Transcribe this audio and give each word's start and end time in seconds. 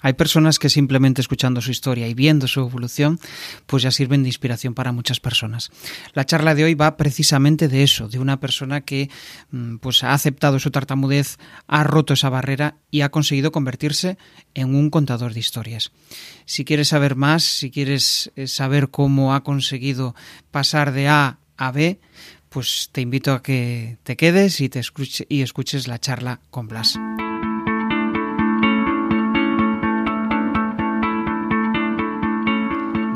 Hay 0.00 0.12
personas 0.14 0.58
que 0.58 0.68
simplemente 0.68 1.20
escuchando 1.20 1.60
su 1.60 1.70
historia 1.70 2.08
y 2.08 2.14
viendo 2.14 2.48
su 2.48 2.60
evolución, 2.60 3.18
pues 3.66 3.82
ya 3.82 3.90
sirven 3.90 4.22
de 4.22 4.28
inspiración 4.28 4.74
para 4.74 4.92
muchas 4.92 5.20
personas. 5.20 5.70
La 6.12 6.24
charla 6.24 6.54
de 6.54 6.64
hoy 6.64 6.74
va 6.74 6.96
precisamente 6.96 7.68
de 7.68 7.82
eso, 7.82 8.08
de 8.08 8.18
una 8.18 8.38
persona 8.40 8.82
que 8.82 9.10
mm, 9.50 9.76
pues 9.76 10.04
ha 10.04 10.12
aceptado 10.12 10.58
su 10.58 10.70
tartamudez, 10.70 11.38
ha 11.66 11.84
roto 11.84 12.14
esa 12.14 12.28
barrera 12.28 12.76
y 12.90 13.00
ha 13.00 13.10
conseguido 13.10 13.52
convertirse 13.52 14.18
en 14.54 14.74
un 14.74 14.90
contador 14.90 15.34
de 15.34 15.40
historias. 15.40 15.92
Si 16.44 16.64
quieres 16.64 16.88
saber 16.88 17.16
más, 17.16 17.44
si 17.44 17.70
quieres 17.70 18.32
eh, 18.36 18.46
saber 18.46 18.90
cómo 18.90 19.34
ha 19.34 19.42
conseguido 19.42 20.14
pasar 20.50 20.92
de 20.92 21.08
A 21.08 21.38
a 21.56 21.72
B, 21.72 22.00
pues 22.48 22.90
te 22.92 23.00
invito 23.00 23.32
a 23.32 23.42
que 23.42 23.98
te 24.02 24.16
quedes 24.16 24.60
y 24.60 24.68
te 24.68 24.80
y 25.28 25.42
escuches 25.42 25.88
la 25.88 25.98
charla 25.98 26.40
con 26.50 26.68
Blas. 26.68 26.98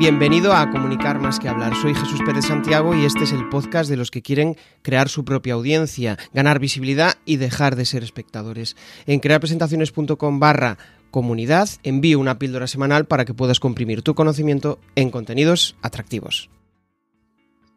Bienvenido 0.01 0.53
a 0.53 0.67
Comunicar 0.71 1.19
más 1.19 1.39
que 1.39 1.47
hablar. 1.47 1.75
Soy 1.75 1.93
Jesús 1.93 2.21
Pérez 2.25 2.45
Santiago 2.45 2.95
y 2.95 3.05
este 3.05 3.23
es 3.23 3.33
el 3.33 3.47
podcast 3.49 3.87
de 3.87 3.97
los 3.97 4.09
que 4.09 4.23
quieren 4.23 4.55
crear 4.81 5.09
su 5.09 5.23
propia 5.23 5.53
audiencia, 5.53 6.17
ganar 6.33 6.57
visibilidad 6.57 7.13
y 7.23 7.37
dejar 7.37 7.75
de 7.75 7.85
ser 7.85 8.01
espectadores. 8.01 8.75
En 9.05 9.19
crearpresentaciones.com 9.19 10.39
barra 10.39 10.79
comunidad 11.11 11.69
envío 11.83 12.17
una 12.17 12.39
píldora 12.39 12.65
semanal 12.65 13.05
para 13.05 13.25
que 13.25 13.35
puedas 13.35 13.59
comprimir 13.59 14.01
tu 14.01 14.15
conocimiento 14.15 14.79
en 14.95 15.11
contenidos 15.11 15.75
atractivos. 15.83 16.49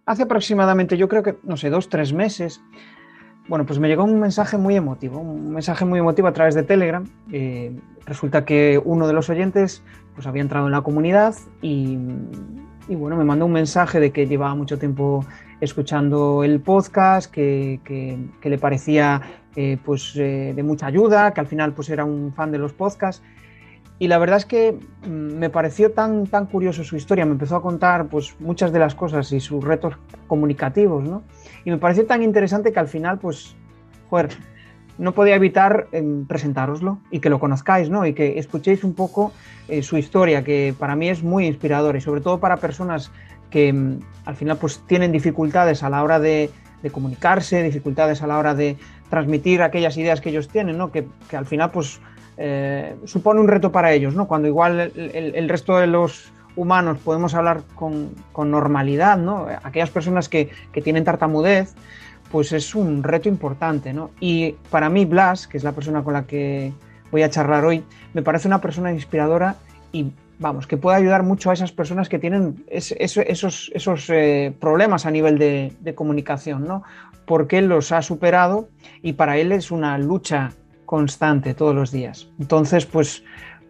Hace 0.07 0.23
aproximadamente, 0.23 0.97
yo 0.97 1.11
creo 1.11 1.23
que, 1.23 1.37
no 1.43 1.59
sé, 1.59 1.69
dos, 1.69 1.91
tres 1.91 2.15
meses, 2.15 2.63
bueno, 3.49 3.67
pues 3.67 3.79
me 3.79 3.89
llegó 3.89 4.05
un 4.05 4.21
mensaje 4.21 4.57
muy 4.57 4.75
emotivo, 4.77 5.21
un 5.21 5.53
mensaje 5.53 5.85
muy 5.85 5.99
emotivo 5.99 6.29
a 6.29 6.33
través 6.33 6.55
de 6.55 6.63
Telegram. 6.63 7.05
Eh, 7.31 7.79
resulta 8.07 8.45
que 8.45 8.81
uno 8.83 9.07
de 9.07 9.13
los 9.13 9.29
oyentes 9.29 9.83
pues 10.15 10.27
había 10.27 10.43
entrado 10.43 10.67
en 10.67 10.73
la 10.73 10.81
comunidad 10.81 11.35
y, 11.61 11.99
bueno, 12.89 13.17
me 13.17 13.25
mandó 13.25 13.47
un 13.47 13.53
mensaje 13.53 14.01
de 14.01 14.13
que 14.13 14.27
llevaba 14.27 14.55
mucho 14.55 14.79
tiempo 14.79 15.25
escuchando 15.61 16.45
el 16.45 16.61
podcast, 16.61 17.31
que, 17.31 17.81
le 18.43 18.59
parecía 18.59 19.21
eh, 19.57 19.79
pues 19.85 20.15
eh, 20.17 20.53
de 20.55 20.63
mucha 20.63 20.87
ayuda, 20.87 21.33
que 21.33 21.41
al 21.41 21.47
final 21.47 21.73
pues 21.75 21.91
era 21.91 22.05
un 22.05 22.33
fan 22.33 22.51
de 22.51 22.59
los 22.59 22.73
podcasts 22.73 23.23
y 23.99 24.09
la 24.09 24.19
verdad 24.19 24.39
es 24.39 24.47
que 24.47 24.79
mm, 25.07 25.09
me 25.09 25.51
pareció 25.51 25.93
tan, 25.93 26.27
tan 26.27 26.47
curioso 26.47 26.83
su 26.85 26.97
historia, 26.97 27.25
me 27.25 27.33
empezó 27.33 27.57
a 27.57 27.63
contar 27.63 28.09
pues, 28.09 28.35
muchas 28.41 28.73
de 28.73 28.79
las 28.79 28.95
cosas 28.95 29.31
y 29.33 29.41
sus 29.41 29.63
retos 29.63 29.95
comunicativos, 30.27 31.05
¿no? 31.05 31.23
Y 31.65 31.71
me 31.71 31.79
pareció 31.79 32.07
tan 32.07 32.23
interesante 32.23 32.73
que 32.73 32.79
al 32.79 32.89
final, 32.89 33.19
pues, 33.19 33.55
joder, 34.11 34.31
no 34.99 35.13
podía 35.13 35.35
evitar 35.35 35.89
em, 35.93 36.25
presentároslo 36.27 36.99
y 37.11 37.21
que 37.21 37.31
lo 37.31 37.41
conozcáis, 37.41 37.91
¿no? 37.91 38.07
Y 38.07 38.13
que 38.13 38.39
escuchéis 38.39 38.85
un 38.85 38.95
poco 38.95 39.33
eh, 39.69 39.83
su 39.83 39.97
historia, 39.97 40.45
que 40.45 40.75
para 40.79 40.95
mí 40.95 41.09
es 41.09 41.23
muy 41.23 41.47
inspiradora 41.47 41.99
y 41.99 42.01
sobre 42.01 42.21
todo 42.21 42.39
para 42.39 42.59
personas 42.59 43.11
que 43.51 43.69
em, 43.69 44.01
al 44.25 44.37
final 44.37 44.57
pues 44.59 44.83
tienen 44.87 45.11
dificultades 45.11 45.83
a 45.83 45.91
la 45.91 46.03
hora 46.03 46.21
de, 46.21 46.51
comunicarse, 46.93 47.63
dificultades 47.63 48.21
a 48.21 48.27
la 48.27 48.39
hora 48.39 48.55
de 48.55 48.77
transmitir 49.09 49.63
aquellas 49.63 49.97
ideas 49.97 50.21
que 50.21 50.29
ellos 50.29 50.49
tienen, 50.49 50.77
¿no? 50.77 50.93
Que, 50.93 51.07
que 51.31 51.37
al 51.37 51.47
final 51.47 51.71
pues 51.71 51.99
eh, 52.37 52.97
supone 53.05 53.41
un 53.41 53.49
reto 53.49 53.71
para 53.71 53.93
ellos, 53.93 54.15
¿no? 54.15 54.27
Cuando 54.27 54.49
igual 54.49 54.93
el, 54.95 55.49
resto 55.49 55.79
de 55.79 55.87
los 55.87 56.33
humanos 56.57 56.99
podemos 56.99 57.35
hablar 57.35 57.63
con, 57.75 58.15
normalidad, 58.37 59.19
¿no? 59.19 59.47
Aquellas 59.63 59.91
personas 59.91 60.29
que, 60.29 60.51
tienen 60.83 61.05
tartamudez, 61.05 61.75
pues 62.31 62.53
es 62.53 62.75
un 62.75 63.03
reto 63.03 63.29
importante, 63.29 63.93
¿no? 63.93 64.11
Y 64.21 64.53
para 64.71 64.89
mí 64.89 65.05
Blas, 65.05 65.47
que 65.47 65.57
es 65.57 65.65
la 65.65 65.73
persona 65.73 66.03
con 66.03 66.15
la 66.15 66.25
que 66.25 66.73
voy 67.11 67.23
a 67.23 67.31
charlar 67.31 67.65
hoy, 67.65 67.85
me 68.13 68.23
parece 68.23 68.49
una 68.49 68.61
persona 68.61 68.93
inspiradora 68.93 69.57
y 69.93 70.13
vamos, 70.39 70.67
que 70.67 70.77
puede 70.77 70.97
ayudar 70.97 71.23
mucho 71.23 71.51
a 71.51 71.53
esas 71.53 71.73
personas 71.73 72.09
que 72.09 72.19
tienen 72.19 72.65
esos, 72.69 73.69
esos 73.73 74.11
eh, 74.11 74.55
problemas 74.61 75.07
a 75.07 75.11
nivel 75.11 75.39
de, 75.39 75.73
de, 75.81 75.95
comunicación, 75.95 76.67
¿no? 76.67 76.83
Porque 77.25 77.59
él 77.59 77.67
los 77.67 77.93
ha 77.93 78.03
superado 78.03 78.69
y 79.01 79.15
para 79.15 79.37
él 79.39 79.53
es 79.53 79.71
una 79.71 79.97
lucha 79.99 80.51
constante 80.85 81.55
todos 81.55 81.75
los 81.75 81.91
días. 81.91 82.29
Entonces, 82.39 82.85
pues 82.85 83.25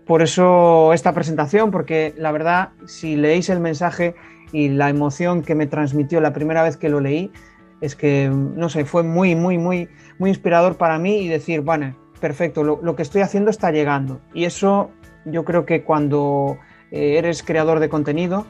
por 0.06 0.22
eso 0.22 0.92
esta 0.92 1.12
presentación, 1.12 1.70
porque 1.70 2.15
la 2.16 2.32
verdad, 2.32 2.70
si 2.87 3.16
leéis 3.16 3.48
el 3.48 3.60
mensaje 3.60 4.15
y 4.53 4.69
la 4.69 4.91
emoción 4.91 5.42
que 5.42 5.54
me 5.54 5.66
transmitió 5.66 6.20
la 6.20 6.32
primera 6.32 6.62
vez 6.62 6.76
que 6.76 6.88
lo 6.88 7.00
leí, 7.00 7.32
es 7.81 7.97
que, 7.97 8.31
no 8.31 8.69
sé, 8.69 8.84
fue 8.84 9.03
muy, 9.03 9.34
muy, 9.34 9.59
muy, 9.59 9.88
muy 10.19 10.31
inspirador 10.31 10.76
para 10.76 10.98
mí 10.98 11.19
y 11.19 11.28
decir, 11.28 11.60
bueno, 11.60 11.97
perfecto, 12.20 12.65
lo, 12.65 12.97
que 12.97 13.03
estoy 13.03 13.22
haciendo 13.22 13.50
está 13.50 13.70
llegando. 13.70 14.20
Y 14.32 14.44
eso 14.44 14.91
yo 15.25 15.44
creo 15.44 15.66
que 15.66 15.82
cuando 15.82 16.59
eh, 16.91 17.19
eres 17.19 17.42
creador 17.42 17.81
de 17.81 17.88
contenido 17.88 18.47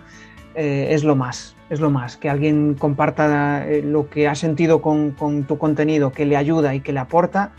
eh, 0.54 0.88
es 0.90 1.04
lo 1.04 1.16
más, 1.16 1.56
es 1.70 1.80
lo 1.80 1.90
más, 1.90 2.16
que 2.16 2.28
alguien 2.28 2.74
comparta 2.74 3.66
eh, 3.66 3.82
lo 3.82 4.08
que 4.08 4.28
ha 4.28 4.34
sentido 4.34 4.82
con, 4.82 5.12
con 5.12 5.44
tu 5.44 5.58
contenido, 5.58 6.12
que 6.12 6.26
le 6.26 6.36
ayuda 6.36 6.74
y 6.74 6.80
que 6.80 6.92
le 6.92 7.00
aporta, 7.00 7.52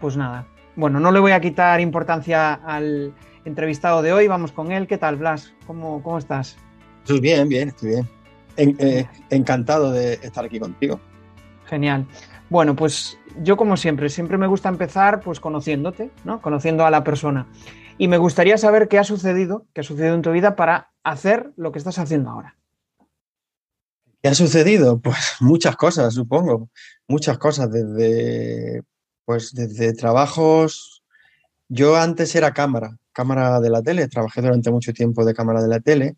pues 0.00 0.16
nada. 0.16 0.46
Bueno, 0.76 0.98
no 0.98 1.12
le 1.12 1.20
voy 1.20 1.32
a 1.32 1.40
quitar 1.40 1.80
importancia 1.80 2.54
al 2.54 3.14
entrevistado 3.44 4.02
de 4.02 4.12
hoy, 4.12 4.26
vamos 4.26 4.50
con 4.50 4.72
él. 4.72 4.86
¿Qué 4.86 4.98
tal, 4.98 5.16
Blas? 5.16 5.52
¿Cómo, 5.66 6.02
cómo 6.02 6.18
estás? 6.18 6.56
Estoy 7.02 7.20
bien, 7.20 7.48
bien, 7.48 7.68
estoy 7.68 7.90
bien. 7.90 8.08
Eh, 8.56 9.06
encantado 9.30 9.92
de 9.92 10.14
estar 10.14 10.44
aquí 10.44 10.58
contigo. 10.58 11.00
Genial. 11.66 12.06
Bueno, 12.50 12.74
pues 12.74 13.18
yo 13.42 13.56
como 13.56 13.76
siempre, 13.76 14.08
siempre 14.08 14.38
me 14.38 14.46
gusta 14.46 14.68
empezar 14.68 15.20
pues 15.20 15.40
conociéndote, 15.40 16.10
¿no? 16.24 16.40
Conociendo 16.40 16.84
a 16.84 16.90
la 16.90 17.04
persona. 17.04 17.46
Y 17.96 18.08
me 18.08 18.18
gustaría 18.18 18.58
saber 18.58 18.88
qué 18.88 18.98
ha 18.98 19.04
sucedido, 19.04 19.66
qué 19.72 19.80
ha 19.80 19.84
sucedido 19.84 20.14
en 20.14 20.22
tu 20.22 20.32
vida 20.32 20.56
para 20.56 20.92
hacer 21.04 21.52
lo 21.56 21.70
que 21.70 21.78
estás 21.78 21.98
haciendo 21.98 22.30
ahora. 22.30 22.56
¿Qué 24.22 24.28
ha 24.28 24.34
sucedido? 24.34 24.98
Pues 25.00 25.36
muchas 25.40 25.76
cosas, 25.76 26.14
supongo. 26.14 26.70
Muchas 27.06 27.38
cosas, 27.38 27.70
desde 27.70 28.82
pues 29.24 29.54
desde 29.54 29.94
trabajos, 29.94 31.02
yo 31.68 31.96
antes 31.96 32.34
era 32.34 32.52
cámara, 32.52 32.98
cámara 33.12 33.60
de 33.60 33.70
la 33.70 33.82
tele, 33.82 34.08
trabajé 34.08 34.42
durante 34.42 34.70
mucho 34.70 34.92
tiempo 34.92 35.24
de 35.24 35.34
cámara 35.34 35.62
de 35.62 35.68
la 35.68 35.80
tele 35.80 36.16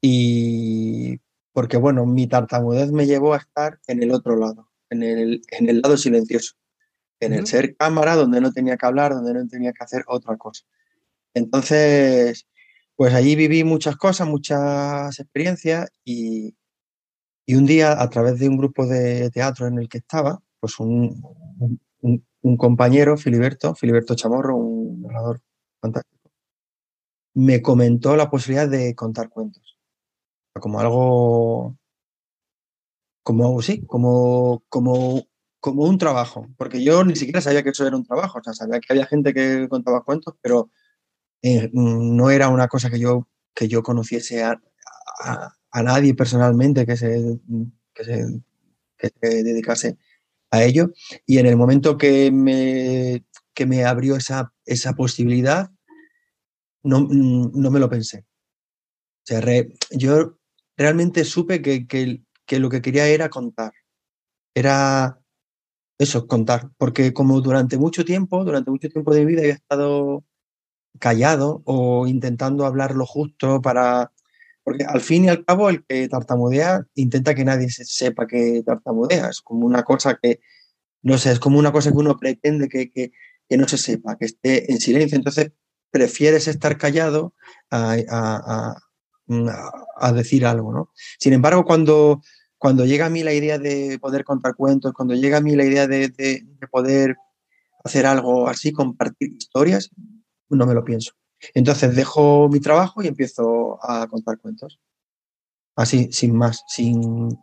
y 0.00 1.20
porque 1.52 1.76
bueno, 1.76 2.06
mi 2.06 2.26
tartamudez 2.26 2.90
me 2.90 3.06
llevó 3.06 3.34
a 3.34 3.38
estar 3.38 3.78
en 3.86 4.02
el 4.02 4.10
otro 4.10 4.36
lado, 4.36 4.68
en 4.90 5.02
el, 5.02 5.42
en 5.50 5.68
el 5.68 5.80
lado 5.80 5.96
silencioso, 5.96 6.54
en 7.20 7.34
el 7.34 7.46
ser 7.46 7.76
cámara 7.76 8.16
donde 8.16 8.40
no 8.40 8.52
tenía 8.52 8.76
que 8.76 8.86
hablar, 8.86 9.12
donde 9.12 9.34
no 9.34 9.46
tenía 9.46 9.72
que 9.72 9.84
hacer 9.84 10.02
otra 10.08 10.36
cosa. 10.36 10.64
Entonces, 11.34 12.46
pues 12.96 13.14
allí 13.14 13.36
viví 13.36 13.64
muchas 13.64 13.96
cosas, 13.96 14.26
muchas 14.26 15.18
experiencias 15.20 15.90
y, 16.04 16.56
y 17.46 17.54
un 17.54 17.66
día 17.66 18.00
a 18.00 18.10
través 18.10 18.38
de 18.38 18.48
un 18.48 18.56
grupo 18.56 18.86
de 18.86 19.30
teatro 19.30 19.66
en 19.66 19.78
el 19.78 19.88
que 19.88 19.98
estaba, 19.98 20.42
pues 20.58 20.78
un, 20.80 21.22
un 22.00 22.24
compañero, 22.56 23.16
Filiberto, 23.16 23.74
Filiberto 23.74 24.14
Chamorro, 24.14 24.56
un 24.56 25.02
narrador 25.02 25.40
fantástico, 25.80 26.30
me 27.34 27.62
comentó 27.62 28.16
la 28.16 28.30
posibilidad 28.30 28.68
de 28.68 28.94
contar 28.94 29.28
cuentos. 29.28 29.78
Como 30.60 30.80
algo, 30.80 31.78
como, 33.22 33.62
sí, 33.62 33.86
como, 33.86 34.62
como, 34.68 35.22
como 35.60 35.84
un 35.84 35.98
trabajo, 35.98 36.48
porque 36.58 36.82
yo 36.82 37.04
ni 37.04 37.16
siquiera 37.16 37.40
sabía 37.40 37.62
que 37.62 37.70
eso 37.70 37.86
era 37.86 37.96
un 37.96 38.04
trabajo, 38.04 38.38
o 38.38 38.42
sea, 38.42 38.52
sabía 38.52 38.80
que 38.80 38.92
había 38.92 39.06
gente 39.06 39.32
que 39.32 39.68
contaba 39.68 40.04
cuentos, 40.04 40.34
pero 40.42 40.70
eh, 41.42 41.70
no 41.72 42.30
era 42.30 42.48
una 42.48 42.68
cosa 42.68 42.90
que 42.90 42.98
yo, 42.98 43.28
que 43.54 43.68
yo 43.68 43.82
conociese 43.82 44.44
a, 44.44 44.60
nadie 45.82 46.14
personalmente 46.14 46.84
que 46.84 46.96
se, 46.96 47.40
que 47.94 48.04
se, 48.04 48.42
que 48.98 49.08
se 49.08 49.42
dedicase 49.42 49.98
a 50.52 50.62
ello. 50.62 50.92
Y 51.26 51.38
en 51.38 51.46
el 51.46 51.56
momento 51.56 51.98
que 51.98 52.30
me, 52.30 53.24
que 53.54 53.66
me 53.66 53.84
abrió 53.84 54.14
esa, 54.16 54.52
esa 54.64 54.92
posibilidad, 54.92 55.70
no, 56.84 57.08
no, 57.10 57.70
me 57.70 57.80
lo 57.80 57.88
pensé. 57.88 58.26
Yo 59.90 60.38
realmente 60.76 61.24
supe 61.24 61.62
que, 61.62 61.86
que, 61.86 62.22
que, 62.46 62.58
lo 62.60 62.68
que 62.68 62.82
quería 62.82 63.08
era 63.08 63.30
contar. 63.30 63.72
Era 64.54 65.20
eso, 65.98 66.26
contar. 66.26 66.70
Porque 66.76 67.12
como 67.14 67.40
durante 67.40 67.78
mucho 67.78 68.04
tiempo, 68.04 68.44
durante 68.44 68.70
mucho 68.70 68.88
tiempo 68.88 69.14
de 69.14 69.20
mi 69.20 69.26
vida 69.26 69.40
había 69.40 69.54
estado 69.54 70.24
callado 70.98 71.62
o 71.64 72.06
intentando 72.06 72.66
hablar 72.66 72.94
lo 72.94 73.06
justo 73.06 73.62
para, 73.62 74.12
porque 74.64 74.84
al 74.84 75.00
fin 75.00 75.24
y 75.24 75.28
al 75.28 75.44
cabo, 75.44 75.68
el 75.68 75.84
que 75.84 76.08
tartamudea 76.08 76.86
intenta 76.94 77.34
que 77.34 77.44
nadie 77.44 77.68
sepa 77.70 78.26
que 78.26 78.62
tartamudea. 78.64 79.28
Es 79.28 79.40
como 79.40 79.66
una 79.66 79.82
cosa 79.82 80.18
que, 80.22 80.40
no 81.02 81.18
sé, 81.18 81.32
es 81.32 81.40
como 81.40 81.58
una 81.58 81.72
cosa 81.72 81.90
que 81.90 81.98
uno 81.98 82.16
pretende 82.16 82.68
que, 82.68 82.90
que, 82.92 83.12
no 83.56 83.68
se 83.68 83.76
sepa, 83.76 84.16
que 84.16 84.24
esté 84.26 84.72
en 84.72 84.80
silencio. 84.80 85.16
Entonces, 85.16 85.52
prefieres 85.90 86.48
estar 86.48 86.78
callado 86.78 87.34
a, 87.70 88.76
a, 89.28 90.12
decir 90.12 90.46
algo, 90.46 90.72
¿no? 90.72 90.90
Sin 91.18 91.34
embargo, 91.34 91.64
cuando, 91.64 92.22
cuando 92.56 92.86
llega 92.86 93.06
a 93.06 93.10
mí 93.10 93.22
la 93.22 93.34
idea 93.34 93.58
de 93.58 93.98
poder 94.00 94.24
contar 94.24 94.54
cuentos, 94.54 94.92
cuando 94.94 95.14
llega 95.14 95.38
a 95.38 95.42
mí 95.42 95.54
la 95.54 95.64
idea 95.64 95.86
de, 95.86 96.08
de 96.08 96.66
poder 96.70 97.16
hacer 97.84 98.06
algo 98.06 98.48
así, 98.48 98.72
compartir 98.72 99.32
historias, 99.32 99.90
no 100.48 100.66
me 100.66 100.74
lo 100.74 100.84
pienso. 100.84 101.12
Entonces 101.54 101.94
dejo 101.94 102.48
mi 102.48 102.60
trabajo 102.60 103.02
y 103.02 103.08
empiezo 103.08 103.78
a 103.82 104.06
contar 104.06 104.38
cuentos. 104.38 104.80
Así, 105.74 106.12
sin 106.12 106.36
más, 106.36 106.64
sin, 106.68 107.38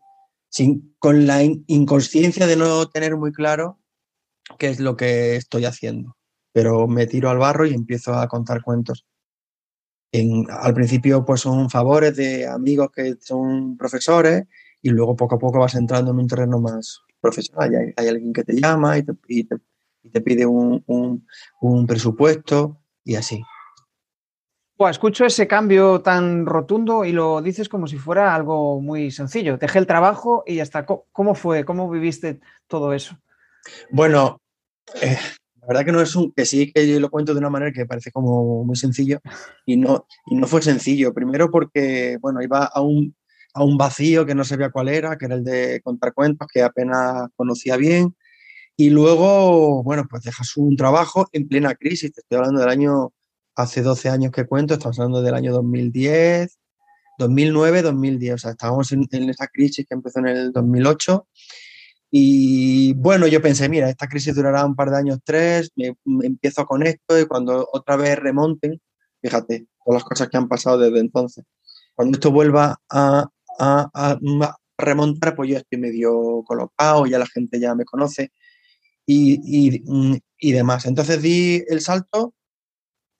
sin, 0.49 0.95
con 0.99 1.25
la 1.27 1.43
inconsciencia 1.43 2.47
de 2.47 2.55
no 2.55 2.87
tener 2.87 3.17
muy 3.17 3.31
claro 3.31 3.79
qué 4.57 4.67
es 4.67 4.79
lo 4.79 4.95
que 4.95 5.35
estoy 5.35 5.65
haciendo. 5.65 6.15
Pero 6.51 6.87
me 6.87 7.07
tiro 7.07 7.29
al 7.29 7.37
barro 7.37 7.65
y 7.65 7.73
empiezo 7.73 8.13
a 8.13 8.27
contar 8.27 8.61
cuentos. 8.61 9.05
al 10.11 10.73
principio 10.73 11.23
pues 11.25 11.41
son 11.41 11.69
favores 11.69 12.15
de 12.15 12.47
amigos 12.47 12.89
que 12.91 13.15
son 13.21 13.77
profesores 13.77 14.45
y 14.81 14.89
luego 14.89 15.15
poco 15.15 15.35
a 15.35 15.39
poco 15.39 15.59
vas 15.59 15.75
entrando 15.75 16.11
en 16.11 16.19
un 16.19 16.27
terreno 16.27 16.59
más 16.59 17.01
profesional. 17.19 17.93
Hay, 17.95 18.07
alguien 18.07 18.33
que 18.33 18.43
te 18.43 18.53
llama 18.53 18.97
y 18.97 19.03
te, 19.03 20.21
pide 20.21 20.45
un, 20.45 20.83
un 21.61 21.87
presupuesto 21.87 22.81
y 23.03 23.15
así 23.15 23.43
escucho 24.87 25.25
ese 25.25 25.47
cambio 25.47 26.01
tan 26.01 26.45
rotundo 26.45 27.03
y 27.03 27.11
lo 27.11 27.41
dices 27.41 27.67
como 27.67 27.87
si 27.87 27.97
fuera 27.97 28.33
algo 28.33 28.79
muy 28.79 29.11
sencillo. 29.11 29.57
Dejé 29.57 29.79
el 29.79 29.87
trabajo 29.87 30.43
y 30.47 30.55
ya 30.55 30.63
está. 30.63 30.85
¿Cómo 30.85 31.35
fue? 31.35 31.65
¿Cómo 31.65 31.89
viviste 31.89 32.39
todo 32.67 32.93
eso? 32.93 33.17
Bueno, 33.91 34.39
eh, 35.01 35.17
la 35.61 35.67
verdad 35.67 35.85
que 35.85 35.91
no 35.91 36.01
es 36.01 36.15
un, 36.15 36.31
que 36.31 36.45
sí 36.45 36.71
que 36.71 36.87
yo 36.87 36.99
lo 36.99 37.09
cuento 37.09 37.33
de 37.33 37.39
una 37.39 37.49
manera 37.49 37.73
que 37.73 37.85
parece 37.85 38.11
como 38.11 38.63
muy 38.63 38.77
sencillo 38.77 39.19
y 39.65 39.75
no, 39.75 40.07
y 40.27 40.35
no 40.35 40.47
fue 40.47 40.61
sencillo. 40.61 41.13
Primero 41.13 41.51
porque, 41.51 42.17
bueno, 42.21 42.41
iba 42.41 42.63
a 42.63 42.81
un, 42.81 43.15
a 43.53 43.63
un 43.63 43.77
vacío 43.77 44.25
que 44.25 44.35
no 44.35 44.45
sabía 44.45 44.69
cuál 44.69 44.87
era, 44.87 45.17
que 45.17 45.25
era 45.25 45.35
el 45.35 45.43
de 45.43 45.81
contar 45.83 46.13
cuentos, 46.13 46.47
que 46.53 46.61
apenas 46.61 47.29
conocía 47.35 47.75
bien. 47.75 48.15
Y 48.77 48.91
luego, 48.91 49.83
bueno, 49.83 50.05
pues 50.09 50.23
dejas 50.23 50.55
un 50.55 50.77
trabajo 50.77 51.27
en 51.33 51.49
plena 51.49 51.75
crisis. 51.75 52.13
Te 52.13 52.21
estoy 52.21 52.37
hablando 52.37 52.61
del 52.61 52.69
año 52.69 53.11
hace 53.59 53.81
12 53.81 54.09
años 54.09 54.31
que 54.31 54.45
cuento, 54.45 54.73
estamos 54.73 54.97
hablando 54.99 55.21
del 55.21 55.33
año 55.35 55.51
2010, 55.51 56.57
2009, 57.17 57.81
2010, 57.81 58.33
o 58.33 58.37
sea, 58.37 58.51
estábamos 58.51 58.91
en, 58.93 59.29
esa 59.29 59.47
crisis 59.47 59.85
que 59.85 59.95
empezó 59.95 60.19
en 60.19 60.27
el 60.27 60.51
2008. 60.53 61.27
Y 62.09 62.93
bueno, 62.93 63.27
yo 63.27 63.41
pensé, 63.41 63.67
mira, 63.67 63.89
esta 63.89 64.07
crisis 64.07 64.33
durará 64.33 64.65
un 64.65 64.75
par 64.75 64.89
de 64.89 64.97
años, 64.97 65.19
tres, 65.25 65.71
me, 65.75 65.93
empiezo 66.23 66.65
con 66.65 66.83
esto 66.83 67.19
y 67.19 67.25
cuando 67.25 67.67
otra 67.73 67.97
vez 67.97 68.17
remonten, 68.17 68.81
fíjate, 69.21 69.67
todas 69.83 70.01
las 70.01 70.09
cosas 70.09 70.29
que 70.29 70.37
han 70.37 70.47
pasado 70.47 70.77
desde 70.79 70.99
entonces. 70.99 71.43
Cuando 71.95 72.15
esto 72.15 72.31
vuelva 72.31 72.77
a, 72.89 73.27
remontar, 74.77 75.35
pues 75.35 75.49
yo 75.49 75.57
estoy 75.57 75.79
medio 75.79 76.43
colocado, 76.45 77.05
ya 77.05 77.19
la 77.19 77.27
gente 77.27 77.59
ya 77.59 77.75
me 77.75 77.83
conoce 77.83 78.31
y, 79.05 79.83
y 80.39 80.51
demás. 80.53 80.85
Entonces 80.85 81.21
di 81.21 81.61
el 81.67 81.81
salto 81.81 82.33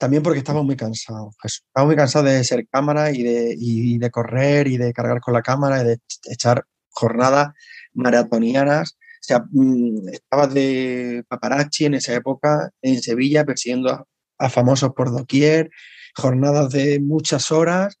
también 0.00 0.22
porque 0.22 0.38
estaba 0.38 0.62
muy 0.62 0.76
cansado. 0.76 1.30
Estaba 1.44 1.86
muy 1.86 1.94
cansado 1.94 2.24
de 2.24 2.42
ser 2.42 2.66
cámara 2.68 3.12
y 3.12 3.22
de, 3.22 3.98
de 3.98 4.10
correr 4.10 4.66
y 4.66 4.78
de 4.78 4.94
cargar 4.94 5.20
con 5.20 5.34
la 5.34 5.42
cámara 5.42 5.82
y 5.82 5.84
de 5.84 5.98
echar 6.24 6.64
jornadas 6.88 7.52
maratonianas. 7.92 8.92
O 8.92 9.20
sea, 9.20 9.44
mm, 9.50 10.08
estaba 10.08 10.46
de 10.46 11.22
paparazzi 11.28 11.84
en 11.84 11.94
esa 11.94 12.14
época 12.14 12.70
en 12.80 13.02
Sevilla 13.02 13.44
persiguiendo 13.44 14.06
a, 14.38 14.48
famosos 14.48 14.94
por 14.94 15.10
doquier, 15.10 15.70
jornadas 16.16 16.70
de 16.72 16.98
muchas 16.98 17.52
horas 17.52 17.98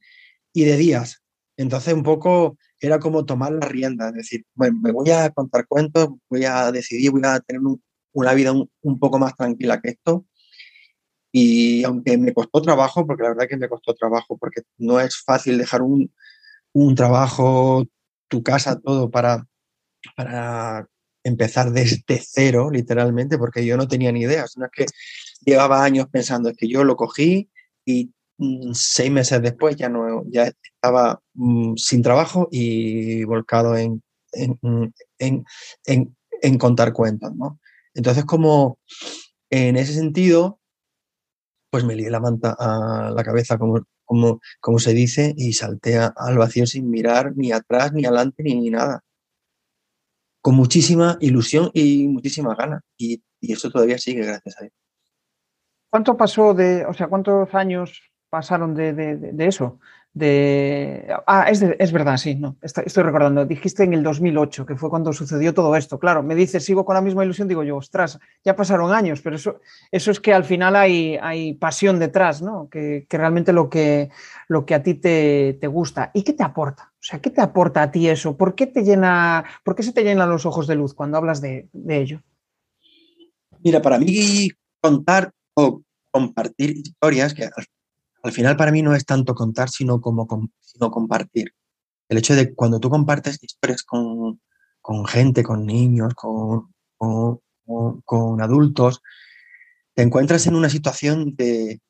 y 0.54 0.64
de 0.64 0.78
días. 0.78 1.22
Entonces 1.58 1.92
un 1.92 2.02
poco 2.02 2.56
era 2.80 2.98
como 2.98 3.26
tomar 3.26 3.52
la 3.52 3.68
rienda, 3.68 4.08
es 4.08 4.14
decir, 4.14 4.46
me 4.54 4.90
voy 4.90 5.10
a 5.10 5.28
contar 5.28 5.66
cuentos, 5.68 6.08
voy 6.30 6.46
a 6.46 6.72
decidir, 6.72 7.10
voy 7.10 7.20
a 7.24 7.40
tener 7.40 7.60
una 8.12 8.32
vida 8.32 8.52
un, 8.52 8.98
poco 8.98 9.18
más 9.18 9.36
tranquila 9.36 9.82
que 9.82 9.90
esto 9.90 10.24
y 11.32 11.84
aunque 11.84 12.18
me 12.18 12.32
costó 12.34 12.60
trabajo, 12.60 13.06
porque 13.06 13.22
la 13.22 13.30
verdad 13.30 13.48
que 13.48 13.56
me 13.56 13.68
costó 13.68 13.94
trabajo, 13.94 14.36
porque 14.36 14.62
no 14.78 15.00
es 15.00 15.22
fácil 15.22 15.58
dejar 15.58 15.82
un, 15.82 16.12
un 16.72 16.94
trabajo, 16.94 17.84
tu 18.28 18.42
casa, 18.42 18.80
todo 18.80 19.10
para, 19.10 19.46
para 20.16 20.88
empezar 21.24 21.70
desde 21.72 22.20
cero, 22.22 22.70
literalmente, 22.70 23.38
porque 23.38 23.64
yo 23.64 23.76
no 23.76 23.88
tenía 23.88 24.12
ni 24.12 24.22
idea. 24.22 24.46
sino 24.46 24.68
que 24.72 24.86
llevaba 25.44 25.84
años 25.84 26.06
pensando, 26.10 26.48
es 26.50 26.56
que 26.56 26.68
yo 26.68 26.84
lo 26.84 26.96
cogí 26.96 27.50
y 27.84 28.12
mm, 28.38 28.72
seis 28.72 29.10
meses 29.10 29.42
después 29.42 29.76
ya, 29.76 29.88
no, 29.88 30.24
ya 30.30 30.52
estaba 30.62 31.20
mm, 31.34 31.74
sin 31.76 32.02
trabajo 32.02 32.48
y 32.50 33.24
volcado 33.24 33.76
en, 33.76 34.02
en, 34.32 34.58
en, 35.18 35.44
en, 36.42 36.58
contar 36.58 36.92
cuentos. 36.92 37.34
¿no? 37.36 37.60
Entonces, 37.94 38.24
como 38.24 38.78
en 39.50 39.76
ese 39.76 39.94
sentido, 39.94 40.59
pues 41.70 41.84
me 41.84 41.94
lié 41.94 42.10
la 42.10 42.20
manta 42.20 42.56
a 42.58 43.10
la 43.10 43.22
cabeza, 43.22 43.58
como, 43.58 43.84
como, 44.04 44.78
se 44.78 44.92
dice, 44.92 45.34
y 45.36 45.52
salté 45.52 45.98
al 45.98 46.36
vacío 46.36 46.66
sin 46.66 46.90
mirar 46.90 47.36
ni 47.36 47.52
atrás, 47.52 47.92
ni 47.92 48.04
adelante, 48.04 48.42
ni, 48.42 48.70
nada. 48.70 49.02
Con 50.42 50.56
muchísima 50.56 51.16
ilusión 51.20 51.70
y 51.74 52.08
muchísima 52.08 52.54
gana. 52.54 52.80
Y, 52.96 53.22
y 53.40 53.52
eso 53.52 53.70
todavía 53.70 53.98
sigue, 53.98 54.24
gracias 54.24 54.56
a 54.58 54.62
Dios. 54.62 54.74
¿Cuánto 55.90 56.16
pasó 56.16 56.54
de, 56.54 56.84
o 56.86 56.92
sea, 56.92 57.08
cuántos 57.08 57.54
años 57.54 58.12
pasaron 58.28 58.74
de, 58.74 58.92
de 58.92 59.46
eso? 59.46 59.78
De... 60.12 61.06
Ah, 61.26 61.46
es, 61.48 61.62
es 61.62 61.92
verdad, 61.92 62.16
sí, 62.16 62.34
no, 62.34 62.56
estoy, 62.62 63.02
recordando, 63.04 63.44
dijiste 63.46 63.84
en 63.84 63.94
el 63.94 64.02
2008, 64.02 64.66
que 64.66 64.76
fue 64.76 64.90
cuando 64.90 65.12
sucedió 65.12 65.54
todo 65.54 65.76
esto. 65.76 65.98
Claro, 65.98 66.22
me 66.22 66.34
dices, 66.34 66.64
sigo 66.64 66.84
con 66.84 66.94
la 66.94 67.00
misma 67.00 67.24
ilusión, 67.24 67.48
digo 67.48 67.62
yo, 67.62 67.76
ostras, 67.76 68.18
ya 68.44 68.56
pasaron 68.56 68.92
años, 68.92 69.20
pero 69.22 69.36
eso, 69.36 69.60
eso 69.90 70.10
es 70.10 70.20
que 70.20 70.34
al 70.34 70.44
final 70.44 70.74
hay, 70.76 71.16
hay 71.20 71.54
pasión 71.54 71.98
detrás, 71.98 72.42
¿no? 72.42 72.68
Que, 72.68 73.06
realmente 73.08 73.52
lo 73.52 73.70
que, 73.70 74.10
lo 74.48 74.66
que 74.66 74.74
a 74.74 74.82
ti 74.82 74.94
te, 74.94 75.58
gusta. 75.68 76.10
¿Y 76.14 76.22
qué 76.22 76.32
te 76.32 76.42
aporta? 76.42 76.92
O 76.94 77.02
sea, 77.02 77.20
¿qué 77.20 77.30
te 77.30 77.40
aporta 77.40 77.82
a 77.82 77.90
ti 77.90 78.08
eso? 78.08 78.36
¿Por 78.36 78.54
qué, 78.54 78.66
te 78.66 78.82
llena, 78.82 79.44
por 79.64 79.76
qué 79.76 79.82
se 79.82 79.92
te 79.92 80.02
llenan 80.02 80.28
los 80.28 80.44
ojos 80.46 80.66
de 80.66 80.74
luz 80.74 80.94
cuando 80.94 81.16
hablas 81.16 81.40
de, 81.40 81.68
de 81.72 81.96
ello? 81.98 82.22
Mira, 83.62 83.80
para 83.80 83.98
mí 83.98 84.50
contar 84.80 85.30
o 85.54 85.82
compartir 86.10 86.76
historias, 86.76 87.34
que 87.34 87.48
final 88.32 88.56
para 88.56 88.72
mí 88.72 88.82
no 88.82 88.94
es 88.94 89.04
tanto 89.04 89.34
contar, 89.34 89.70
sino 89.70 90.00
como 90.00 90.28
sino 90.60 90.90
compartir. 90.90 91.54
El 92.08 92.18
hecho 92.18 92.34
de 92.34 92.54
cuando 92.54 92.80
tú 92.80 92.90
compartes 92.90 93.42
historias 93.42 93.82
con, 93.82 94.40
gente, 95.06 95.42
con 95.42 95.64
niños, 95.64 96.14
con, 96.14 96.70
con, 98.04 98.42
adultos, 98.42 99.00
te 99.94 100.02
encuentras 100.02 100.46
en 100.46 100.56
una 100.56 100.68
situación 100.68 101.34
de 101.36 101.80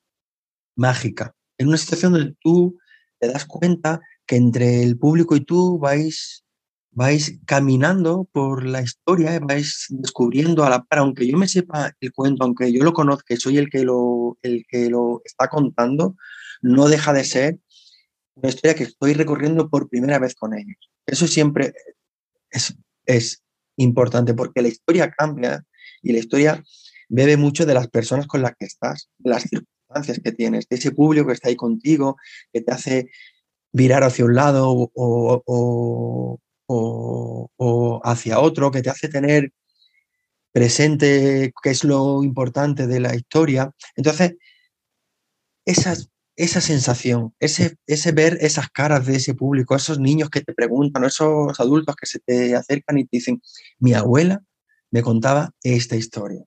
mágica, 0.76 1.34
en 1.58 1.68
una 1.68 1.76
situación 1.76 2.12
donde 2.12 2.34
tú 2.40 2.78
te 3.18 3.28
das 3.28 3.44
cuenta 3.46 4.00
que 4.26 4.36
entre 4.36 4.82
el 4.82 4.98
público 4.98 5.36
y 5.36 5.40
tú 5.40 5.78
vais 5.78 6.44
vais 6.92 7.38
caminando 7.46 8.28
por 8.32 8.64
la 8.64 8.82
historia, 8.82 9.38
vais 9.40 9.86
descubriendo 9.90 10.64
a 10.64 10.70
la 10.70 10.82
par, 10.84 11.00
aunque 11.00 11.26
yo 11.26 11.38
me 11.38 11.48
sepa 11.48 11.94
el 12.00 12.12
cuento, 12.12 12.44
aunque 12.44 12.72
yo 12.72 12.82
lo 12.82 12.92
conozca, 12.92 13.36
soy 13.36 13.58
el 13.58 13.70
que 13.70 13.84
lo, 13.84 14.38
el 14.42 14.64
que 14.68 14.90
lo 14.90 15.22
está 15.24 15.48
contando, 15.48 16.16
no 16.62 16.88
deja 16.88 17.12
de 17.12 17.24
ser 17.24 17.58
una 18.34 18.48
historia 18.48 18.74
que 18.74 18.84
estoy 18.84 19.14
recorriendo 19.14 19.68
por 19.68 19.88
primera 19.88 20.18
vez 20.18 20.34
con 20.34 20.54
ellos. 20.54 20.76
Eso 21.06 21.26
siempre 21.26 21.74
es, 22.50 22.76
es 23.06 23.42
importante 23.76 24.34
porque 24.34 24.62
la 24.62 24.68
historia 24.68 25.10
cambia 25.10 25.64
y 26.02 26.12
la 26.12 26.18
historia 26.18 26.64
bebe 27.08 27.36
mucho 27.36 27.66
de 27.66 27.74
las 27.74 27.88
personas 27.88 28.26
con 28.26 28.42
las 28.42 28.54
que 28.58 28.66
estás, 28.66 29.10
de 29.18 29.30
las 29.30 29.42
circunstancias 29.42 30.20
que 30.22 30.32
tienes, 30.32 30.68
de 30.68 30.76
ese 30.76 30.92
público 30.92 31.26
que 31.26 31.32
está 31.34 31.48
ahí 31.48 31.56
contigo, 31.56 32.16
que 32.52 32.60
te 32.60 32.72
hace 32.72 33.10
virar 33.72 34.02
hacia 34.02 34.24
un 34.24 34.34
lado 34.34 34.70
o, 34.70 34.90
o, 34.94 36.40
hacia 38.04 38.40
otro, 38.40 38.70
que 38.70 38.82
te 38.82 38.90
hace 38.90 39.08
tener 39.08 39.52
presente 40.52 41.52
qué 41.62 41.70
es 41.70 41.84
lo 41.84 42.22
importante 42.22 42.86
de 42.86 43.00
la 43.00 43.14
historia. 43.14 43.70
Entonces, 43.96 44.34
esa, 45.64 45.96
esa 46.36 46.60
sensación, 46.60 47.34
ese, 47.38 47.76
ese 47.86 48.12
ver 48.12 48.38
esas 48.40 48.68
caras 48.70 49.06
de 49.06 49.16
ese 49.16 49.34
público, 49.34 49.76
esos 49.76 49.98
niños 49.98 50.30
que 50.30 50.40
te 50.40 50.54
preguntan, 50.54 51.04
esos 51.04 51.58
adultos 51.60 51.96
que 51.96 52.06
se 52.06 52.18
te 52.18 52.56
acercan 52.56 52.98
y 52.98 53.04
te 53.04 53.16
dicen, 53.18 53.42
mi 53.78 53.94
abuela 53.94 54.42
me 54.90 55.02
contaba 55.02 55.50
esta 55.62 55.96
historia. 55.96 56.42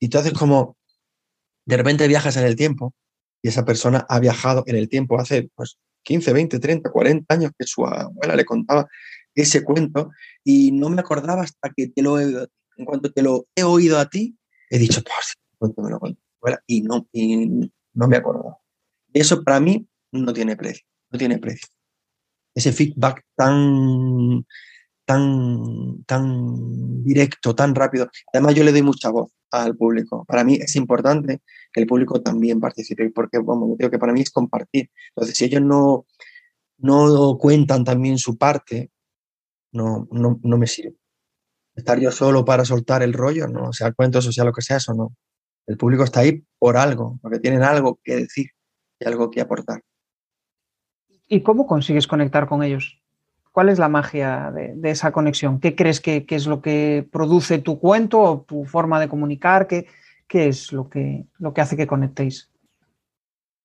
Y 0.00 0.06
entonces 0.06 0.32
como 0.32 0.76
de 1.64 1.76
repente 1.76 2.08
viajas 2.08 2.36
en 2.36 2.44
el 2.44 2.56
tiempo 2.56 2.94
y 3.40 3.48
esa 3.48 3.64
persona 3.64 4.04
ha 4.08 4.18
viajado 4.18 4.64
en 4.66 4.76
el 4.76 4.88
tiempo 4.88 5.20
hace 5.20 5.48
pues, 5.54 5.78
15, 6.04 6.32
20, 6.32 6.58
30, 6.58 6.90
40 6.90 7.34
años 7.34 7.52
que 7.56 7.66
su 7.66 7.86
abuela 7.86 8.34
le 8.34 8.44
contaba 8.44 8.88
ese 9.34 9.64
cuento 9.64 10.10
y 10.44 10.72
no 10.72 10.90
me 10.90 11.00
acordaba 11.00 11.42
hasta 11.42 11.70
que 11.74 11.88
te 11.88 12.02
lo 12.02 12.20
he. 12.20 12.48
En 12.76 12.84
cuanto 12.86 13.12
te 13.12 13.22
lo 13.22 13.46
he 13.54 13.64
oído 13.64 13.98
a 13.98 14.08
ti, 14.08 14.36
he 14.70 14.78
dicho, 14.78 15.02
pues, 15.02 15.34
cuento 15.58 15.82
me 15.82 15.90
lo 15.90 16.00
contó 16.00 16.20
y 16.66 16.82
no, 16.82 17.06
y 17.12 17.70
no 17.94 18.08
me 18.08 18.16
acordaba. 18.16 18.58
Eso 19.12 19.42
para 19.44 19.60
mí 19.60 19.86
no 20.10 20.32
tiene 20.32 20.56
precio, 20.56 20.84
no 21.10 21.18
tiene 21.18 21.38
precio. 21.38 21.68
Ese 22.54 22.72
feedback 22.72 23.24
tan, 23.36 24.44
tan, 25.04 26.02
tan 26.04 27.02
directo, 27.04 27.54
tan 27.54 27.74
rápido. 27.74 28.10
Además, 28.32 28.54
yo 28.54 28.64
le 28.64 28.72
doy 28.72 28.82
mucha 28.82 29.10
voz 29.10 29.30
al 29.50 29.76
público. 29.76 30.24
Para 30.26 30.44
mí 30.44 30.54
es 30.54 30.76
importante 30.76 31.40
que 31.72 31.80
el 31.80 31.86
público 31.86 32.20
también 32.22 32.60
participe, 32.60 33.10
porque, 33.10 33.38
bueno, 33.38 33.74
digo 33.78 33.90
que 33.90 33.98
para 33.98 34.12
mí 34.12 34.20
es 34.20 34.30
compartir. 34.30 34.90
Entonces, 35.10 35.36
si 35.36 35.44
ellos 35.46 35.62
no, 35.62 36.06
no 36.78 37.38
cuentan 37.38 37.84
también 37.84 38.18
su 38.18 38.36
parte, 38.36 38.90
no, 39.72 40.08
no, 40.10 40.38
no 40.42 40.58
me 40.58 40.66
sirve. 40.66 40.94
Estar 41.74 41.98
yo 41.98 42.10
solo 42.10 42.44
para 42.44 42.64
soltar 42.64 43.02
el 43.02 43.14
rollo, 43.14 43.48
no, 43.48 43.72
sea 43.72 43.92
cuentos 43.92 44.26
o 44.26 44.32
sea 44.32 44.44
lo 44.44 44.52
que 44.52 44.62
sea, 44.62 44.76
eso 44.76 44.94
no. 44.94 45.14
El 45.66 45.76
público 45.76 46.04
está 46.04 46.20
ahí 46.20 46.44
por 46.58 46.76
algo, 46.76 47.18
porque 47.22 47.38
tienen 47.38 47.62
algo 47.62 47.98
que 48.02 48.16
decir 48.16 48.50
y 49.00 49.06
algo 49.06 49.30
que 49.30 49.40
aportar. 49.40 49.82
¿Y 51.28 51.42
cómo 51.42 51.66
consigues 51.66 52.06
conectar 52.06 52.46
con 52.46 52.62
ellos? 52.62 53.00
¿Cuál 53.52 53.68
es 53.68 53.78
la 53.78 53.88
magia 53.88 54.50
de, 54.50 54.90
esa 54.90 55.12
conexión? 55.12 55.60
¿Qué 55.60 55.74
crees 55.74 56.00
que, 56.00 56.26
es 56.28 56.46
lo 56.46 56.60
que 56.60 57.06
produce 57.10 57.58
tu 57.58 57.78
cuento 57.78 58.20
o 58.20 58.40
tu 58.42 58.64
forma 58.64 59.00
de 59.00 59.08
comunicar? 59.08 59.66
¿Qué, 59.66 59.86
qué 60.26 60.48
es 60.48 60.72
lo 60.72 60.88
que, 60.88 61.26
lo 61.38 61.54
que 61.54 61.60
hace 61.60 61.76
que 61.76 61.86
conectéis? 61.86 62.50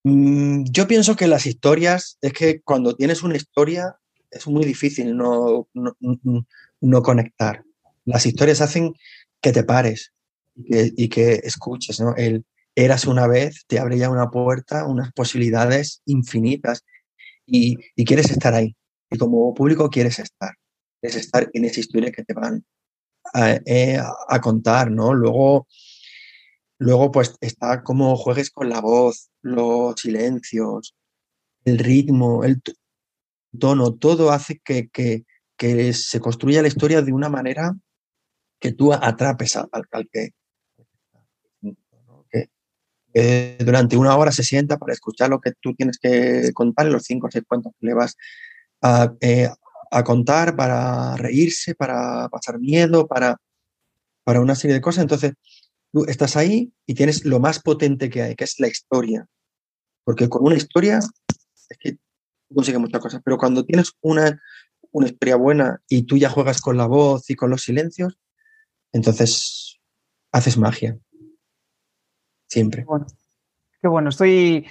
Mm, 0.04 0.64
yo 0.70 0.88
pienso 0.88 1.16
que 1.16 1.28
las 1.28 1.46
historias, 1.46 2.18
es 2.22 2.34
que 2.34 2.62
cuando 2.62 2.96
tienes 2.96 3.24
una 3.24 3.36
historia 3.36 3.98
es 4.32 4.48
muy 4.48 4.66
difícil 4.66 5.16
no, 5.16 5.68
no, 5.74 7.02
conectar. 7.02 7.64
Las 8.06 8.26
historias 8.26 8.62
hacen 8.62 8.94
que 9.42 9.52
te 9.52 9.64
pares 9.64 10.14
y 10.56 11.08
que, 11.10 11.42
escuches, 11.44 12.00
¿no? 12.00 12.16
El 12.16 12.46
eras 12.76 13.06
una 13.06 13.26
vez 13.26 13.66
te 13.66 13.80
abre 13.80 13.98
ya 13.98 14.10
una 14.10 14.30
puerta, 14.30 14.86
unas 14.86 15.12
posibilidades 15.12 16.04
infinitas 16.06 16.86
y, 17.46 17.76
y 17.96 18.06
quieres 18.06 18.30
estar 18.30 18.54
ahí 18.54 18.76
y 19.10 19.18
como 19.18 19.54
público 19.54 19.90
quieres 19.90 20.20
estar, 20.20 20.54
quieres 21.02 21.18
estar 21.18 21.50
en 21.54 21.66
esa 21.66 21.80
historia 21.80 22.12
que 22.12 22.24
te 22.24 22.34
van 22.34 22.66
a, 23.34 23.54
eh, 23.66 24.00
contar, 24.42 24.92
¿no? 24.92 25.14
Luego, 25.14 25.68
luego, 26.78 27.12
pues 27.12 27.36
está 27.42 27.84
como 27.84 28.16
juegues 28.16 28.50
con 28.52 28.70
la 28.70 28.82
voz, 28.82 29.30
los 29.42 30.00
silencios, 30.00 30.96
el 31.66 31.80
ritmo, 31.80 32.44
el 32.44 32.62
tono, 33.58 33.94
todo 33.94 34.32
hace 34.32 34.60
que, 34.64 34.90
que, 34.90 35.94
se 35.94 36.20
construya 36.20 36.62
la 36.62 36.68
historia 36.68 37.02
de 37.02 37.12
una 37.12 37.30
manera 37.30 37.76
que 38.60 38.74
tú 38.74 38.94
atrapes 38.94 39.56
al, 39.56 39.68
que, 40.12 40.32
durante 43.60 43.98
una 43.98 44.16
hora 44.16 44.32
se 44.32 44.44
sienta 44.44 44.78
para 44.78 44.94
escuchar 44.94 45.30
lo 45.30 45.40
que 45.40 45.52
tú 45.60 45.74
tienes 45.74 45.98
que 45.98 46.52
contar 46.54 46.86
en 46.86 46.94
los 46.94 47.04
cinco 47.04 47.28
o 47.28 47.32
seis 47.32 47.44
cuentos 47.48 47.74
que 47.80 47.88
le 47.88 47.94
vas 47.96 48.16
eh, 49.22 49.50
a, 49.92 50.04
contar, 50.04 50.56
para 50.56 51.16
reírse, 51.18 51.74
para 51.74 52.30
pasar 52.30 52.60
miedo, 52.60 53.08
para, 53.08 53.38
para 54.24 54.42
una 54.42 54.56
serie 54.56 54.76
de 54.76 54.82
cosas. 54.82 55.02
Entonces, 55.04 55.34
tú 55.92 56.06
estás 56.06 56.36
ahí 56.36 56.72
y 56.86 56.94
tienes 56.94 57.26
lo 57.26 57.40
más 57.40 57.60
potente 57.60 58.10
que 58.10 58.22
hay, 58.22 58.36
que 58.36 58.44
es 58.44 58.60
la 58.60 58.68
historia. 58.68 59.26
Porque 60.04 60.30
con 60.30 60.46
una 60.46 60.56
historia 60.56 61.00
es 61.70 61.78
que 61.80 61.98
consigues 62.54 62.80
muchas 62.80 63.02
cosas, 63.02 63.22
pero 63.24 63.38
cuando 63.38 63.66
tienes 63.66 63.94
una, 64.02 64.42
una 64.92 65.08
historia 65.08 65.36
buena 65.36 65.82
y 65.88 66.04
tú 66.04 66.18
ya 66.18 66.30
juegas 66.30 66.62
con 66.62 66.78
la 66.78 66.86
voz 66.86 67.30
y 67.30 67.36
con 67.36 67.50
los 67.50 67.64
silencios, 67.64 68.18
entonces 68.92 69.80
haces 70.32 70.58
magia. 70.58 70.98
Siempre. 72.48 72.86
Qué 73.82 73.88
bueno. 73.88 74.10
Estoy, 74.10 74.66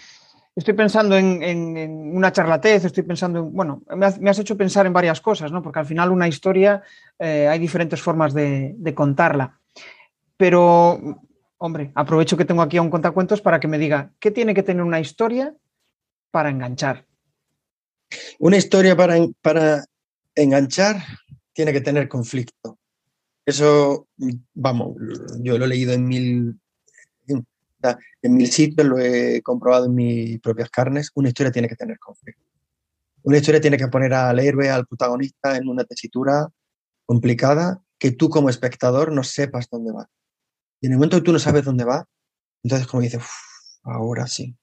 estoy 0.54 0.74
pensando 0.74 1.16
en, 1.16 2.16
una 2.16 2.32
charlatez, 2.32 2.84
estoy 2.84 3.02
pensando 3.02 3.40
en, 3.40 3.52
bueno, 3.52 3.82
me 3.94 4.30
has, 4.30 4.38
hecho 4.38 4.56
pensar 4.56 4.86
en 4.86 4.92
varias 4.92 5.20
cosas, 5.20 5.52
¿no? 5.52 5.62
Porque 5.62 5.78
al 5.78 5.86
final 5.86 6.10
una 6.10 6.28
historia 6.28 6.82
eh, 7.18 7.46
hay 7.48 7.58
diferentes 7.58 8.00
formas 8.00 8.32
de, 8.32 8.92
contarla. 8.94 9.60
Pero, 10.36 11.20
hombre, 11.58 11.92
aprovecho 11.94 12.36
que 12.36 12.44
tengo 12.44 12.62
aquí 12.62 12.76
a 12.78 12.82
un 12.82 12.90
contacuentos 12.90 13.40
para 13.40 13.60
que 13.60 13.68
me 13.68 13.78
diga, 13.78 14.12
¿qué 14.18 14.30
tiene 14.30 14.54
que 14.54 14.62
tener 14.62 14.82
una 14.82 15.00
historia 15.00 15.54
para 16.30 16.50
enganchar? 16.50 17.05
Una 18.38 18.56
historia 18.56 18.96
para, 18.96 19.16
para 19.42 19.84
enganchar 20.34 21.02
tiene 21.52 21.72
que 21.72 21.80
tener 21.80 22.08
conflicto. 22.08 22.78
Eso, 23.44 24.08
vamos, 24.54 24.96
yo 25.40 25.56
lo 25.56 25.64
he 25.64 25.68
leído 25.68 25.92
en 25.92 26.06
mil, 26.06 26.60
en 27.28 28.34
mil 28.34 28.50
sitios, 28.50 28.86
lo 28.86 28.98
he 28.98 29.40
comprobado 29.42 29.86
en 29.86 29.94
mis 29.94 30.40
propias 30.40 30.68
carnes, 30.70 31.10
una 31.14 31.28
historia 31.28 31.52
tiene 31.52 31.68
que 31.68 31.76
tener 31.76 31.98
conflicto. 31.98 32.42
Una 33.22 33.38
historia 33.38 33.60
tiene 33.60 33.76
que 33.76 33.88
poner 33.88 34.14
al 34.14 34.38
héroe, 34.38 34.68
al 34.70 34.86
protagonista 34.86 35.56
en 35.56 35.68
una 35.68 35.84
tesitura 35.84 36.48
complicada 37.06 37.82
que 37.98 38.12
tú 38.12 38.28
como 38.28 38.50
espectador 38.50 39.12
no 39.12 39.22
sepas 39.22 39.68
dónde 39.70 39.92
va. 39.92 40.08
Y 40.80 40.86
en 40.86 40.92
el 40.92 40.98
momento 40.98 41.16
que 41.16 41.22
tú 41.22 41.32
no 41.32 41.38
sabes 41.38 41.64
dónde 41.64 41.84
va, 41.84 42.06
entonces 42.62 42.86
como 42.86 43.02
dices, 43.02 43.22
ahora 43.82 44.26
sí. 44.26 44.56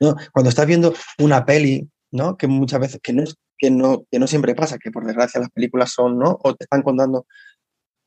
¿No? 0.00 0.16
Cuando 0.32 0.48
estás 0.48 0.66
viendo 0.66 0.94
una 1.18 1.44
peli, 1.44 1.90
¿no? 2.10 2.36
que 2.36 2.46
muchas 2.46 2.80
veces, 2.80 3.00
que 3.02 3.12
no, 3.12 3.24
que, 3.58 3.70
no, 3.70 4.04
que 4.10 4.18
no 4.18 4.26
siempre 4.26 4.54
pasa, 4.54 4.78
que 4.78 4.90
por 4.90 5.06
desgracia 5.06 5.40
las 5.40 5.50
películas 5.50 5.92
son, 5.92 6.18
¿no? 6.18 6.38
o 6.42 6.54
te 6.54 6.64
están 6.64 6.82
contando, 6.82 7.26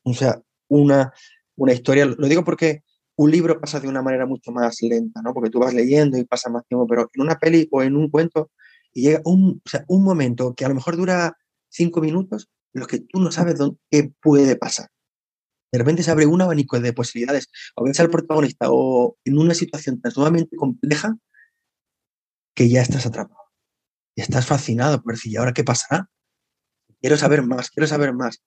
o 0.04 0.14
sea, 0.14 0.40
una, 0.68 1.12
una 1.56 1.72
historia. 1.72 2.06
Lo 2.06 2.26
digo 2.26 2.44
porque 2.44 2.82
un 3.16 3.30
libro 3.30 3.60
pasa 3.60 3.80
de 3.80 3.88
una 3.88 4.02
manera 4.02 4.26
mucho 4.26 4.50
más 4.50 4.82
lenta, 4.82 5.22
¿no? 5.22 5.32
Porque 5.32 5.50
tú 5.50 5.60
vas 5.60 5.72
leyendo 5.72 6.18
y 6.18 6.24
pasa 6.24 6.50
más 6.50 6.66
tiempo, 6.66 6.86
pero 6.86 7.08
en 7.12 7.22
una 7.22 7.38
peli 7.38 7.68
o 7.70 7.82
en 7.82 7.96
un 7.96 8.10
cuento 8.10 8.50
y 8.92 9.02
llega 9.02 9.20
un, 9.24 9.62
un 9.88 10.04
momento 10.04 10.54
que 10.54 10.64
a 10.64 10.68
lo 10.68 10.74
mejor 10.74 10.96
dura 10.96 11.36
cinco 11.68 12.00
minutos, 12.00 12.48
en 12.72 12.80
los 12.80 12.88
que 12.88 13.00
tú 13.00 13.20
no 13.20 13.30
sabes 13.32 13.58
dónde, 13.58 13.78
qué 13.90 14.12
puede 14.20 14.56
pasar. 14.56 14.88
De 15.72 15.78
repente 15.78 16.04
se 16.04 16.10
abre 16.10 16.26
un 16.26 16.40
abanico 16.40 16.78
de 16.78 16.92
posibilidades, 16.92 17.48
o 17.74 17.84
ves 17.84 17.98
al 17.98 18.10
protagonista 18.10 18.66
o 18.70 19.16
en 19.24 19.38
una 19.38 19.54
situación 19.54 20.00
tan 20.00 20.12
sumamente 20.12 20.56
compleja 20.56 21.16
que 22.54 22.68
ya 22.68 22.82
estás 22.82 23.06
atrapado. 23.06 23.43
Y 24.14 24.22
estás 24.22 24.46
fascinado 24.46 25.02
por 25.02 25.14
decir, 25.14 25.32
¿y 25.32 25.36
ahora 25.36 25.52
qué 25.52 25.64
pasará? 25.64 26.08
Quiero 27.00 27.16
saber 27.16 27.42
más, 27.42 27.70
quiero 27.70 27.86
saber 27.86 28.14
más. 28.14 28.42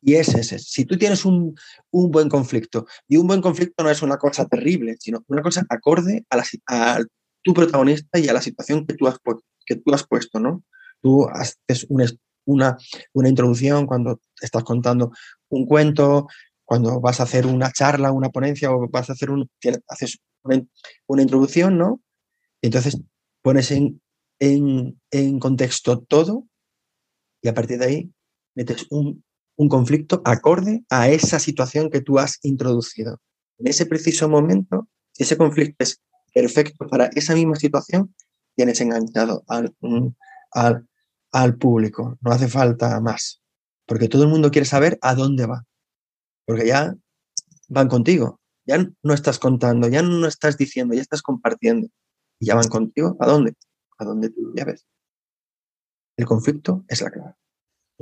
Y 0.00 0.14
es 0.14 0.28
ese. 0.34 0.58
Si 0.58 0.84
tú 0.84 0.96
tienes 0.96 1.24
un, 1.24 1.56
buen 1.90 2.28
conflicto, 2.28 2.86
y 3.08 3.16
un 3.16 3.26
buen 3.26 3.40
conflicto 3.40 3.82
no 3.82 3.90
es 3.90 4.02
una 4.02 4.16
cosa 4.16 4.46
terrible, 4.46 4.96
sino 5.00 5.24
una 5.26 5.42
cosa 5.42 5.64
acorde 5.68 6.24
a, 6.30 6.36
la, 6.36 7.04
tu 7.42 7.54
protagonista 7.54 8.18
y 8.18 8.28
a 8.28 8.32
la 8.32 8.42
situación 8.42 8.86
que 8.86 8.94
tú 8.94 9.08
has, 9.08 9.18
que 9.66 9.76
tú 9.76 9.92
has 9.92 10.06
puesto, 10.06 10.38
¿no? 10.38 10.62
Tú 11.00 11.28
haces 11.28 11.86
una, 11.88 12.06
una, 12.44 12.76
una 13.12 13.28
introducción 13.28 13.86
cuando 13.86 14.20
estás 14.40 14.62
contando 14.62 15.12
un 15.48 15.66
cuento, 15.66 16.28
cuando 16.64 17.00
vas 17.00 17.18
a 17.18 17.22
hacer 17.22 17.46
una 17.46 17.72
charla, 17.72 18.12
una 18.12 18.28
ponencia, 18.28 18.70
o 18.70 18.88
vas 18.88 19.08
a 19.08 19.14
hacer 19.14 19.30
un, 19.30 19.50
haces 19.88 20.18
una, 20.42 21.22
introducción, 21.22 21.78
¿no? 21.78 22.02
Y 22.60 22.66
entonces 22.66 23.00
pones 23.42 23.70
en, 23.70 24.02
en, 24.40 25.38
contexto 25.38 26.00
todo 26.00 26.46
y 27.42 27.48
a 27.48 27.54
partir 27.54 27.78
de 27.78 27.84
ahí 27.84 28.12
metes 28.54 28.86
un, 28.90 29.24
un 29.56 29.68
conflicto 29.68 30.22
acorde 30.24 30.84
a 30.90 31.08
esa 31.08 31.38
situación 31.38 31.90
que 31.90 32.00
tú 32.00 32.18
has 32.18 32.38
introducido. 32.42 33.20
En 33.58 33.66
ese 33.66 33.86
preciso 33.86 34.28
momento, 34.28 34.88
ese 35.16 35.36
conflicto 35.36 35.76
es 35.84 36.00
perfecto 36.32 36.86
para 36.86 37.06
esa 37.14 37.34
misma 37.34 37.56
situación, 37.56 38.14
tienes 38.54 38.80
enganchado 38.80 39.44
al, 39.48 39.74
al, 40.52 40.88
al 41.32 41.56
público. 41.56 42.18
No 42.20 42.30
hace 42.30 42.48
falta 42.48 43.00
más, 43.00 43.42
porque 43.86 44.08
todo 44.08 44.24
el 44.24 44.28
mundo 44.28 44.50
quiere 44.50 44.66
saber 44.66 44.98
a 45.02 45.14
dónde 45.14 45.46
va, 45.46 45.64
porque 46.46 46.66
ya 46.66 46.94
van 47.68 47.88
contigo, 47.88 48.40
ya 48.66 48.86
no 49.02 49.14
estás 49.14 49.38
contando, 49.38 49.88
ya 49.88 50.02
no 50.02 50.26
estás 50.26 50.56
diciendo, 50.56 50.94
ya 50.94 51.02
estás 51.02 51.22
compartiendo, 51.22 51.88
y 52.38 52.46
ya 52.46 52.54
van 52.54 52.68
contigo 52.68 53.16
a 53.20 53.26
dónde, 53.26 53.54
a 53.98 54.04
dónde 54.04 54.30
tú 54.30 54.52
ya 54.54 54.64
ves. 54.64 54.86
El 56.16 56.26
conflicto 56.26 56.84
es 56.88 57.02
la 57.02 57.10
clave 57.10 57.34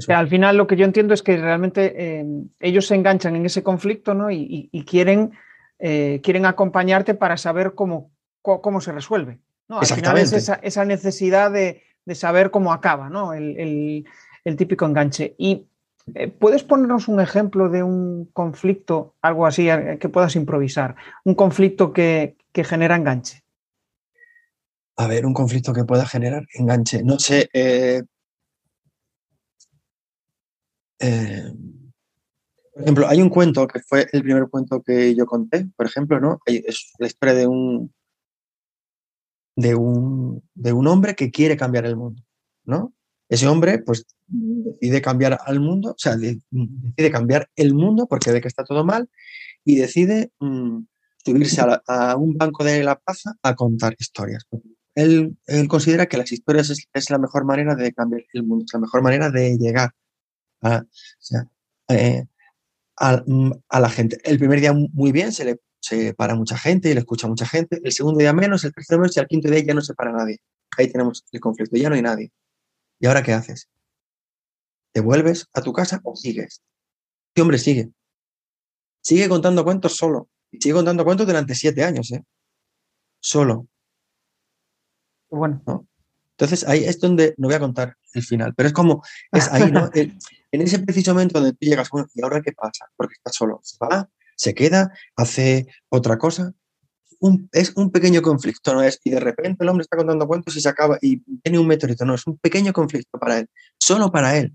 al 0.08 0.28
final 0.28 0.56
lo 0.56 0.66
que 0.66 0.76
yo 0.76 0.84
entiendo 0.84 1.14
es 1.14 1.22
que 1.22 1.36
realmente 1.36 1.94
eh, 1.96 2.26
ellos 2.60 2.86
se 2.86 2.94
enganchan 2.94 3.36
en 3.36 3.46
ese 3.46 3.62
conflicto 3.62 4.14
¿no? 4.14 4.30
y, 4.30 4.84
quieren, 4.86 5.32
eh, 5.78 6.20
quieren 6.22 6.44
acompañarte 6.44 7.14
para 7.14 7.36
saber 7.36 7.74
cómo, 7.74 8.10
cómo, 8.42 8.80
se 8.80 8.92
resuelve. 8.92 9.38
¿no? 9.68 9.80
Al 9.80 9.86
final 9.86 10.18
es 10.18 10.32
esa, 10.32 10.84
necesidad 10.84 11.50
de, 11.50 11.82
saber 12.14 12.50
cómo 12.50 12.72
acaba 12.72 13.08
¿no? 13.08 13.32
el, 13.32 14.04
típico 14.56 14.84
enganche. 14.84 15.34
Y 15.38 15.66
eh, 16.14 16.28
¿Puedes 16.28 16.62
ponernos 16.62 17.08
un 17.08 17.20
ejemplo 17.20 17.68
de 17.68 17.82
un 17.82 18.26
conflicto, 18.32 19.14
algo 19.22 19.46
así, 19.46 19.68
que 19.98 20.08
puedas 20.08 20.36
improvisar? 20.36 20.94
Un 21.24 21.34
conflicto 21.34 21.92
que, 21.92 22.36
que 22.52 22.64
genera 22.64 22.96
enganche. 22.96 23.42
A 24.96 25.06
ver, 25.06 25.26
un 25.26 25.34
conflicto 25.34 25.72
que 25.72 25.84
pueda 25.84 26.06
generar 26.06 26.46
enganche. 26.54 27.02
No 27.02 27.18
sé, 27.18 27.48
eh, 27.52 28.02
por 32.72 32.82
ejemplo, 32.82 33.08
hay 33.08 33.22
un 33.22 33.30
cuento 33.30 33.66
que 33.66 33.80
fue 33.80 34.06
el 34.12 34.22
primer 34.22 34.48
cuento 34.50 34.82
que 34.82 35.14
yo 35.14 35.26
conté, 35.26 35.66
por 35.76 35.86
ejemplo, 35.86 36.20
¿no? 36.20 36.40
Es 36.44 36.92
la 36.98 37.06
historia 37.06 37.34
de 37.34 37.46
un, 37.46 37.92
de 39.56 39.74
un, 39.74 40.42
de 40.54 40.72
un 40.72 40.86
hombre 40.86 41.14
que 41.14 41.30
quiere 41.30 41.56
cambiar 41.56 41.86
el 41.86 41.96
mundo, 41.96 42.22
¿no? 42.64 42.92
Ese 43.28 43.48
hombre, 43.48 43.78
pues, 43.78 44.04
decide 44.26 45.00
cambiar 45.02 45.38
al 45.44 45.58
mundo, 45.60 45.92
o 45.92 45.98
sea, 45.98 46.16
decide 46.16 47.10
cambiar 47.10 47.48
el 47.56 47.74
mundo 47.74 48.06
porque 48.08 48.30
ve 48.30 48.40
que 48.40 48.48
está 48.48 48.62
todo 48.62 48.84
mal 48.84 49.08
y 49.64 49.76
decide 49.76 50.30
mm, 50.38 50.80
subirse 51.24 51.62
a, 51.62 52.16
un 52.16 52.36
banco 52.36 52.62
de 52.62 52.84
la 52.84 52.98
plaza 52.98 53.34
a 53.42 53.54
contar 53.54 53.96
historias. 53.98 54.44
Él, 54.96 55.38
considera 55.68 56.06
que 56.06 56.16
las 56.16 56.32
historias 56.32 56.70
es, 56.70 57.10
la 57.10 57.18
mejor 57.18 57.44
manera 57.44 57.74
de 57.76 57.92
cambiar 57.92 58.24
el 58.32 58.42
mundo, 58.42 58.64
es 58.64 58.72
la 58.72 58.80
mejor 58.80 59.02
manera 59.02 59.30
de 59.30 59.56
llegar 59.58 59.90
a, 60.62 60.82
eh, 61.90 62.24
mm, 63.26 63.52
a, 63.68 63.80
la 63.80 63.90
gente. 63.90 64.18
El 64.24 64.38
primer 64.38 64.60
día 64.60 64.72
muy 64.72 65.12
bien, 65.12 65.32
se 65.32 65.44
le 65.44 65.60
se 65.80 66.14
para 66.14 66.34
mucha 66.34 66.58
gente 66.58 66.90
y 66.90 66.94
le 66.94 67.00
escucha 67.00 67.28
mucha 67.28 67.46
gente. 67.46 67.80
El 67.84 67.92
segundo 67.92 68.18
día 68.18 68.32
menos, 68.32 68.64
el 68.64 68.72
tercer 68.72 68.98
mes 68.98 69.16
y 69.16 69.20
el 69.20 69.26
quinto 69.28 69.48
día 69.48 69.62
ya 69.64 69.74
no 69.74 69.82
se 69.82 69.94
para 69.94 70.12
nadie. 70.12 70.40
Ahí 70.76 70.90
tenemos 70.90 71.24
el 71.30 71.40
conflicto, 71.40 71.76
ya 71.76 71.88
no 71.88 71.94
hay 71.94 72.02
nadie. 72.02 72.32
¿Y 72.98 73.06
ahora 73.06 73.22
qué 73.22 73.32
haces? 73.32 73.68
¿Te 74.92 75.00
vuelves 75.00 75.46
a 75.52 75.62
tu 75.62 75.72
casa 75.72 76.00
o 76.02 76.16
sigues? 76.16 76.62
¿Qué 77.34 77.42
hombre 77.42 77.58
sigue? 77.58 77.90
Sigue 79.00 79.28
contando 79.28 79.62
cuentos 79.62 79.96
solo. 79.96 80.28
Y 80.50 80.58
sigue 80.60 80.74
contando 80.74 81.04
cuentos 81.04 81.26
durante 81.26 81.54
siete 81.54 81.84
años, 81.84 82.10
¿eh? 82.12 82.24
Solo. 83.20 83.68
Bueno. 85.30 85.86
Entonces 86.38 86.68
ahí 86.68 86.84
es 86.84 87.00
donde 87.00 87.34
no 87.38 87.48
voy 87.48 87.54
a 87.54 87.60
contar 87.60 87.96
el 88.12 88.22
final, 88.22 88.54
pero 88.54 88.66
es 88.66 88.72
como, 88.74 89.02
es 89.32 89.50
ahí, 89.52 89.70
¿no? 89.70 89.90
en 89.94 90.18
ese 90.52 90.78
preciso 90.80 91.14
momento 91.14 91.40
donde 91.40 91.52
tú 91.54 91.60
llegas, 91.60 91.88
bueno, 91.90 92.08
¿y 92.14 92.22
ahora 92.22 92.42
qué 92.42 92.52
pasa? 92.52 92.86
Porque 92.96 93.14
estás 93.14 93.34
solo. 93.34 93.60
Se 93.62 93.76
va, 93.82 94.08
se 94.36 94.54
queda, 94.54 94.92
hace 95.16 95.66
otra 95.88 96.18
cosa. 96.18 96.52
es 97.52 97.72
un 97.76 97.90
pequeño 97.90 98.20
conflicto, 98.20 98.74
¿no? 98.74 98.82
Es, 98.82 99.00
y 99.02 99.10
de 99.10 99.20
repente 99.20 99.64
el 99.64 99.70
hombre 99.70 99.82
está 99.82 99.96
contando 99.96 100.26
cuentos 100.26 100.54
y 100.56 100.60
se 100.60 100.68
acaba 100.68 100.98
y 101.00 101.20
tiene 101.40 101.58
un 101.58 101.66
meteorito, 101.66 102.04
no, 102.04 102.14
es 102.14 102.26
un 102.26 102.36
pequeño 102.38 102.72
conflicto 102.72 103.18
para 103.18 103.38
él, 103.38 103.48
solo 103.78 104.12
para 104.12 104.36
él. 104.36 104.54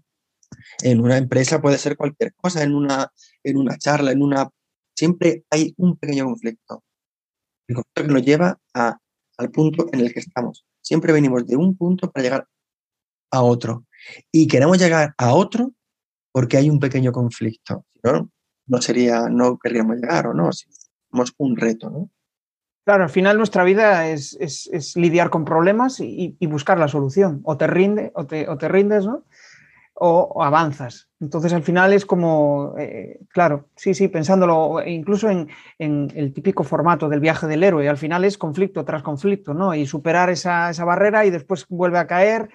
En 0.84 1.02
una 1.02 1.18
empresa 1.18 1.62
puede 1.62 1.80
ser 1.80 1.98
cualquier 1.98 2.34
cosa, 2.36 2.62
en 2.62 2.76
una, 2.76 3.12
en 3.44 3.58
una 3.58 3.78
charla, 3.78 4.12
en 4.12 4.22
una... 4.22 4.50
Siempre 4.96 5.46
hay 5.50 5.74
un 5.78 5.98
pequeño 5.98 6.26
conflicto. 6.26 6.84
El 7.68 7.76
conflicto 7.76 8.04
que 8.04 8.14
nos 8.14 8.24
lleva 8.24 8.60
a, 8.74 8.98
al 9.42 9.52
punto 9.52 9.88
en 9.92 10.00
el 10.02 10.14
que 10.14 10.20
estamos. 10.20 10.66
Siempre 10.82 11.14
venimos 11.14 11.46
de 11.48 11.56
un 11.56 11.76
punto 11.76 12.12
para 12.12 12.24
llegar 12.24 12.48
a 13.32 13.42
otro. 13.42 13.86
Y 14.32 14.48
queremos 14.48 14.78
llegar 14.78 15.14
a 15.18 15.34
otro 15.34 15.74
porque 16.32 16.58
hay 16.58 16.70
un 16.70 16.80
pequeño 16.80 17.12
conflicto. 17.12 17.86
¿no? 18.04 18.30
no 18.72 18.82
sería, 18.82 19.28
no 19.30 19.58
querríamos 19.58 19.98
llegar 19.98 20.28
o 20.28 20.34
no, 20.34 20.52
si 20.54 20.66
somos 21.10 21.34
un 21.38 21.58
reto, 21.58 21.90
¿no? 21.90 22.10
Claro, 22.86 23.04
al 23.04 23.10
final 23.10 23.38
nuestra 23.38 23.64
vida 23.64 24.08
es, 24.08 24.66
lidiar 24.96 25.30
con 25.30 25.46
problemas 25.46 26.00
y, 26.00 26.36
buscar 26.48 26.80
la 26.80 26.88
solución. 26.88 27.42
O 27.44 27.56
te 27.56 27.68
rinde, 27.68 28.12
o 28.16 28.26
te, 28.26 28.68
rindes, 28.68 29.06
¿no? 29.06 29.24
O, 29.94 30.44
avanzas. 30.44 31.08
Entonces 31.22 31.54
al 31.54 31.64
final 31.64 31.94
es 31.94 32.06
como, 32.06 32.76
eh, 32.78 33.20
claro, 33.30 33.70
sí, 33.76 33.94
sí, 33.94 34.08
pensándolo, 34.08 34.84
incluso 34.86 35.30
en, 35.30 35.48
el 35.80 36.34
típico 36.34 36.64
formato 36.64 37.08
del 37.08 37.20
viaje 37.20 37.48
del 37.48 37.64
héroe, 37.64 37.88
al 37.88 37.98
final 37.98 38.26
es 38.26 38.38
conflicto 38.38 38.84
tras 38.84 39.04
conflicto, 39.04 39.54
¿no? 39.54 39.74
Y 39.76 39.86
superar 39.86 40.30
esa, 40.30 40.72
barrera 40.84 41.26
y 41.26 41.30
después 41.30 41.66
vuelve 41.70 42.00
a 42.00 42.08
caer 42.08 42.50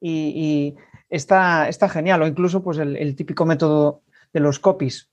y, 0.00 0.76
está, 1.08 1.68
está, 1.68 1.88
genial. 1.88 2.22
O 2.22 2.26
incluso 2.26 2.62
pues 2.62 2.78
el 2.78 3.16
típico 3.16 3.46
método 3.46 4.02
de 4.32 4.40
los 4.40 4.58
copies, 4.58 5.10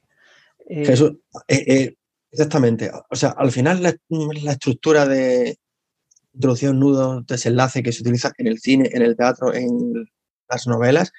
eh, 0.69 1.17
eh, 1.47 1.63
eh, 1.67 1.95
exactamente. 2.31 2.91
O 3.09 3.15
sea, 3.15 3.29
al 3.29 3.51
final 3.51 3.81
la, 3.81 4.51
estructura 4.51 5.05
de 5.07 5.57
introducción, 6.33 6.79
nudo, 6.79 7.21
desenlace 7.21 7.81
que 7.81 7.91
se 7.91 8.01
utiliza 8.01 8.31
en 8.37 8.47
el 8.47 8.59
cine, 8.59 8.89
en 8.93 9.01
el 9.01 9.15
teatro, 9.15 9.53
en 9.53 10.07
las 10.49 10.67
novelas, 10.67 11.11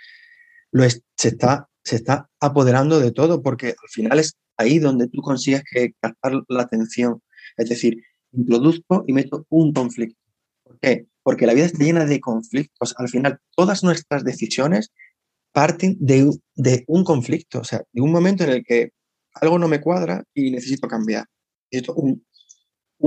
lo 0.71 0.89
se, 0.89 1.03
está, 1.17 1.68
se 1.89 1.97
está 1.97 2.29
apoderando 2.41 3.01
de 3.01 3.13
todo 3.13 3.43
porque 3.43 3.69
al 3.69 3.89
final 3.91 4.19
es 4.19 4.37
ahí 4.59 4.79
donde 4.79 5.09
tú 5.09 5.23
consigues 5.23 5.63
que 5.71 5.95
captar 6.01 6.33
la 6.49 6.63
atención. 6.63 7.23
Es 7.57 7.71
decir, 7.71 8.03
introduzco 8.33 9.05
y 9.07 9.15
meto 9.15 9.47
un 9.49 9.73
conflicto. 9.73 10.21
¿Por 10.63 10.79
qué? 10.81 11.07
Porque 11.23 11.47
la 11.47 11.55
vida 11.55 11.65
está 11.65 11.83
llena 11.83 12.05
de 12.05 12.21
conflictos. 12.21 12.95
Al 12.99 13.09
final, 13.09 13.39
todas 13.57 13.83
nuestras 13.83 14.23
decisiones 14.23 14.93
parten 15.53 15.97
de, 15.99 16.31
de 16.55 16.85
un 16.89 17.05
conflicto, 17.05 17.61
o 17.61 17.65
sea, 17.65 17.83
de 17.91 18.03
un 18.03 18.13
momento 18.13 18.45
en 18.45 18.51
el 18.51 18.65
que 18.65 18.91
algo 19.33 19.59
no 19.59 19.67
me 19.67 19.81
cuadra 19.81 20.25
y 20.35 20.51
necesito 20.51 20.89
cambiar. 20.89 21.25
Necesito 21.71 21.95
un, 21.95 22.23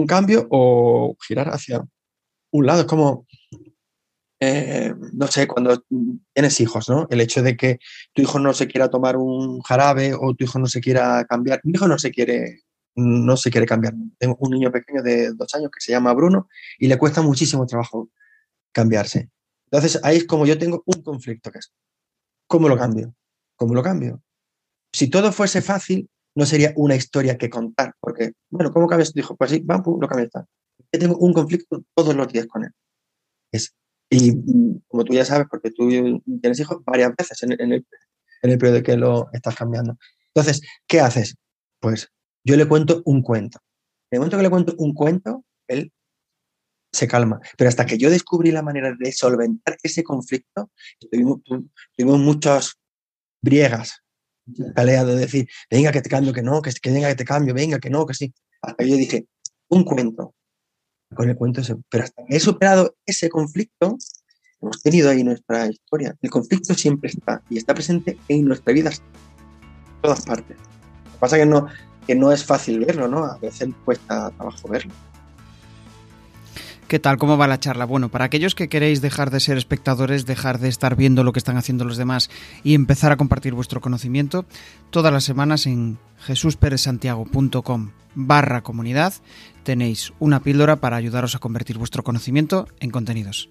cambio 0.08 0.48
o 0.50 1.16
girar 1.28 1.50
hacia 1.50 1.86
un 2.52 2.66
lado. 2.66 2.82
Es 2.82 2.88
como, 2.88 3.28
eh, 4.44 4.96
no 5.14 5.28
sé, 5.28 5.48
cuando 5.48 5.84
tienes 6.34 6.60
hijos, 6.60 6.90
¿no? 6.90 7.06
El 7.12 7.22
hecho 7.22 7.44
de 7.44 7.56
que 7.56 7.78
tu 8.12 8.24
hijo 8.24 8.40
no 8.40 8.54
se 8.54 8.68
quiera 8.68 8.90
tomar 8.90 9.16
un 9.16 9.62
jarabe 9.62 10.16
o 10.20 10.34
tu 10.34 10.46
hijo 10.46 10.58
no 10.58 10.66
se 10.66 10.82
quiera 10.82 11.24
cambiar. 11.26 11.62
Mi 11.64 11.74
hijo 11.74 11.88
no 11.88 12.00
se 12.00 12.10
quiere, 12.10 12.64
no 12.96 13.38
se 13.38 13.52
quiere 13.52 13.68
cambiar. 13.68 13.94
Tengo 14.18 14.36
un 14.40 14.50
niño 14.50 14.72
pequeño 14.72 15.04
de 15.04 15.34
dos 15.34 15.54
años 15.54 15.70
que 15.70 15.80
se 15.80 15.92
llama 15.92 16.12
Bruno 16.14 16.50
y 16.80 16.88
le 16.88 16.98
cuesta 16.98 17.22
muchísimo 17.22 17.68
trabajo 17.68 18.10
cambiarse. 18.72 19.30
Entonces 19.66 20.00
ahí 20.04 20.18
es 20.18 20.26
como 20.26 20.48
yo 20.48 20.58
tengo 20.58 20.82
un 20.88 21.04
conflicto 21.04 21.52
que 21.52 21.60
es, 21.60 21.72
¿cómo 22.48 22.68
lo 22.68 22.76
cambio? 22.76 23.14
¿Cómo 23.56 23.76
lo 23.76 23.84
cambio? 23.84 24.24
Si 24.92 25.08
todo 25.08 25.32
fuese 25.32 25.62
fácil, 25.62 26.10
no 26.34 26.48
sería 26.48 26.74
una 26.78 26.96
historia 26.96 27.38
que 27.38 27.50
contar, 27.50 27.94
porque, 28.00 28.34
bueno, 28.50 28.72
¿cómo 28.72 28.88
cambias 28.88 29.14
tu 29.14 29.20
hijo? 29.20 29.36
Pues 29.36 29.52
sí, 29.52 29.62
vamos, 29.64 29.98
lo 30.00 30.08
cambias. 30.08 30.32
Yo 30.34 31.00
tengo 31.00 31.18
un 31.18 31.32
conflicto 31.32 31.84
todos 31.94 32.16
los 32.16 32.28
días 32.34 32.48
con 32.48 32.64
él. 32.64 32.72
Es, 33.52 33.76
y 34.12 34.34
como 34.88 35.06
tú 35.06 35.14
ya 35.14 35.26
sabes, 35.26 35.48
porque 35.50 35.72
tú 35.72 35.90
tienes 36.42 36.60
hijos 36.60 36.84
varias 36.86 37.16
veces 37.16 37.42
en, 37.44 37.54
el, 37.54 37.62
en 38.42 38.52
el 38.52 38.58
periodo 38.58 38.84
que 38.84 38.98
lo 38.98 39.30
estás 39.32 39.56
cambiando. 39.56 39.98
Entonces, 40.28 40.62
¿qué 40.86 41.00
haces? 41.00 41.36
Pues 41.80 42.12
yo 42.44 42.58
le 42.58 42.68
cuento 42.68 43.02
un 43.06 43.22
cuento. 43.22 43.60
En 44.12 44.18
el 44.18 44.20
momento 44.20 44.38
que 44.38 44.44
le 44.44 44.50
cuento 44.50 44.76
un 44.78 44.94
cuento, 44.94 45.46
él 45.68 45.94
se 46.92 47.08
calma. 47.08 47.40
Pero 47.58 47.70
hasta 47.70 47.86
que 47.86 47.98
yo 47.98 48.10
descubrí 48.10 48.52
la 48.52 48.62
manera 48.62 48.94
de 49.00 49.12
solventar 49.14 49.78
ese 49.82 50.04
conflicto, 50.04 50.70
tuvimos, 51.10 51.40
tuvimos 51.96 52.20
muchas 52.20 52.76
briegas 53.42 54.04
pelea 54.76 55.06
de 55.06 55.16
decir, 55.16 55.48
venga 55.70 55.92
que 55.92 56.02
te 56.02 56.10
cambio, 56.10 56.34
que 56.34 56.42
no, 56.42 56.62
que, 56.62 56.72
que 56.72 56.92
venga 56.92 57.08
que 57.10 57.16
te 57.16 57.26
cambio, 57.26 57.54
venga 57.54 57.80
que 57.80 57.90
no, 57.90 58.06
que 58.06 58.14
sí. 58.14 58.34
Hasta 58.62 58.84
que 58.84 58.90
yo 58.90 58.96
dije, 58.96 59.28
un 59.70 59.84
cuento. 59.84 60.36
Con 61.14 61.30
el 61.30 61.36
cuento 61.36 61.62
ese. 61.62 61.76
Pero 61.90 62.04
hasta 62.04 62.24
que 62.26 62.36
he 62.36 62.40
superado 62.40 62.96
ese 63.06 63.30
conflicto, 63.30 63.98
hemos 64.62 64.82
tenido 64.82 65.10
ahí 65.10 65.24
nuestra 65.24 65.68
historia. 65.68 66.16
El 66.22 66.30
conflicto 66.30 66.74
siempre 66.74 67.10
está 67.10 67.42
y 67.50 67.58
está 67.58 67.74
presente 67.74 68.18
en 68.28 68.46
nuestra 68.46 68.74
vida, 68.74 68.90
en 68.92 70.02
todas 70.02 70.26
partes. 70.26 70.58
Lo 70.58 71.12
que 71.12 71.18
pasa 71.20 71.38
es 71.38 71.44
que 71.44 71.50
no, 71.50 71.68
que 72.08 72.16
no 72.16 72.32
es 72.32 72.46
fácil 72.46 72.80
verlo, 72.80 73.08
¿no? 73.08 73.26
A 73.26 73.38
veces 73.38 73.70
cuesta 73.84 74.32
trabajo 74.32 74.68
verlo. 74.68 74.94
¿Qué 76.92 77.00
tal? 77.00 77.18
¿Cómo 77.18 77.38
va 77.38 77.48
la 77.48 77.58
charla? 77.58 77.86
Bueno, 77.86 78.10
para 78.10 78.26
aquellos 78.26 78.54
que 78.54 78.68
queréis 78.68 79.00
dejar 79.00 79.32
de 79.32 79.40
ser 79.40 79.58
espectadores, 79.58 80.26
dejar 80.26 80.60
de 80.60 80.68
estar 80.68 80.98
viendo 80.98 81.24
lo 81.24 81.32
que 81.32 81.40
están 81.40 81.56
haciendo 81.56 81.86
los 81.86 81.96
demás 81.96 82.30
y 82.66 82.74
empezar 82.76 83.14
a 83.14 83.16
compartir 83.16 83.54
vuestro 83.54 83.80
conocimiento, 83.80 84.44
todas 84.90 85.14
las 85.14 85.24
semanas 85.24 85.68
en 85.68 86.00
jesusperezsantiago.com 86.18 87.92
barra 88.14 88.60
comunidad 88.60 89.14
tenéis 89.64 90.12
una 90.20 90.42
píldora 90.42 90.82
para 90.82 90.98
ayudaros 90.98 91.34
a 91.34 91.40
convertir 91.40 91.78
vuestro 91.78 92.04
conocimiento 92.04 92.68
en 92.82 92.92
contenidos. 92.92 93.50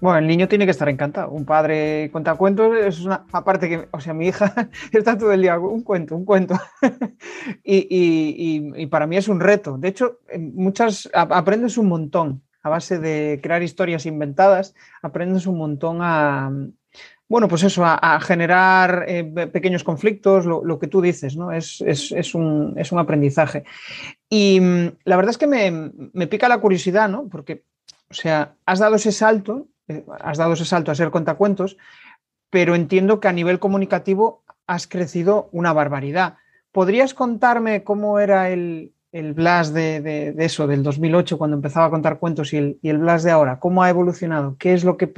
Bueno, 0.00 0.18
el 0.18 0.26
niño 0.26 0.48
tiene 0.48 0.64
que 0.64 0.72
estar 0.72 0.88
encantado. 0.88 1.30
Un 1.30 1.44
padre 1.44 2.10
cuenta 2.10 2.34
cuentos 2.34 2.76
es 2.76 3.02
una. 3.02 3.24
Aparte 3.30 3.68
que, 3.68 3.88
o 3.92 4.00
sea, 4.00 4.14
mi 4.14 4.26
hija 4.26 4.52
está 4.92 5.16
todo 5.16 5.32
el 5.32 5.42
día, 5.42 5.56
un 5.60 5.82
cuento, 5.82 6.16
un 6.16 6.24
cuento. 6.24 6.58
y, 7.64 8.86
para 8.86 9.06
mí 9.06 9.16
es 9.16 9.28
un 9.28 9.38
reto. 9.38 9.78
De 9.78 9.88
hecho, 9.88 10.18
muchas 10.36 11.08
aprendes 11.14 11.78
un 11.78 11.86
montón 11.86 12.42
a 12.64 12.70
base 12.70 12.98
de 12.98 13.38
crear 13.42 13.62
historias 13.62 14.06
inventadas, 14.06 14.74
aprendes 15.02 15.46
un 15.46 15.58
montón 15.58 15.98
a, 16.00 16.50
bueno, 17.28 17.46
pues 17.46 17.62
eso, 17.62 17.82
a, 17.84 18.20
generar 18.20 19.04
eh, 19.06 19.22
pequeños 19.52 19.84
conflictos, 19.84 20.46
lo, 20.46 20.78
que 20.78 20.86
tú 20.86 21.02
dices, 21.02 21.36
¿no? 21.36 21.52
Es, 21.52 21.80
un, 22.34 22.98
aprendizaje. 22.98 23.64
Y 24.30 24.60
mm, 24.60 24.96
la 25.04 25.16
verdad 25.16 25.30
es 25.30 25.38
que 25.38 25.46
me, 25.46 26.26
pica 26.26 26.48
la 26.48 26.58
curiosidad, 26.58 27.08
¿no? 27.08 27.28
Porque, 27.28 27.64
o 28.10 28.14
sea, 28.14 28.54
has 28.64 28.78
dado 28.78 28.96
ese 28.96 29.12
salto, 29.12 29.68
eh, 29.88 30.02
has 30.20 30.38
dado 30.38 30.54
ese 30.54 30.64
salto 30.64 30.90
a 30.90 30.94
ser 30.94 31.10
contacuentos, 31.10 31.76
pero 32.48 32.74
entiendo 32.74 33.20
que 33.20 33.28
a 33.28 33.32
nivel 33.32 33.58
comunicativo 33.58 34.42
has 34.66 34.86
crecido 34.86 35.50
una 35.52 35.74
barbaridad. 35.74 36.38
¿Podrías 36.72 37.12
contarme 37.12 37.84
cómo 37.84 38.20
era 38.20 38.48
el, 38.48 38.93
el 39.14 39.32
Blas 39.32 39.72
de, 39.72 40.34
eso, 40.38 40.66
del 40.66 40.82
2008, 40.82 41.38
cuando 41.38 41.56
empezaba 41.56 41.86
a 41.86 41.90
contar 41.90 42.18
cuentos, 42.18 42.52
y 42.52 42.56
el, 42.56 42.78
y 42.82 42.88
el 42.88 42.98
Blas 42.98 43.22
de 43.22 43.30
ahora? 43.30 43.60
¿Cómo 43.60 43.84
ha 43.84 43.88
evolucionado? 43.88 44.56
¿Qué 44.58 44.74
es 44.74 44.82
lo 44.82 44.96
que 44.96 45.12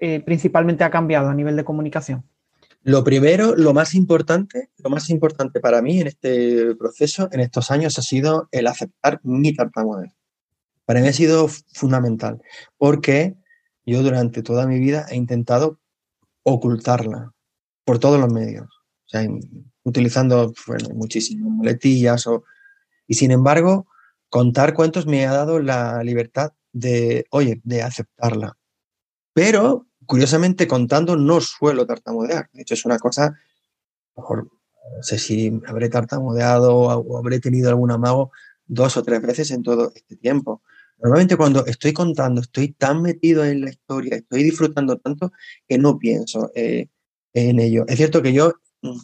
eh, 0.00 0.22
principalmente 0.24 0.84
ha 0.84 0.90
cambiado 0.90 1.28
a 1.28 1.34
nivel 1.34 1.54
de 1.54 1.62
comunicación? 1.62 2.24
Lo 2.82 3.04
primero, 3.04 3.54
lo 3.54 3.74
más 3.74 3.94
importante, 3.94 4.70
lo 4.78 4.88
más 4.88 5.10
importante 5.10 5.60
para 5.60 5.82
mí 5.82 6.00
en 6.00 6.06
este 6.06 6.74
proceso, 6.76 7.28
en 7.30 7.40
estos 7.40 7.70
años, 7.70 7.98
ha 7.98 8.02
sido 8.02 8.48
el 8.52 8.66
aceptar 8.66 9.20
mi 9.22 9.54
tartamudez. 9.54 10.12
Para 10.86 11.02
mí 11.02 11.08
ha 11.08 11.12
sido 11.12 11.46
fundamental, 11.74 12.40
porque 12.78 13.36
yo 13.84 14.02
durante 14.02 14.42
toda 14.42 14.66
mi 14.66 14.78
vida 14.78 15.04
he 15.10 15.16
intentado 15.16 15.78
ocultarla 16.42 17.34
por 17.84 17.98
todos 17.98 18.18
los 18.18 18.32
medios, 18.32 18.66
utilizando 19.82 20.54
muchísimas 20.94 21.50
muletillas 21.50 22.26
o, 22.26 22.44
y 23.06 23.14
sin 23.14 23.30
embargo, 23.30 23.86
contar 24.28 24.74
cuentos 24.74 25.06
me 25.06 25.26
ha 25.26 25.32
dado 25.32 25.60
la 25.60 26.02
libertad 26.02 26.52
de, 26.72 27.26
oye, 27.30 27.60
de 27.64 27.82
aceptarla. 27.82 28.56
Pero, 29.34 29.86
curiosamente, 30.06 30.66
contando 30.66 31.16
no 31.16 31.40
suelo 31.40 31.86
tartamudear. 31.86 32.48
De 32.52 32.62
hecho, 32.62 32.74
es 32.74 32.84
una 32.84 32.98
cosa, 32.98 33.38
mejor, 34.16 34.44
no 34.44 35.02
sé 35.02 35.18
si 35.18 35.60
habré 35.66 35.88
tartamudeado 35.88 36.76
o 36.76 37.18
habré 37.18 37.40
tenido 37.40 37.68
algún 37.68 37.90
amago 37.90 38.30
dos 38.66 38.96
o 38.96 39.02
tres 39.02 39.22
veces 39.22 39.50
en 39.50 39.62
todo 39.62 39.92
este 39.94 40.16
tiempo. 40.16 40.62
Normalmente 41.02 41.36
cuando 41.36 41.66
estoy 41.66 41.92
contando, 41.92 42.40
estoy 42.40 42.72
tan 42.72 43.02
metido 43.02 43.44
en 43.44 43.62
la 43.62 43.70
historia, 43.70 44.16
estoy 44.16 44.44
disfrutando 44.44 44.98
tanto 44.98 45.32
que 45.68 45.76
no 45.76 45.98
pienso 45.98 46.52
eh, 46.54 46.88
en 47.32 47.58
ello. 47.58 47.84
Es 47.88 47.96
cierto 47.96 48.22
que 48.22 48.32
yo, 48.32 48.52
en 48.82 48.96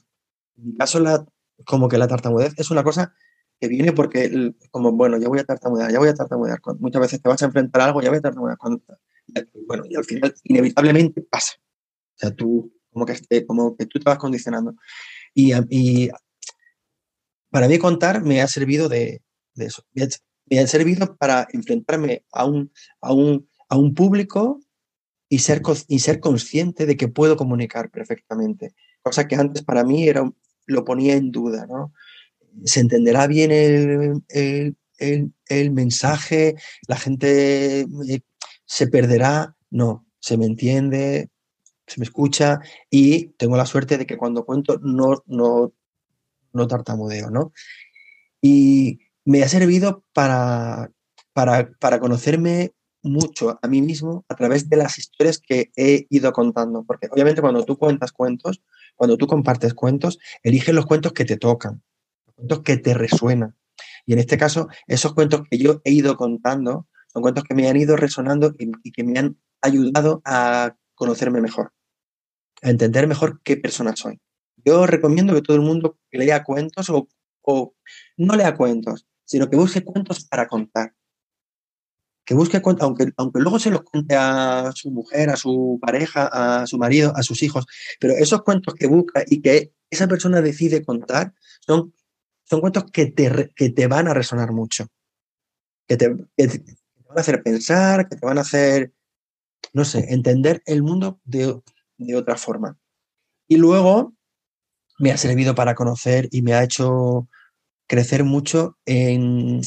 mi 0.56 0.76
caso, 0.76 1.00
la, 1.00 1.26
como 1.64 1.88
que 1.88 1.98
la 1.98 2.06
tartamudez 2.06 2.54
es 2.56 2.70
una 2.70 2.84
cosa 2.84 3.14
que 3.60 3.68
viene 3.68 3.92
porque, 3.92 4.52
como, 4.70 4.92
bueno, 4.92 5.18
ya 5.18 5.28
voy 5.28 5.40
a 5.40 5.44
tartamudear, 5.44 5.90
ya 5.90 5.98
voy 5.98 6.08
a 6.08 6.14
tartamudear. 6.14 6.60
Muchas 6.78 7.02
veces 7.02 7.22
te 7.22 7.28
vas 7.28 7.42
a 7.42 7.46
enfrentar 7.46 7.82
a 7.82 7.84
algo, 7.86 8.00
ya 8.00 8.10
voy 8.10 8.18
a 8.18 8.22
tartamudear. 8.22 8.58
Cuando, 8.58 8.82
bueno, 9.66 9.84
y 9.88 9.96
al 9.96 10.04
final, 10.04 10.34
inevitablemente 10.44 11.22
pasa. 11.22 11.54
O 12.14 12.18
sea, 12.18 12.30
tú, 12.30 12.72
como 12.90 13.06
que, 13.06 13.12
este, 13.12 13.46
como 13.46 13.76
que 13.76 13.86
tú 13.86 13.98
te 13.98 14.04
vas 14.04 14.18
condicionando. 14.18 14.74
Y, 15.34 15.52
y 15.70 16.10
para 17.50 17.68
mí 17.68 17.78
contar 17.78 18.22
me 18.22 18.40
ha 18.42 18.46
servido 18.46 18.88
de, 18.88 19.22
de 19.54 19.66
eso. 19.66 19.84
Me 20.48 20.60
ha, 20.60 20.66
servido 20.66 21.16
para 21.16 21.46
enfrentarme 21.52 22.24
a 22.32 22.44
un, 22.44 22.72
a 23.00 23.12
un, 23.12 23.48
a 23.68 23.76
un 23.76 23.94
público 23.94 24.60
y 25.28 25.40
ser, 25.40 25.62
y 25.88 25.98
ser 25.98 26.20
consciente 26.20 26.86
de 26.86 26.96
que 26.96 27.08
puedo 27.08 27.36
comunicar 27.36 27.90
perfectamente, 27.90 28.74
cosa 29.02 29.28
que 29.28 29.36
antes 29.36 29.62
para 29.62 29.84
mí 29.84 30.08
era, 30.08 30.30
lo 30.66 30.84
ponía 30.84 31.14
en 31.14 31.30
duda, 31.30 31.66
¿no? 31.66 31.92
¿Se 32.64 32.80
entenderá 32.80 33.26
bien 33.26 33.50
el, 33.50 34.22
el, 34.28 35.32
el, 35.48 35.70
mensaje? 35.70 36.54
¿La 36.86 36.96
gente 36.96 37.80
eh, 37.80 38.20
se 38.64 38.86
perderá? 38.88 39.56
No, 39.70 40.06
se 40.18 40.36
me 40.36 40.46
entiende, 40.46 41.30
se 41.86 42.00
me 42.00 42.04
escucha 42.04 42.60
y 42.90 43.28
tengo 43.38 43.56
la 43.56 43.66
suerte 43.66 43.98
de 43.98 44.06
que 44.06 44.16
cuando 44.16 44.44
cuento 44.44 44.78
no, 44.82 45.22
no, 45.26 45.72
no 46.52 46.66
tartamudeo, 46.66 47.30
¿no? 47.30 47.52
Y 48.40 49.00
me 49.24 49.42
ha 49.42 49.48
servido 49.48 50.04
para, 50.12 50.90
para, 51.32 52.00
conocerme 52.00 52.72
mucho 53.02 53.58
a 53.60 53.68
mí 53.68 53.82
mismo 53.82 54.24
a 54.28 54.34
través 54.34 54.68
de 54.68 54.76
las 54.76 54.98
historias 54.98 55.38
que 55.38 55.70
he 55.76 56.06
ido 56.10 56.32
contando. 56.32 56.84
Porque 56.84 57.08
obviamente 57.10 57.40
cuando 57.40 57.64
tú 57.64 57.76
cuentas 57.78 58.12
cuentos, 58.12 58.62
cuando 58.96 59.16
tú 59.16 59.26
compartes 59.26 59.74
cuentos, 59.74 60.18
eliges 60.42 60.74
los 60.74 60.86
cuentos 60.86 61.12
que 61.12 61.24
te 61.24 61.36
tocan, 61.36 61.82
cuentos 62.38 62.62
que 62.62 62.76
te 62.76 62.94
resuenan. 62.94 63.56
Y 64.06 64.12
en 64.12 64.20
este 64.20 64.38
caso, 64.38 64.68
esos 64.86 65.12
cuentos 65.12 65.42
que 65.50 65.58
yo 65.58 65.80
he 65.84 65.92
ido 65.92 66.16
contando 66.16 66.86
son 67.12 67.22
cuentos 67.22 67.44
que 67.44 67.54
me 67.54 67.68
han 67.68 67.76
ido 67.76 67.96
resonando 67.96 68.54
y, 68.58 68.92
que 68.92 69.04
me 69.04 69.18
han 69.18 69.36
ayudado 69.60 70.22
a 70.24 70.76
conocerme 70.94 71.40
mejor, 71.40 71.72
a 72.62 72.70
entender 72.70 73.06
mejor 73.06 73.40
qué 73.42 73.56
persona 73.56 73.94
soy. 73.96 74.20
Yo 74.64 74.86
recomiendo 74.86 75.34
que 75.34 75.42
todo 75.42 75.56
el 75.56 75.62
mundo 75.62 75.98
lea 76.10 76.44
cuentos 76.44 76.90
o, 76.90 77.08
o 77.42 77.74
no 78.16 78.36
lea 78.36 78.56
cuentos, 78.56 79.06
sino 79.24 79.50
que 79.50 79.56
busque 79.56 79.84
cuentos 79.84 80.24
para 80.24 80.46
contar. 80.46 80.94
Que 82.24 82.34
busque 82.34 82.60
cuentos, 82.60 82.84
aunque, 82.84 83.10
aunque 83.16 83.40
luego 83.40 83.58
se 83.58 83.70
los 83.70 83.82
cuente 83.82 84.14
a 84.14 84.70
su 84.74 84.90
mujer, 84.90 85.30
a 85.30 85.36
su 85.36 85.78
pareja, 85.80 86.28
a 86.60 86.66
su 86.66 86.76
marido, 86.76 87.12
a 87.16 87.22
sus 87.22 87.42
hijos, 87.42 87.66
pero 87.98 88.14
esos 88.14 88.42
cuentos 88.42 88.74
que 88.74 88.86
busca 88.86 89.24
y 89.26 89.40
que 89.40 89.72
esa 89.90 90.06
persona 90.06 90.42
decide 90.42 90.84
contar 90.84 91.32
son, 91.66 91.94
son 92.48 92.60
cuentos 92.60 92.84
que 92.90 93.06
te, 93.06 93.50
que 93.54 93.70
te 93.70 93.86
van 93.86 94.08
a 94.08 94.14
resonar 94.14 94.52
mucho, 94.52 94.86
que 95.86 95.96
te, 95.96 96.16
que 96.36 96.46
van 97.06 97.18
a 97.18 97.20
hacer 97.20 97.42
pensar, 97.42 98.08
que 98.08 98.16
te 98.16 98.26
van 98.26 98.38
a 98.38 98.42
hacer, 98.42 98.92
no 99.72 99.84
sé, 99.84 100.12
entender 100.12 100.62
el 100.66 100.82
mundo 100.82 101.20
de, 101.24 101.60
de 101.98 102.16
otra 102.16 102.36
forma. 102.36 102.78
Y 103.48 103.56
luego 103.56 104.14
me 104.98 105.12
ha 105.12 105.16
servido 105.16 105.54
para 105.54 105.74
conocer 105.74 106.28
y 106.30 106.42
me 106.42 106.54
ha 106.54 106.64
hecho 106.64 107.28
crecer 107.86 108.24
mucho 108.24 108.76
en, 108.84 109.62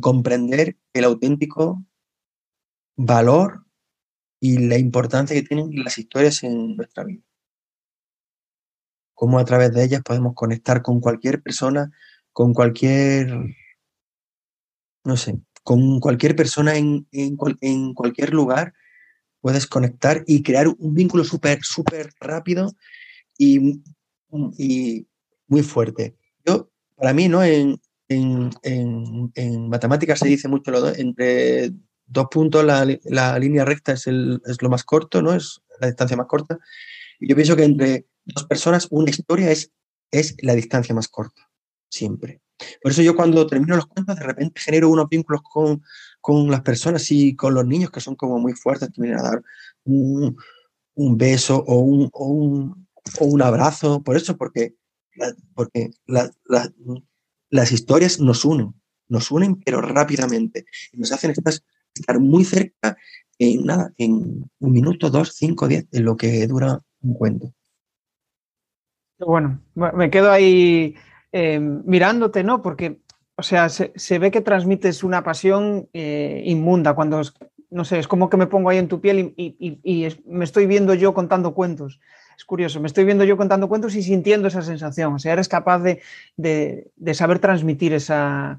comprender 0.00 0.76
el 0.92 1.04
auténtico 1.04 1.84
valor 2.96 3.66
y 4.40 4.58
la 4.58 4.78
importancia 4.78 5.34
que 5.34 5.46
tienen 5.46 5.70
las 5.84 5.98
historias 5.98 6.42
en 6.42 6.76
nuestra 6.76 7.04
vida. 7.04 7.22
Cómo 9.22 9.38
a 9.38 9.44
través 9.44 9.72
de 9.72 9.84
ellas 9.84 10.02
podemos 10.04 10.34
conectar 10.34 10.82
con 10.82 10.98
cualquier 10.98 11.42
persona, 11.42 11.92
con 12.32 12.52
cualquier, 12.52 13.32
no 15.04 15.16
sé, 15.16 15.38
con 15.62 16.00
cualquier 16.00 16.34
persona 16.34 16.76
en, 16.76 17.06
en 17.12 17.94
cualquier 17.94 18.34
lugar, 18.34 18.74
puedes 19.40 19.68
conectar 19.68 20.24
y 20.26 20.42
crear 20.42 20.66
un 20.66 20.94
vínculo 20.94 21.22
súper, 21.22 21.60
súper 21.62 22.12
rápido 22.18 22.74
y, 23.38 23.80
y 24.58 25.06
muy 25.46 25.62
fuerte. 25.62 26.16
Yo, 26.44 26.72
para 26.96 27.14
mí, 27.14 27.28
¿no? 27.28 27.44
En, 27.44 27.78
matemáticas 29.68 30.18
se 30.18 30.26
dice 30.26 30.48
mucho 30.48 30.72
lo, 30.72 30.88
entre 30.88 31.70
dos 32.06 32.26
puntos 32.28 32.64
la, 32.64 33.38
línea 33.38 33.64
recta 33.64 33.92
es, 33.92 34.08
el, 34.08 34.42
es, 34.46 34.60
lo 34.62 34.68
más 34.68 34.82
corto, 34.82 35.22
¿no? 35.22 35.32
Es 35.32 35.62
la 35.78 35.86
distancia 35.86 36.16
más 36.16 36.26
corta. 36.26 36.58
Y 37.20 37.28
yo 37.28 37.36
pienso 37.36 37.54
que 37.54 37.62
entre 37.62 38.06
dos 38.24 38.44
personas 38.44 38.88
una 38.90 39.10
historia 39.10 39.50
es, 39.50 39.70
es 40.10 40.36
la 40.42 40.54
distancia 40.54 40.94
más 40.94 41.08
corta, 41.08 41.50
siempre. 41.88 42.40
Por 42.82 42.92
eso 42.92 43.02
yo 43.02 43.16
cuando 43.16 43.46
termino 43.46 43.74
los 43.74 43.86
cuentos 43.86 44.16
de 44.16 44.22
repente 44.22 44.60
genero 44.60 44.88
unos 44.88 45.08
vínculos 45.08 45.42
con, 45.42 45.82
con 46.20 46.50
las 46.50 46.60
personas 46.60 47.10
y 47.10 47.34
con 47.34 47.54
los 47.54 47.66
niños 47.66 47.90
que 47.90 48.00
son 48.00 48.14
como 48.14 48.38
muy 48.38 48.52
fuertes, 48.52 48.90
que 48.94 49.02
vienen 49.02 49.18
a 49.18 49.22
dar 49.22 49.42
un, 49.84 50.36
un 50.94 51.16
beso 51.16 51.64
o 51.66 51.80
un, 51.80 52.08
o 52.12 52.26
un, 52.26 52.88
o 53.18 53.24
un 53.24 53.42
abrazo. 53.42 54.02
Por 54.02 54.16
eso, 54.16 54.36
porque 54.36 54.76
porque 55.54 55.90
las 57.50 57.72
historias 57.72 58.20
nos 58.20 58.44
unen, 58.44 58.74
nos 59.08 59.30
unen 59.30 59.60
pero 59.60 59.80
rápidamente 59.80 60.64
y 60.92 60.98
nos 60.98 61.12
hacen 61.12 61.32
estar, 61.32 62.20
muy 62.20 62.44
cerca 62.44 62.96
en 63.38 63.64
nada, 63.64 63.92
en 63.98 64.50
un 64.58 64.72
minuto, 64.72 65.10
dos, 65.10 65.34
cinco, 65.34 65.68
diez, 65.68 65.86
en 65.92 66.04
lo 66.04 66.16
que 66.16 66.46
dura 66.46 66.80
un 67.00 67.14
cuento. 67.14 67.52
Bueno, 69.26 69.60
me 69.74 70.10
quedo 70.10 70.30
ahí 70.30 70.94
eh, 71.32 71.58
mirándote, 71.60 72.44
¿no? 72.44 72.62
Porque, 72.62 73.00
o 73.36 73.42
sea, 73.42 73.68
se, 73.68 74.18
ve 74.18 74.30
que 74.30 74.40
transmites 74.40 75.04
una 75.04 75.22
pasión 75.22 75.88
eh, 75.92 76.42
inmunda 76.46 76.94
cuando, 76.94 77.22
no 77.70 77.84
sé, 77.84 77.98
es 77.98 78.08
como 78.08 78.28
que 78.28 78.36
me 78.36 78.46
pongo 78.46 78.70
ahí 78.70 78.78
en 78.78 78.88
tu 78.88 79.00
piel 79.00 79.34
y 79.36 80.08
me 80.26 80.44
estoy 80.44 80.66
viendo 80.66 80.94
yo 80.94 81.14
contando 81.14 81.54
cuentos 81.54 82.00
es 82.36 82.44
curioso, 82.44 82.80
me 82.80 82.86
estoy 82.86 83.04
viendo 83.04 83.24
yo 83.24 83.36
contando 83.36 83.68
cuentos 83.68 83.94
y 83.94 84.02
sintiendo 84.02 84.48
esa 84.48 84.62
sensación. 84.62 85.14
O 85.14 85.18
sea, 85.18 85.32
eres 85.32 85.48
capaz 85.48 85.80
de, 85.80 86.90
saber 87.14 87.38
transmitir 87.38 87.92
esa, 87.92 88.58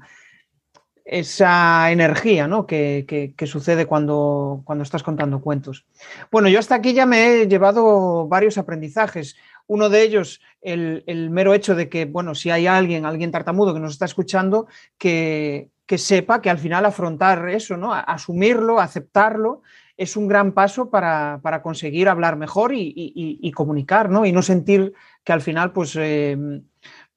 esa 1.04 1.90
energía 1.90 2.48
¿no? 2.48 2.66
que, 2.66 3.34
sucede 3.46 3.86
cuando, 3.86 4.62
cuando 4.64 4.82
estás 4.82 5.02
contando 5.02 5.40
cuentos. 5.40 5.86
Bueno, 6.30 6.48
yo 6.48 6.58
hasta 6.58 6.76
aquí 6.76 6.94
ya 6.94 7.06
me 7.06 7.42
he 7.42 7.48
llevado 7.48 8.26
varios 8.26 8.58
aprendizajes. 8.58 9.36
Uno 9.66 9.88
de 9.88 10.02
ellos, 10.02 10.40
el, 10.60 11.30
mero 11.30 11.54
hecho 11.54 11.74
de 11.74 11.88
que, 11.88 12.04
bueno, 12.04 12.34
si 12.34 12.50
hay 12.50 12.66
alguien, 12.66 13.06
alguien 13.06 13.30
tartamudo 13.30 13.74
que 13.74 13.80
nos 13.80 13.92
está 13.92 14.04
escuchando, 14.04 14.66
que, 14.98 15.70
que 15.86 15.98
sepa 15.98 16.42
que 16.42 16.50
al 16.50 16.58
final 16.58 16.84
afrontar 16.84 17.48
eso, 17.48 17.76
¿no? 17.76 17.92
asumirlo, 17.94 18.80
aceptarlo 18.80 19.62
es 19.96 20.16
un 20.16 20.26
gran 20.26 20.52
paso 20.52 20.90
para, 20.90 21.40
conseguir 21.62 22.08
hablar 22.08 22.36
mejor 22.36 22.72
y, 22.74 23.52
comunicar, 23.52 24.10
¿no? 24.10 24.26
Y 24.26 24.32
no 24.32 24.42
sentir 24.42 24.92
que 25.22 25.32
al 25.32 25.40
final, 25.40 25.72
pues, 25.72 25.96
eh, 25.96 26.36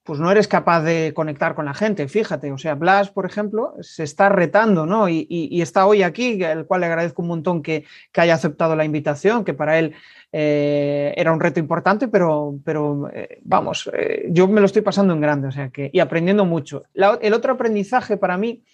pues 0.08 0.20
no 0.20 0.32
eres 0.32 0.48
capaz 0.48 0.80
de 0.80 1.12
conectar 1.14 1.54
con 1.54 1.66
la 1.66 1.74
gente. 1.74 2.08
Fíjate, 2.08 2.50
o 2.50 2.56
sea, 2.56 2.74
Blas, 2.76 3.10
por 3.10 3.26
ejemplo, 3.26 3.74
se 3.82 4.04
está 4.04 4.30
retando, 4.30 4.86
¿no? 4.86 5.06
Y, 5.06 5.60
está 5.60 5.84
hoy 5.84 6.02
aquí, 6.02 6.42
el 6.42 6.64
cual 6.64 6.80
le 6.80 6.86
agradezco 6.86 7.20
un 7.20 7.28
montón 7.28 7.62
que, 7.62 7.84
haya 8.16 8.32
aceptado 8.32 8.74
la 8.74 8.86
invitación, 8.86 9.44
que 9.44 9.52
para 9.52 9.78
él 9.78 9.92
eh, 10.32 11.12
era 11.14 11.30
un 11.30 11.40
reto 11.40 11.60
importante, 11.60 12.08
pero, 12.08 12.58
pero 12.64 13.10
eh, 13.12 13.38
vamos, 13.42 13.90
yo 14.30 14.48
me 14.48 14.60
lo 14.60 14.66
estoy 14.66 14.80
pasando 14.80 15.12
en 15.12 15.20
grande, 15.20 15.48
o 15.48 15.52
sea, 15.52 15.68
que, 15.68 15.90
y 15.92 16.00
aprendiendo 16.00 16.46
mucho. 16.46 16.84
el 16.94 17.34
otro 17.34 17.52
aprendizaje 17.52 18.16
para 18.16 18.38
mí 18.38 18.64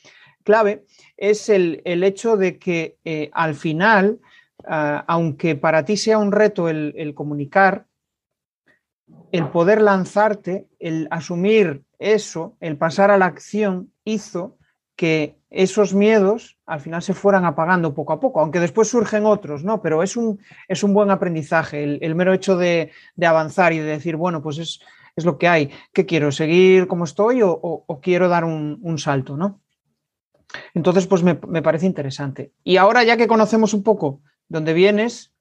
clave 0.44 0.85
es 1.16 1.49
el, 1.49 1.83
hecho 1.85 2.37
de 2.37 2.61
que 2.61 2.97
eh, 3.05 3.29
al 3.33 3.57
final, 3.57 4.20
ah, 4.68 5.05
aunque 5.09 5.57
para 5.57 5.85
ti 5.85 5.97
sea 5.97 6.18
un 6.18 6.31
reto 6.31 6.68
el, 6.68 7.12
comunicar, 7.16 7.87
el 9.32 9.48
poder 9.48 9.82
lanzarte, 9.82 10.68
el 10.78 11.08
asumir 11.10 11.82
eso, 11.98 12.56
el 12.60 12.76
pasar 12.76 13.10
a 13.10 13.18
la 13.18 13.26
acción, 13.26 13.92
hizo 14.04 14.56
que 14.96 15.36
esos 15.50 15.94
miedos 15.94 16.58
al 16.66 16.80
final 16.80 17.02
se 17.02 17.14
fueran 17.14 17.44
apagando 17.44 17.94
poco 17.94 18.12
a 18.12 18.20
poco, 18.20 18.40
aunque 18.40 18.60
después 18.60 18.88
surgen 18.88 19.26
otros, 19.26 19.64
¿no? 19.64 19.82
Pero 19.82 20.02
es 20.02 20.16
un, 20.16 20.40
es 20.68 20.82
un 20.82 20.94
buen 20.94 21.10
aprendizaje, 21.10 21.82
el, 22.00 22.14
mero 22.14 22.32
hecho 22.32 22.56
de, 22.56 22.90
avanzar 23.24 23.72
y 23.72 23.78
de 23.78 23.84
decir, 23.84 24.16
bueno, 24.16 24.42
pues 24.42 24.58
es, 24.58 24.80
lo 25.24 25.38
que 25.38 25.48
hay, 25.48 25.70
¿qué 25.92 26.06
quiero? 26.06 26.32
¿Seguir 26.32 26.86
como 26.86 27.04
estoy 27.04 27.40
o, 27.42 28.00
quiero 28.02 28.28
dar 28.28 28.44
un, 28.44 28.98
salto, 28.98 29.36
¿no? 29.36 29.60
Entonces, 30.74 31.06
pues 31.06 31.22
me, 31.22 31.34
parece 31.34 31.86
interesante. 31.86 32.52
Y 32.62 32.76
ahora 32.76 33.04
ya 33.04 33.16
que 33.16 33.26
conocemos 33.26 33.74
un 33.74 33.82
poco 33.82 34.20
dónde 34.48 34.72
vienes, 34.72 35.34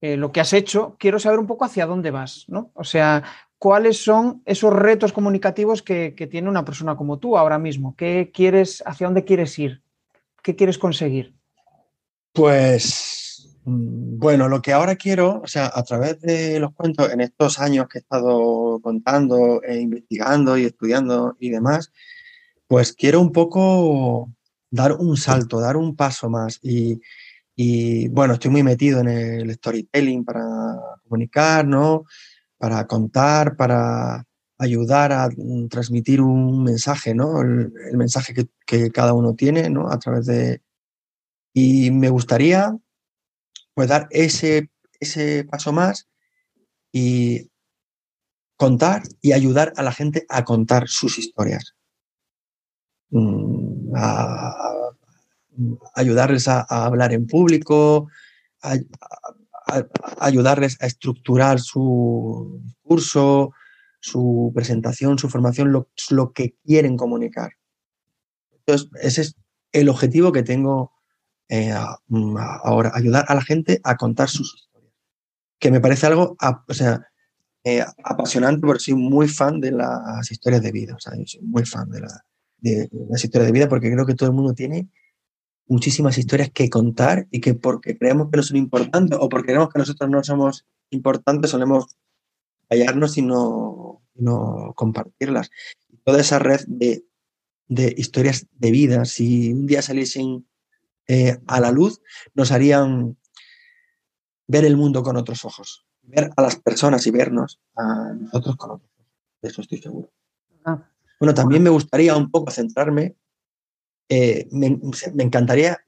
eh, 0.00 0.16
lo 0.16 0.32
que 0.32 0.40
has 0.40 0.52
hecho, 0.52 0.96
quiero 0.98 1.18
saber 1.18 1.38
un 1.38 1.46
poco 1.46 1.64
hacia 1.64 1.86
dónde 1.86 2.10
vas, 2.10 2.46
¿no? 2.48 2.70
O 2.74 2.84
sea, 2.84 3.22
cuáles 3.58 4.02
son 4.02 4.42
esos 4.46 4.72
retos 4.72 5.12
comunicativos 5.12 5.82
que, 5.82 6.12
tiene 6.30 6.48
una 6.48 6.64
persona 6.64 6.96
como 6.96 7.18
tú 7.18 7.36
ahora 7.36 7.58
mismo. 7.58 7.94
¿Qué 7.96 8.30
quieres, 8.32 8.82
hacia 8.86 9.06
dónde 9.06 9.24
quieres 9.24 9.58
ir? 9.58 9.82
¿Qué 10.42 10.56
quieres 10.56 10.78
conseguir? 10.78 11.34
Pues 12.32 13.46
bueno, 13.64 14.48
lo 14.48 14.62
que 14.62 14.72
ahora 14.72 14.96
quiero, 14.96 15.42
o 15.44 15.46
sea, 15.46 15.70
a 15.74 15.82
través 15.82 16.18
de 16.22 16.58
los 16.58 16.72
cuentos, 16.72 17.12
en 17.12 17.20
estos 17.20 17.58
años 17.58 17.86
que 17.88 17.98
he 17.98 18.00
estado 18.00 18.80
contando, 18.80 19.62
e 19.62 19.78
investigando 19.78 20.56
y 20.56 20.64
estudiando 20.64 21.36
y 21.38 21.50
demás, 21.50 21.92
pues 22.66 22.94
quiero 22.94 23.20
un 23.20 23.32
poco 23.32 24.30
dar 24.70 24.92
un 24.92 25.18
salto, 25.18 25.60
dar 25.60 25.76
un 25.76 25.94
paso 25.94 26.30
más. 26.30 26.58
Y, 26.62 27.00
y 27.62 28.08
bueno, 28.08 28.32
estoy 28.32 28.50
muy 28.50 28.62
metido 28.62 29.00
en 29.00 29.08
el 29.08 29.52
storytelling 29.52 30.24
para 30.24 30.42
comunicar, 31.02 31.66
para 32.56 32.86
contar, 32.86 33.54
para 33.54 34.26
ayudar 34.56 35.12
a 35.12 35.28
transmitir 35.68 36.22
un 36.22 36.64
mensaje, 36.64 37.14
¿no? 37.14 37.42
El, 37.42 37.70
mensaje 37.98 38.32
que, 38.64 38.90
cada 38.90 39.12
uno 39.12 39.34
tiene, 39.34 39.68
¿no? 39.68 39.90
A 39.90 39.98
través 39.98 40.24
de... 40.24 40.62
Y 41.52 41.90
me 41.90 42.08
gustaría, 42.08 42.74
pues, 43.74 43.88
dar 43.90 44.08
ese, 44.08 44.70
ese 44.98 45.44
paso 45.44 45.70
más 45.70 46.08
y 46.90 47.50
contar 48.56 49.02
y 49.20 49.32
ayudar 49.32 49.74
a 49.76 49.82
la 49.82 49.92
gente 49.92 50.24
a 50.30 50.44
contar 50.44 50.88
sus 50.88 51.18
historias. 51.18 51.74
Mm, 53.10 53.94
ayudarles 55.94 56.48
a, 56.48 56.62
hablar 56.68 57.12
en 57.12 57.26
público, 57.26 58.08
ayudarles 60.18 60.76
a 60.80 60.86
estructurar 60.86 61.60
su 61.60 62.60
discurso, 62.64 63.52
su 64.00 64.52
presentación, 64.54 65.18
su 65.18 65.28
formación, 65.28 65.72
lo, 65.72 66.32
que 66.32 66.56
quieren 66.64 66.96
comunicar. 66.96 67.52
Entonces, 68.52 68.88
ese 69.02 69.20
es 69.22 69.36
el 69.72 69.88
objetivo 69.88 70.32
que 70.32 70.42
tengo 70.42 70.92
eh, 71.48 71.72
ahora, 71.72 72.92
ayudar 72.94 73.24
a 73.28 73.34
la 73.34 73.42
gente 73.42 73.80
a 73.84 73.96
contar 73.96 74.28
sus 74.28 74.54
historias. 74.54 74.94
Que 75.58 75.70
me 75.70 75.80
parece 75.80 76.06
algo, 76.06 76.36
o 76.66 76.74
sea, 76.74 77.06
eh, 77.64 77.84
apasionante 78.04 78.66
porque 78.66 78.82
soy 78.82 78.94
muy 78.94 79.28
fan 79.28 79.60
de 79.60 79.72
las 79.72 80.30
historias 80.30 80.62
de 80.62 80.72
vida. 80.72 80.94
O 80.94 81.00
sea, 81.00 81.12
yo 81.16 81.24
soy 81.26 81.42
muy 81.42 81.66
fan 81.66 81.90
de, 81.90 82.00
de 82.58 82.88
las 83.10 83.22
historias 83.22 83.46
de 83.46 83.52
vida 83.52 83.68
porque 83.68 83.92
creo 83.92 84.06
que 84.06 84.14
todo 84.14 84.30
el 84.30 84.34
mundo 84.34 84.54
tiene 84.54 84.88
muchísimas 85.70 86.18
historias 86.18 86.50
que 86.50 86.68
contar 86.68 87.28
y 87.30 87.40
que 87.40 87.54
porque 87.54 87.96
creemos 87.96 88.28
que 88.28 88.36
no 88.36 88.42
son 88.42 88.56
importantes 88.56 89.16
o 89.20 89.28
porque 89.28 89.46
creemos 89.46 89.72
que 89.72 89.78
nosotros 89.78 90.10
no 90.10 90.22
somos 90.24 90.66
importantes 90.90 91.52
solemos 91.52 91.96
callarnos 92.68 93.16
y 93.16 93.22
no, 93.22 94.02
no 94.14 94.72
compartirlas. 94.74 95.50
Toda 96.04 96.20
esa 96.20 96.40
red 96.40 96.60
de, 96.66 97.04
historias 97.96 98.46
de 98.52 98.70
vida, 98.72 99.04
si 99.04 99.52
un 99.52 99.66
día 99.66 99.80
saliesen 99.80 100.44
eh, 101.06 101.38
a 101.46 101.60
la 101.60 101.70
luz, 101.70 102.02
nos 102.34 102.50
harían 102.50 103.16
ver 104.48 104.64
el 104.64 104.76
mundo 104.76 105.04
con 105.04 105.16
otros 105.16 105.44
ojos, 105.44 105.86
ver 106.02 106.30
a 106.36 106.42
las 106.42 106.56
personas 106.56 107.06
y 107.06 107.12
vernos 107.12 107.60
a 107.76 108.12
nosotros 108.14 108.56
con 108.56 108.70
otros 108.72 108.90
ojos. 108.98 109.06
De 109.40 109.48
eso 109.48 109.60
estoy 109.62 109.78
seguro. 109.78 110.12
Ah. 110.64 110.84
Bueno, 111.20 111.32
también 111.32 111.62
me 111.62 111.70
gustaría 111.70 112.16
un 112.16 112.28
poco 112.28 112.50
centrarme 112.50 113.14
eh, 114.10 114.48
me, 114.50 114.76
encantaría 115.22 115.84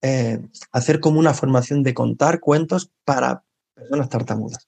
eh, 0.00 0.40
hacer 0.72 0.98
como 0.98 1.20
una 1.20 1.34
formación 1.34 1.82
de 1.82 1.92
contar 1.92 2.40
cuentos 2.40 2.90
para 3.04 3.44
personas 3.74 4.08
tartamudas. 4.08 4.66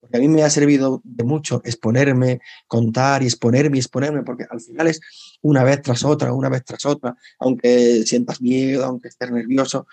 Porque 0.00 0.16
a 0.16 0.20
mí 0.20 0.26
me 0.26 0.42
ha 0.42 0.50
servido 0.50 1.00
de 1.04 1.22
mucho 1.22 1.62
exponerme, 1.64 2.40
contar 2.66 3.22
y 3.22 3.26
exponerme 3.26 3.76
y 3.76 3.80
exponerme, 3.80 4.24
porque 4.24 4.46
al 4.50 4.60
final 4.60 4.88
es 4.88 5.00
una 5.42 5.62
vez 5.62 5.80
tras 5.80 6.04
otra, 6.04 6.32
una 6.32 6.48
vez 6.48 6.64
tras 6.64 6.84
otra, 6.86 7.16
aunque 7.38 8.02
sientas 8.04 8.40
miedo, 8.40 8.84
aunque 8.84 9.06
estés 9.06 9.30
nervioso, 9.30 9.86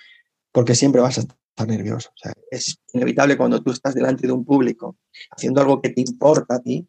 porque 0.51 0.73
siempre 0.73 1.01
vas 1.01 1.19
a 1.19 1.21
estar 1.21 1.67
nervioso. 1.67 2.09
es 2.49 2.79
inevitable 2.91 3.37
cuando 3.37 3.61
tú 3.61 3.69
estás 3.69 3.93
delante 3.93 4.25
de 4.25 4.33
un 4.33 4.43
público 4.43 4.97
haciendo 5.29 5.61
algo 5.61 5.79
que 5.79 5.89
te 5.89 6.01
importa 6.01 6.55
a 6.55 6.59
ti, 6.59 6.87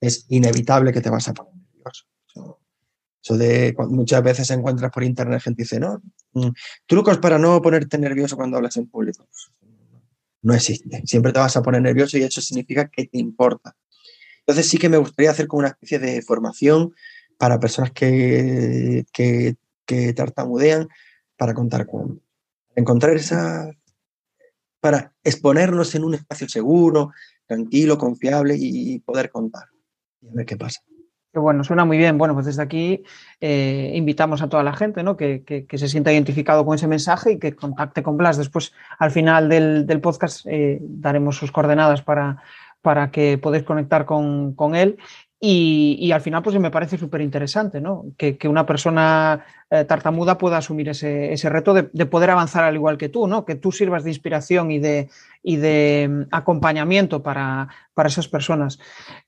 es 0.00 0.26
inevitable 0.28 0.92
que 0.92 1.00
te 1.00 1.10
vas 1.10 1.26
a 1.26 1.34
poner 1.34 1.54
nervioso. 1.56 2.04
Eso 3.24 3.38
de 3.38 3.74
muchas 3.88 4.22
veces 4.22 4.50
encuentras 4.50 4.90
por 4.92 5.02
internet 5.02 5.40
gente 5.40 5.62
dice, 5.62 5.80
no, 5.80 6.02
mm, 6.34 6.48
trucos 6.86 7.16
para 7.16 7.38
no 7.38 7.62
ponerte 7.62 7.96
nervioso 7.96 8.36
cuando 8.36 8.58
hablas 8.58 8.76
en 8.76 8.86
público. 8.86 9.26
No 10.42 10.52
existe. 10.52 11.02
Siempre 11.06 11.32
te 11.32 11.38
vas 11.38 11.56
a 11.56 11.62
poner 11.62 11.80
nervioso 11.80 12.18
y 12.18 12.22
eso 12.22 12.42
significa 12.42 12.88
que 12.88 13.06
te 13.06 13.18
importa. 13.18 13.74
Entonces 14.40 14.68
sí 14.68 14.76
que 14.76 14.90
me 14.90 14.98
gustaría 14.98 15.30
hacer 15.30 15.46
como 15.46 15.60
una 15.60 15.68
especie 15.68 15.98
de 15.98 16.20
formación 16.20 16.94
para 17.38 17.58
personas 17.58 17.92
que, 17.92 19.06
que, 19.10 19.56
tartamudean 20.14 20.88
para 21.36 21.54
contar 21.54 21.86
con 21.86 22.20
Encontrar 22.76 23.16
esa... 23.16 23.70
para 24.80 25.14
exponernos 25.22 25.94
en 25.94 26.04
un 26.04 26.14
espacio 26.14 26.48
seguro, 26.48 27.12
tranquilo, 27.46 27.96
confiable 27.96 28.56
y 28.58 28.98
poder 28.98 29.30
contar. 29.30 29.68
Y 30.20 30.28
a 30.28 30.32
ver 30.34 30.44
qué 30.44 30.56
pasa 30.56 30.82
bueno, 31.40 31.64
suena 31.64 31.84
muy 31.84 31.98
bien. 31.98 32.18
Bueno, 32.18 32.34
pues 32.34 32.46
desde 32.46 32.62
aquí 32.62 33.02
eh, 33.40 33.92
invitamos 33.94 34.42
a 34.42 34.48
toda 34.48 34.62
la 34.62 34.74
gente 34.74 35.02
¿no? 35.02 35.16
que, 35.16 35.66
se 35.70 35.88
sienta 35.88 36.12
identificado 36.12 36.64
con 36.64 36.74
ese 36.74 36.86
mensaje 36.86 37.32
y 37.32 37.38
que 37.38 37.54
contacte 37.54 38.02
con 38.02 38.16
Blas. 38.16 38.36
Después, 38.36 38.72
al 38.98 39.10
final 39.10 39.48
del, 39.48 40.00
podcast, 40.00 40.46
eh, 40.46 40.78
daremos 40.80 41.36
sus 41.36 41.52
coordenadas 41.52 42.02
para, 42.02 42.42
para 42.82 43.10
que 43.10 43.38
podáis 43.38 43.64
conectar 43.64 44.04
con, 44.04 44.54
con 44.54 44.76
él 44.76 44.98
y, 45.46 46.10
al 46.10 46.22
final, 46.22 46.42
pues 46.42 46.58
me 46.58 46.70
parece 46.70 46.96
súper 46.96 47.20
interesante. 47.20 47.82
Que, 48.16 48.48
una 48.48 48.64
persona 48.64 49.44
eh, 49.68 49.84
tartamuda 49.84 50.38
pueda 50.38 50.56
asumir 50.56 50.88
ese, 50.88 51.36
reto 51.50 51.74
de, 51.74 52.06
poder 52.06 52.30
avanzar 52.30 52.64
al 52.64 52.76
igual 52.76 52.96
que 52.96 53.10
tú. 53.10 53.28
Que 53.44 53.54
tú 53.54 53.70
sirvas 53.70 54.04
de 54.04 54.10
inspiración 54.10 54.70
y 54.70 54.78
de, 54.78 56.08
mm, 56.08 56.22
acompañamiento 56.30 57.22
para, 57.22 57.68
esas 58.06 58.26
personas. 58.26 58.78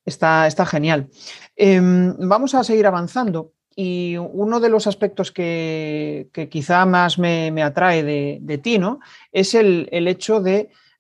Está, 0.06 0.48
genial. 0.64 1.10
Em, 1.54 2.14
vamos 2.18 2.54
a 2.54 2.64
seguir 2.64 2.86
avanzando. 2.86 3.52
Y 3.74 4.16
uno 4.16 4.58
de 4.58 4.70
los 4.70 4.86
aspectos 4.86 5.30
que, 5.30 6.30
quizá 6.50 6.86
más 6.86 7.18
me, 7.18 7.62
atrae 7.62 8.02
de, 8.02 8.58
ti. 8.62 8.80
Es 9.32 9.54
el, 9.54 10.08
hecho 10.08 10.42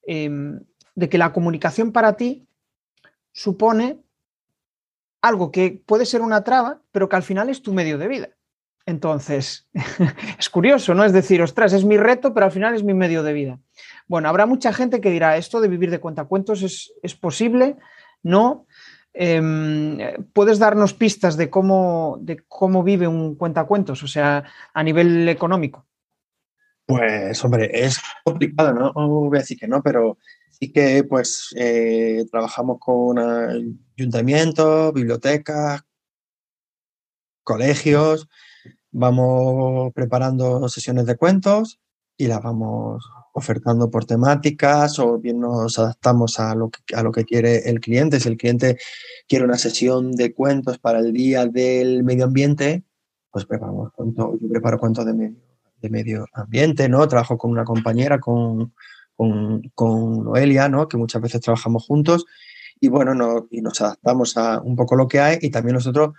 em, 0.06 0.60
de 0.94 1.08
que 1.08 1.16
la 1.16 1.32
comunicación 1.32 1.90
para 1.92 2.18
ti 2.18 2.46
supone 3.32 4.04
algo 5.28 5.50
que 5.50 5.82
puede 5.84 6.06
ser 6.06 6.20
una 6.20 6.44
traba, 6.44 6.80
pero 6.92 7.08
que 7.08 7.16
al 7.16 7.22
final 7.22 7.48
es 7.48 7.62
tu 7.62 7.72
medio 7.72 7.98
de 7.98 8.08
vida. 8.08 8.28
Entonces, 8.86 9.68
es 10.38 10.48
curioso, 10.48 10.94
¿no? 10.94 11.04
Es 11.04 11.12
decir, 11.12 11.42
ostras, 11.42 11.72
es 11.72 11.84
mi 11.84 11.96
reto, 11.96 12.32
pero 12.32 12.46
al 12.46 12.52
final 12.52 12.74
es 12.74 12.84
mi 12.84 12.94
medio 12.94 13.22
de 13.22 13.32
vida. 13.32 13.58
Bueno, 14.06 14.28
habrá 14.28 14.46
mucha 14.46 14.72
gente 14.72 15.00
que 15.00 15.10
dirá, 15.10 15.36
esto 15.36 15.60
de 15.60 15.68
vivir 15.68 15.90
de 15.90 15.98
cuentacuentos 15.98 16.62
es, 16.62 16.92
es 17.02 17.14
posible, 17.14 17.76
¿no? 18.22 18.66
Em, 19.12 19.98
¿Puedes 20.32 20.58
darnos 20.58 20.92
pistas 20.92 21.36
de 21.36 21.48
cómo, 21.48 22.18
de 22.20 22.44
cómo 22.46 22.82
vive 22.82 23.08
un 23.08 23.34
cuentacuentos, 23.34 24.02
o 24.02 24.06
sea, 24.06 24.44
a 24.72 24.82
nivel 24.82 25.28
económico? 25.28 25.86
Pues, 26.84 27.44
hombre, 27.44 27.70
es 27.72 27.98
complicado, 28.24 28.72
¿no? 28.72 28.92
voy 28.92 29.38
a 29.38 29.40
decir 29.40 29.58
que 29.58 29.66
no, 29.66 29.82
pero 29.82 30.18
sí 30.58 30.72
que 30.72 31.04
pues 31.04 31.54
eh, 31.56 32.24
trabajamos 32.30 32.78
con 32.80 33.18
ayuntamientos, 33.18 34.92
bibliotecas, 34.92 35.82
colegios, 37.42 38.28
vamos 38.90 39.92
preparando 39.92 40.68
sesiones 40.68 41.06
de 41.06 41.16
cuentos 41.16 41.78
y 42.16 42.26
las 42.26 42.42
vamos 42.42 43.04
ofertando 43.34 43.90
por 43.90 44.06
temáticas 44.06 44.98
o 44.98 45.18
bien 45.18 45.40
nos 45.40 45.78
adaptamos 45.78 46.40
a 46.40 46.54
lo 46.54 46.70
que, 46.70 46.94
a 46.94 47.02
lo 47.02 47.12
que 47.12 47.24
quiere 47.24 47.68
el 47.68 47.80
cliente. 47.80 48.18
Si 48.18 48.28
el 48.28 48.38
cliente 48.38 48.78
quiere 49.28 49.44
una 49.44 49.58
sesión 49.58 50.12
de 50.12 50.32
cuentos 50.32 50.78
para 50.78 51.00
el 51.00 51.12
día 51.12 51.44
del 51.44 52.02
medio 52.02 52.24
ambiente, 52.24 52.84
pues 53.30 53.44
preparamos 53.44 53.92
cuentos, 53.92 54.38
yo 54.40 54.48
preparo 54.48 54.78
cuentos 54.78 55.04
de 55.04 55.12
medio, 55.12 55.36
de 55.82 55.90
medio 55.90 56.26
ambiente, 56.32 56.88
¿no? 56.88 57.06
Trabajo 57.06 57.36
con 57.36 57.50
una 57.50 57.64
compañera, 57.64 58.18
con, 58.18 58.72
con, 59.16 59.62
con 59.74 60.24
Noelia, 60.24 60.68
¿no? 60.68 60.88
Que 60.88 60.96
muchas 60.96 61.22
veces 61.22 61.40
trabajamos 61.40 61.86
juntos 61.86 62.26
y 62.80 62.88
bueno, 62.88 63.14
no, 63.14 63.48
y 63.50 63.62
nos 63.62 63.80
adaptamos 63.80 64.36
a 64.36 64.60
un 64.60 64.76
poco 64.76 64.96
lo 64.96 65.08
que 65.08 65.20
hay 65.20 65.38
y 65.40 65.50
también 65.50 65.74
nosotros 65.74 66.14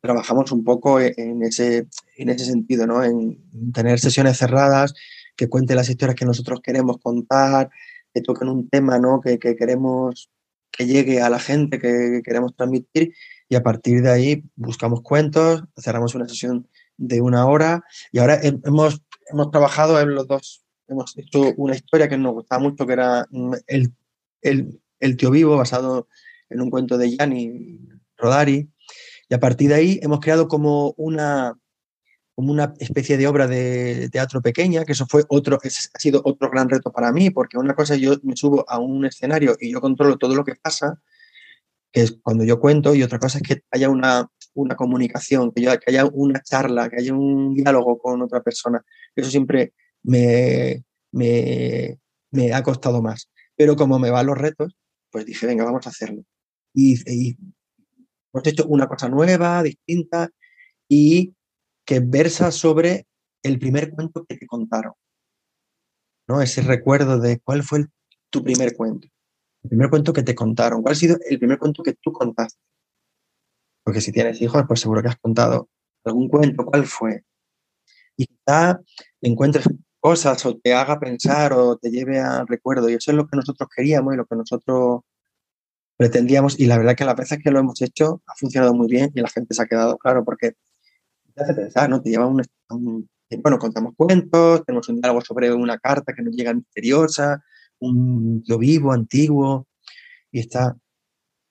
trabajamos 0.00 0.52
un 0.52 0.64
poco 0.64 1.00
en 1.00 1.42
ese, 1.42 1.86
en 2.16 2.28
ese 2.28 2.44
sentido, 2.44 2.86
¿no? 2.86 3.04
En 3.04 3.38
tener 3.72 3.98
sesiones 3.98 4.38
cerradas, 4.38 4.94
que 5.36 5.48
cuente 5.48 5.74
las 5.74 5.88
historias 5.88 6.16
que 6.16 6.24
nosotros 6.24 6.60
queremos 6.62 6.98
contar, 6.98 7.70
que 8.14 8.22
toquen 8.22 8.48
un 8.48 8.68
tema, 8.68 8.98
¿no? 8.98 9.20
Que, 9.20 9.38
que 9.38 9.56
queremos 9.56 10.30
que 10.70 10.86
llegue 10.86 11.20
a 11.20 11.30
la 11.30 11.38
gente 11.38 11.78
que 11.78 12.22
queremos 12.24 12.54
transmitir 12.54 13.14
y 13.48 13.56
a 13.56 13.62
partir 13.62 14.02
de 14.02 14.10
ahí 14.10 14.44
buscamos 14.54 15.02
cuentos, 15.02 15.64
cerramos 15.76 16.14
una 16.14 16.28
sesión 16.28 16.68
de 16.96 17.20
una 17.20 17.46
hora 17.46 17.84
y 18.12 18.18
ahora 18.18 18.38
hemos, 18.42 19.02
hemos 19.26 19.50
trabajado 19.50 20.00
en 20.00 20.14
los 20.14 20.28
dos, 20.28 20.62
hemos 20.88 21.16
hecho 21.16 21.52
una 21.56 21.74
historia 21.74 22.08
que 22.08 22.18
nos 22.18 22.32
gustaba 22.32 22.62
mucho, 22.62 22.86
que 22.86 22.92
era 22.92 23.26
mm, 23.30 23.54
el, 23.66 23.92
el, 24.42 24.80
el 25.00 25.16
tío 25.16 25.30
vivo, 25.30 25.56
basado 25.56 26.08
en 26.50 26.60
un 26.60 26.70
cuento 26.70 26.96
de 26.98 27.10
Gianni 27.10 27.78
Rodari, 28.16 28.70
y 29.28 29.34
a 29.34 29.40
partir 29.40 29.68
de 29.68 29.74
ahí 29.74 30.00
hemos 30.02 30.20
creado 30.20 30.48
como 30.48 30.94
una, 30.96 31.58
como 32.34 32.50
una 32.50 32.74
especie 32.78 33.18
de 33.18 33.26
obra 33.26 33.46
de 33.46 34.08
teatro 34.10 34.40
pequeña, 34.40 34.84
que 34.84 34.92
eso 34.92 35.06
fue 35.06 35.24
otro, 35.28 35.58
ha 35.62 35.98
sido 35.98 36.22
otro 36.24 36.50
gran 36.50 36.68
reto 36.68 36.90
para 36.90 37.12
mí, 37.12 37.30
porque 37.30 37.58
una 37.58 37.74
cosa 37.74 37.96
yo 37.96 38.14
me 38.22 38.36
subo 38.36 38.64
a 38.68 38.78
un 38.78 39.04
escenario 39.04 39.56
y 39.60 39.72
yo 39.72 39.80
controlo 39.80 40.16
todo 40.16 40.34
lo 40.34 40.44
que 40.44 40.54
pasa, 40.54 41.00
que 41.92 42.02
es 42.02 42.18
cuando 42.22 42.44
yo 42.44 42.58
cuento, 42.58 42.94
y 42.94 43.02
otra 43.02 43.18
cosa 43.18 43.38
es 43.38 43.42
que 43.42 43.62
haya 43.70 43.90
una, 43.90 44.30
una 44.54 44.76
comunicación, 44.76 45.52
que, 45.52 45.62
que 45.62 45.90
haya 45.90 46.06
una 46.06 46.42
charla, 46.42 46.88
que 46.88 46.96
haya 46.96 47.12
un 47.12 47.54
diálogo 47.54 47.98
con 47.98 48.22
otra 48.22 48.42
persona. 48.42 48.84
Eso 49.14 49.30
siempre 49.30 49.74
me, 50.02 50.84
me, 51.12 51.98
me 52.30 52.52
ha 52.52 52.62
costado 52.62 53.02
más. 53.02 53.30
Pero 53.56 53.76
como 53.76 53.98
me 53.98 54.10
van 54.10 54.26
los 54.26 54.38
retos, 54.38 54.76
pues 55.10 55.26
dije, 55.26 55.46
venga, 55.46 55.64
vamos 55.64 55.86
a 55.86 55.90
hacerlo. 55.90 56.22
Y, 56.74 56.96
hemos 58.32 58.46
hecho 58.46 58.66
una 58.66 58.86
cosa 58.86 59.08
nueva, 59.08 59.62
distinta, 59.62 60.30
y 60.88 61.34
que 61.84 62.00
versa 62.00 62.52
sobre 62.52 63.06
el 63.42 63.58
primer 63.58 63.90
cuento 63.90 64.24
que 64.26 64.36
te 64.36 64.46
contaron. 64.46 64.92
¿no? 66.28 66.42
Ese 66.42 66.62
recuerdo 66.62 67.18
de 67.18 67.40
cuál 67.40 67.62
fue 67.62 67.86
tu 68.30 68.44
primer 68.44 68.76
cuento. 68.76 69.08
El 69.64 69.70
primer 69.70 69.90
cuento 69.90 70.12
que 70.12 70.22
te 70.22 70.34
contaron. 70.34 70.82
¿Cuál 70.82 70.92
ha 70.92 70.96
sido 70.96 71.16
el 71.28 71.38
primer 71.38 71.58
cuento 71.58 71.82
que 71.82 71.94
tú 71.94 72.12
contaste? 72.12 72.60
Porque 73.82 74.00
si 74.00 74.12
tienes 74.12 74.40
hijos, 74.40 74.62
pues 74.68 74.80
seguro 74.80 75.02
que 75.02 75.08
has 75.08 75.18
contado 75.18 75.68
algún 76.04 76.28
cuento. 76.28 76.64
¿Cuál 76.64 76.86
fue? 76.86 77.24
Y 78.16 78.26
quizá 78.26 78.80
encuentres 79.20 79.66
cosas 80.00 80.44
o 80.46 80.56
te 80.56 80.74
haga 80.74 80.98
pensar 81.00 81.52
o 81.52 81.76
te 81.76 81.90
lleve 81.90 82.20
al 82.20 82.46
recuerdo. 82.46 82.88
Y 82.88 82.94
eso 82.94 83.10
es 83.10 83.16
lo 83.16 83.26
que 83.26 83.36
nosotros 83.36 83.68
queríamos 83.74 84.14
y 84.14 84.16
lo 84.16 84.26
que 84.26 84.36
nosotros 84.36 85.00
pretendíamos. 85.96 86.58
Y 86.58 86.66
la 86.66 86.78
verdad 86.78 86.96
que 86.96 87.04
las 87.04 87.16
veces 87.16 87.38
que 87.42 87.50
lo 87.50 87.58
hemos 87.58 87.80
hecho 87.82 88.22
ha 88.26 88.34
funcionado 88.36 88.74
muy 88.74 88.88
bien 88.88 89.10
y 89.14 89.20
la 89.20 89.28
gente 89.28 89.54
se 89.54 89.62
ha 89.62 89.66
quedado 89.66 89.98
claro 89.98 90.24
porque 90.24 90.52
te 91.34 91.42
hace 91.42 91.54
pensar, 91.54 91.90
¿no? 91.90 92.00
Te 92.02 92.10
lleva 92.10 92.26
un, 92.26 92.42
un, 92.70 93.08
bueno, 93.42 93.58
contamos 93.58 93.94
cuentos, 93.96 94.64
tenemos 94.64 94.88
un 94.88 95.00
diálogo 95.00 95.20
sobre 95.20 95.52
una 95.52 95.78
carta 95.78 96.14
que 96.14 96.22
nos 96.22 96.34
llega 96.34 96.54
misteriosa, 96.54 97.42
un 97.80 98.42
yo 98.44 98.58
vivo, 98.58 98.92
antiguo, 98.92 99.66
y 100.32 100.40
está 100.40 100.76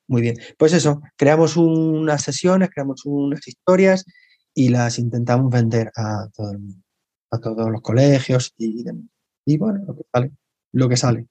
muy 0.08 0.22
bien. 0.22 0.38
Pues 0.58 0.74
eso, 0.74 1.02
creamos 1.16 1.58
unas 1.58 2.24
sesiones, 2.24 2.70
creamos 2.74 3.06
unas 3.06 3.48
historias 3.48 4.06
y 4.54 4.70
las 4.70 5.00
intentamos 5.00 5.52
vender 5.52 5.92
a 5.96 6.28
todo 6.34 6.52
el 6.52 6.60
mundo, 6.60 6.84
a 7.32 7.40
todos 7.40 7.70
los 7.70 7.82
colegios 7.82 8.54
y 8.58 9.58
bueno, 9.58 9.84
lo 9.86 9.96
que 9.96 10.04
sale, 10.12 10.32
lo 10.74 10.90
que 10.90 10.98
sale. 10.98 11.26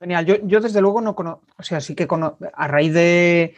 Genial, 0.00 0.24
yo, 0.24 0.36
yo 0.46 0.60
desde 0.60 0.80
luego 0.80 1.00
no 1.00 1.14
conozco, 1.14 1.44
o 1.58 1.62
sea, 1.62 1.80
sí 1.80 1.94
que 1.94 2.06
a 2.54 2.68
raíz 2.68 2.92
de, 2.94 3.54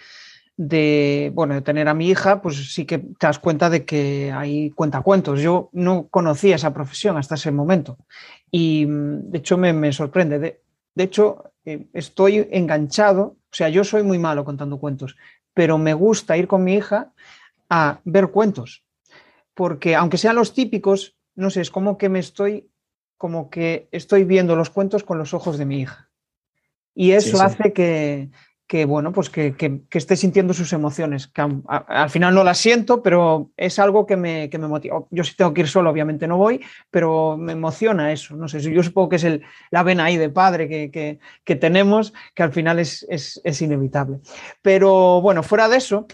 de, 0.57 1.31
bueno, 1.35 1.55
de 1.55 1.63
tener 1.63 1.89
a 1.89 1.95
mi 1.95 2.09
hija, 2.09 2.43
pues 2.43 2.75
sí 2.75 2.87
que 2.87 2.99
te 2.99 3.27
das 3.27 3.39
cuenta 3.39 3.71
de 3.71 3.85
que 3.85 4.33
hay 4.33 4.71
cuentacuentos. 4.71 5.41
Yo 5.41 5.71
no 5.73 6.09
conocía 6.09 6.57
esa 6.57 6.73
profesión 6.75 7.17
hasta 7.17 7.35
ese 7.35 7.51
momento 7.51 7.99
y 8.51 8.87
de 8.87 9.39
hecho 9.39 9.59
me, 9.59 9.73
me 9.73 9.93
sorprende. 9.93 10.39
De, 10.39 10.63
de 10.95 11.05
hecho, 11.05 11.53
eh, 11.65 11.87
estoy 11.93 12.49
enganchado, 12.51 13.23
o 13.23 13.53
sea, 13.55 13.69
yo 13.69 13.85
soy 13.85 14.03
muy 14.03 14.19
malo 14.19 14.45
contando 14.45 14.79
cuentos, 14.79 15.17
pero 15.55 15.79
me 15.79 15.95
gusta 15.95 16.37
ir 16.37 16.47
con 16.47 16.65
mi 16.65 16.75
hija 16.75 17.13
a 17.69 18.01
ver 18.05 18.31
cuentos, 18.31 18.83
porque 19.55 19.95
aunque 19.95 20.19
sean 20.19 20.37
los 20.37 20.53
típicos, 20.53 21.17
no 21.41 21.51
sé, 21.51 21.61
es 21.61 21.71
como 21.71 21.99
que 21.99 22.09
me 22.09 22.19
estoy, 22.19 22.71
como 23.17 23.51
que 23.51 23.89
estoy 23.93 24.25
viendo 24.25 24.57
los 24.57 24.71
cuentos 24.71 25.05
con 25.05 25.19
los 25.19 25.35
ojos 25.35 25.59
de 25.59 25.67
mi 25.67 25.81
hija. 25.81 26.11
Y 26.95 27.13
eso 27.13 27.31
sí, 27.31 27.37
sí. 27.37 27.43
hace 27.43 27.73
que, 27.73 28.31
que 28.71 28.85
bueno, 28.85 29.13
pues 29.13 29.31
que, 29.31 29.57
que, 29.57 29.81
que, 29.89 29.99
esté 29.99 30.17
sintiendo 30.17 30.55
sus 30.55 30.73
emociones, 30.73 31.27
que 31.27 31.41
a, 31.41 31.49
a, 31.67 32.03
al 32.03 32.11
final 32.11 32.33
no 32.35 32.45
las 32.45 32.59
siento, 32.59 33.03
pero 33.03 33.51
es 33.57 33.81
algo 33.81 34.07
que 34.07 34.17
me, 34.17 34.49
que 34.49 34.59
me 34.59 34.69
motiva. 34.69 35.03
Yo 35.11 35.25
si 35.25 35.35
tengo 35.35 35.53
que 35.53 35.63
ir 35.63 35.69
solo, 35.69 35.91
obviamente 35.91 36.29
no 36.29 36.37
voy, 36.37 36.61
pero 36.89 37.37
me 37.37 37.53
emociona 37.53 38.13
eso. 38.13 38.37
No 38.37 38.47
sé, 38.47 38.61
yo 38.61 38.83
supongo 38.85 39.09
que 39.09 39.17
es 39.17 39.25
el, 39.25 39.43
la 39.73 39.83
vena 39.83 40.05
ahí 40.05 40.17
de 40.17 40.31
padre 40.31 40.69
que, 40.69 41.19
que 41.43 41.57
tenemos, 41.57 42.13
que 42.33 42.43
al 42.43 42.53
final 42.53 42.79
es, 42.79 43.05
es, 43.09 43.41
es, 43.43 43.61
inevitable. 43.61 44.21
Pero 44.63 45.21
bueno, 45.21 45.43
fuera 45.43 45.69
de 45.69 45.77
eso, 45.77 46.07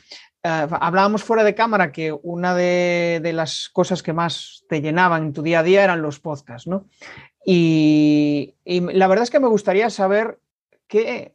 Uh, 0.47 0.69
hablábamos 0.81 1.25
fuera 1.25 1.43
de 1.43 1.57
cámara 1.57 1.91
que 1.91 2.13
una 2.13 2.55
de, 2.55 3.33
las 3.35 3.69
cosas 3.69 4.01
que 4.01 4.13
más 4.13 4.65
te 4.69 4.81
llenaban 4.81 5.25
en 5.25 5.33
tu 5.33 5.43
día 5.43 5.59
a 5.59 5.63
día 5.65 5.83
eran 5.83 6.03
los 6.03 6.21
podcasts, 6.21 6.69
¿no? 6.69 6.87
Y, 7.45 8.55
la 8.65 9.09
verdad 9.09 9.25
es 9.25 9.31
que 9.31 9.41
me 9.41 9.49
gustaría 9.49 9.91
saber 9.91 10.39
qué, 10.87 11.35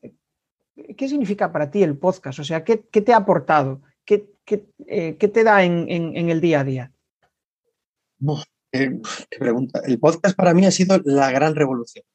¿qué 0.98 1.10
significa 1.10 1.52
para 1.52 1.70
ti 1.72 1.84
el 1.84 1.98
podcast? 1.98 2.40
O 2.40 2.46
sea, 2.46 2.64
¿qué, 2.64 2.86
qué 2.90 3.02
te 3.02 3.12
ha 3.12 3.18
aportado? 3.18 3.82
¿Qué, 4.06 4.30
qué, 4.46 4.66
eh, 4.88 5.14
te 5.14 5.44
da 5.44 5.64
en, 5.64 5.88
en, 5.90 6.30
el 6.30 6.40
día 6.40 6.62
a 6.62 6.64
día? 6.64 6.92
Qué, 8.72 9.02
pregunta. 9.38 9.82
El 9.86 10.00
podcast 10.00 10.38
para 10.38 10.54
mí 10.54 10.66
ha 10.66 10.72
sido 10.72 11.02
la 11.04 11.32
gran 11.32 11.56
revolución. 11.56 12.06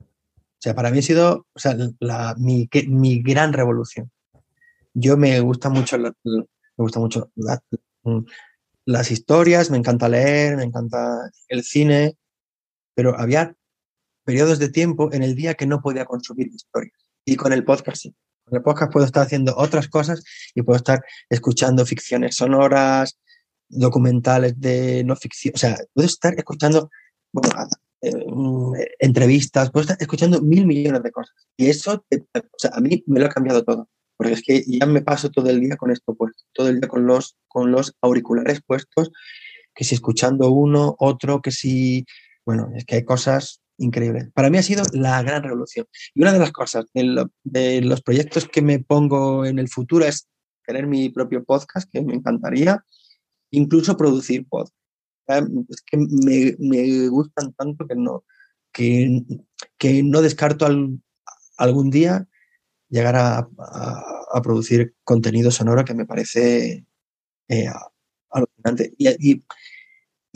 O 0.00 0.60
sea, 0.60 0.74
para 0.74 0.90
mí 0.90 1.00
ha 1.00 1.02
sido 1.02 1.46
o 1.52 1.58
sea, 1.58 1.76
la, 2.00 2.34
mi, 2.38 2.68
mi 2.86 3.22
gran 3.22 3.52
revolución. 3.52 4.10
Yo 5.00 5.16
me 5.16 5.38
gusta 5.40 5.68
mucho, 5.68 5.96
me 5.96 6.12
gusta 6.76 6.98
mucho 6.98 7.30
la, 7.36 7.62
las 8.84 9.10
historias, 9.10 9.70
me 9.70 9.76
encanta 9.76 10.08
leer, 10.08 10.56
me 10.56 10.64
encanta 10.64 11.30
el 11.48 11.62
cine, 11.62 12.16
pero 12.94 13.16
había 13.16 13.54
periodos 14.24 14.58
de 14.58 14.70
tiempo 14.70 15.12
en 15.12 15.22
el 15.22 15.36
día 15.36 15.54
que 15.54 15.66
no 15.66 15.80
podía 15.80 16.04
consumir 16.04 16.48
historias 16.48 16.98
y 17.24 17.36
con 17.36 17.52
el 17.52 17.64
podcast 17.64 18.02
sí. 18.02 18.14
Con 18.44 18.56
el 18.56 18.62
podcast 18.62 18.92
puedo 18.92 19.06
estar 19.06 19.24
haciendo 19.24 19.54
otras 19.56 19.88
cosas 19.88 20.24
y 20.54 20.62
puedo 20.62 20.78
estar 20.78 21.04
escuchando 21.28 21.86
ficciones 21.86 22.34
sonoras, 22.34 23.18
documentales 23.68 24.58
de 24.58 25.04
no 25.04 25.14
ficción. 25.14 25.52
O 25.54 25.58
sea, 25.58 25.76
puedo 25.92 26.06
estar 26.06 26.34
escuchando 26.34 26.90
eh, 28.00 28.94
entrevistas, 28.98 29.70
puedo 29.70 29.82
estar 29.82 29.98
escuchando 30.00 30.40
mil 30.40 30.66
millones 30.66 31.02
de 31.02 31.12
cosas. 31.12 31.34
Y 31.56 31.68
eso, 31.68 32.04
sea, 32.56 32.70
a 32.72 32.80
mí 32.80 33.04
me 33.06 33.20
lo 33.20 33.26
ha 33.26 33.30
cambiado 33.30 33.62
todo. 33.62 33.88
Porque 34.18 34.34
es 34.34 34.42
que 34.42 34.64
ya 34.66 34.84
me 34.84 35.00
paso 35.00 35.30
todo 35.30 35.48
el 35.48 35.60
día 35.60 35.76
con 35.76 35.92
esto 35.92 36.14
puesto, 36.14 36.42
todo 36.52 36.68
el 36.68 36.80
día 36.80 36.88
con 36.88 37.06
los, 37.06 37.38
con 37.46 37.70
los 37.70 37.94
auriculares 38.02 38.60
puestos, 38.66 39.12
que 39.74 39.84
si 39.84 39.94
escuchando 39.94 40.50
uno, 40.50 40.96
otro, 40.98 41.40
que 41.40 41.52
si, 41.52 42.04
bueno, 42.44 42.68
es 42.74 42.84
que 42.84 42.96
hay 42.96 43.04
cosas 43.04 43.62
increíble. 43.78 44.30
Para 44.34 44.50
mí 44.50 44.58
ha 44.58 44.62
sido 44.62 44.82
la 44.92 45.22
gran 45.22 45.44
revolución. 45.44 45.86
Y 46.14 46.22
una 46.22 46.32
de 46.32 46.40
las 46.40 46.50
cosas 46.50 46.86
de, 46.92 47.04
lo, 47.04 47.30
de, 47.44 47.80
los 47.80 48.02
proyectos 48.02 48.48
que 48.48 48.60
me 48.60 48.80
pongo 48.80 49.46
en 49.46 49.60
el 49.60 49.68
futuro 49.68 50.04
es 50.04 50.28
tener 50.66 50.88
mi 50.88 51.10
propio 51.10 51.44
podcast, 51.44 51.88
que 51.90 52.02
me 52.02 52.14
encantaría, 52.14 52.84
incluso 53.52 53.96
producir 53.96 54.46
podcast. 54.48 54.74
Es 55.68 55.82
que 55.82 55.96
me, 55.96 56.56
me 56.58 57.06
gustan 57.08 57.52
tanto 57.52 57.86
que 57.86 57.94
no, 57.94 58.24
que, 58.72 59.22
que 59.76 60.02
no 60.02 60.22
descarto 60.22 60.66
al, 60.66 61.00
algún 61.56 61.90
día 61.90 62.26
llegar 62.88 63.16
a, 63.16 63.48
producir 64.42 64.94
contenido 65.04 65.50
sonoro 65.50 65.84
que 65.84 65.94
me 65.94 66.06
parece 66.06 66.86
eh, 67.48 67.66
alucinante. 68.30 68.94
Y, 68.98 69.42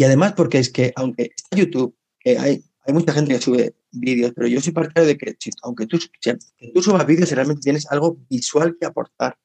además 0.02 0.32
porque 0.32 0.58
es 0.58 0.70
que 0.70 0.92
aunque 0.96 1.30
está 1.36 1.56
YouTube, 1.56 1.96
que 2.18 2.36
hay 2.36 2.64
hay 2.84 2.94
mucha 2.94 3.12
gente 3.12 3.34
que 3.34 3.40
sube 3.40 3.74
vídeos, 3.90 4.32
pero 4.34 4.48
yo 4.48 4.60
soy 4.60 4.72
partidario 4.72 5.06
de 5.06 5.16
que, 5.16 5.36
aunque 5.62 5.86
tú, 5.86 5.98
que 6.20 6.38
tú 6.74 6.82
subas 6.82 7.06
vídeos, 7.06 7.30
realmente 7.30 7.62
tienes 7.62 7.90
algo 7.90 8.18
visual 8.28 8.76
que 8.78 8.86
aportar. 8.86 9.38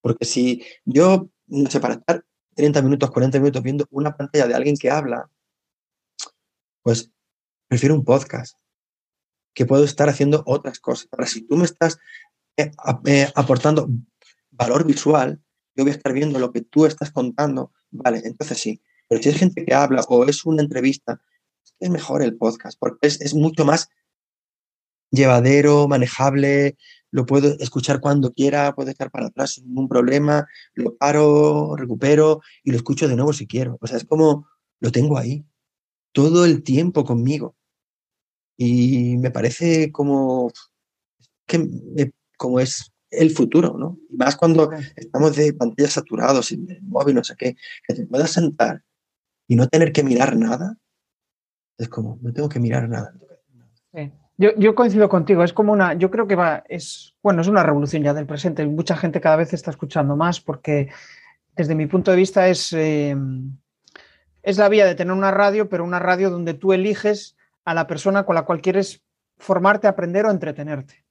Porque 0.00 0.24
si 0.24 0.62
yo, 0.84 1.30
no 1.46 1.70
sé, 1.70 1.80
para 1.80 1.94
estar 1.94 2.24
30 2.54 2.82
minutos, 2.82 3.10
40 3.10 3.38
minutos 3.38 3.62
viendo 3.62 3.86
una 3.90 4.16
pantalla 4.16 4.46
de 4.46 4.54
alguien 4.54 4.76
que 4.76 4.90
habla, 4.90 5.30
pues 6.82 7.10
prefiero 7.68 7.94
un 7.94 8.04
podcast, 8.04 8.58
que 9.54 9.66
puedo 9.66 9.84
estar 9.84 10.08
haciendo 10.08 10.42
otras 10.46 10.80
cosas. 10.80 11.08
Ahora, 11.12 11.26
si 11.26 11.42
tú 11.42 11.56
me 11.56 11.64
estás 11.64 11.98
eh, 12.56 12.70
eh, 13.06 13.28
aportando 13.34 13.88
valor 14.50 14.86
visual, 14.86 15.40
yo 15.74 15.84
voy 15.84 15.92
a 15.92 15.96
estar 15.96 16.12
viendo 16.12 16.38
lo 16.38 16.52
que 16.52 16.60
tú 16.60 16.86
estás 16.86 17.10
contando, 17.10 17.72
vale, 17.90 18.22
entonces 18.24 18.58
sí. 18.58 18.82
Pero 19.08 19.22
si 19.22 19.28
es 19.30 19.36
gente 19.36 19.64
que 19.64 19.74
habla 19.74 20.02
o 20.08 20.24
es 20.24 20.44
una 20.44 20.62
entrevista 20.62 21.20
es 21.78 21.90
mejor 21.90 22.22
el 22.22 22.36
podcast, 22.36 22.78
porque 22.78 23.08
es, 23.08 23.20
es 23.20 23.34
mucho 23.34 23.64
más 23.64 23.88
llevadero, 25.10 25.88
manejable, 25.88 26.76
lo 27.10 27.26
puedo 27.26 27.56
escuchar 27.58 28.00
cuando 28.00 28.32
quiera, 28.32 28.74
puedo 28.74 28.90
estar 28.90 29.10
para 29.10 29.26
atrás 29.26 29.54
sin 29.54 29.66
ningún 29.66 29.88
problema, 29.88 30.46
lo 30.74 30.96
paro, 30.96 31.76
recupero 31.76 32.40
y 32.64 32.70
lo 32.70 32.76
escucho 32.76 33.08
de 33.08 33.16
nuevo 33.16 33.32
si 33.32 33.46
quiero. 33.46 33.78
O 33.80 33.86
sea, 33.86 33.98
es 33.98 34.04
como 34.04 34.48
lo 34.80 34.90
tengo 34.90 35.18
ahí, 35.18 35.44
todo 36.12 36.44
el 36.44 36.62
tiempo 36.62 37.04
conmigo. 37.04 37.56
Y 38.56 39.16
me 39.18 39.30
parece 39.30 39.90
como 39.90 40.50
que 41.46 42.12
como 42.36 42.60
es 42.60 42.92
el 43.10 43.30
futuro, 43.30 43.76
¿no? 43.78 43.98
Y 44.10 44.16
más 44.16 44.36
cuando 44.36 44.70
estamos 44.96 45.36
de 45.36 45.52
pantallas 45.52 45.92
saturados, 45.92 46.50
y 46.50 46.56
de 46.56 46.80
móvil, 46.82 47.14
no 47.14 47.24
sé 47.24 47.34
qué, 47.36 47.56
que 47.86 47.94
te 47.94 48.06
puedas 48.06 48.32
sentar 48.32 48.82
y 49.46 49.54
no 49.54 49.68
tener 49.68 49.92
que 49.92 50.02
mirar 50.02 50.36
nada, 50.36 50.76
es 51.78 51.88
como, 51.88 52.18
no 52.22 52.32
tengo 52.32 52.48
que 52.48 52.58
mirar 52.58 52.88
nada. 52.88 53.14
Yo, 54.38 54.74
coincido 54.74 55.08
contigo, 55.08 55.44
es 55.44 55.52
como 55.52 55.72
una, 55.72 55.94
yo 55.94 56.10
creo 56.10 56.26
que 56.26 56.34
va, 56.34 56.64
es, 56.68 57.14
bueno, 57.22 57.42
es 57.42 57.48
una 57.48 57.62
revolución 57.62 58.02
ya 58.02 58.12
del 58.12 58.26
presente. 58.26 58.66
Mucha 58.66 58.96
gente 58.96 59.20
cada 59.20 59.36
vez 59.36 59.52
está 59.52 59.70
escuchando 59.70 60.16
más 60.16 60.40
porque 60.40 60.88
desde 61.54 61.76
mi 61.76 61.86
punto 61.86 62.10
de 62.10 62.16
vista 62.16 62.48
es, 62.48 62.72
eh, 62.72 63.14
es 64.42 64.58
la 64.58 64.68
vía 64.68 64.84
de 64.84 64.96
tener 64.96 65.12
una 65.12 65.30
radio, 65.30 65.68
pero 65.68 65.84
una 65.84 66.00
radio 66.00 66.30
donde 66.30 66.54
tú 66.54 66.72
eliges 66.72 67.36
a 67.64 67.74
la 67.74 67.86
persona 67.86 68.24
con 68.24 68.34
la 68.34 68.44
cual 68.44 68.60
quieres 68.60 69.02
formarte, 69.38 69.86
aprender 69.86 70.26
o 70.26 70.30
entretenerte. 70.30 71.04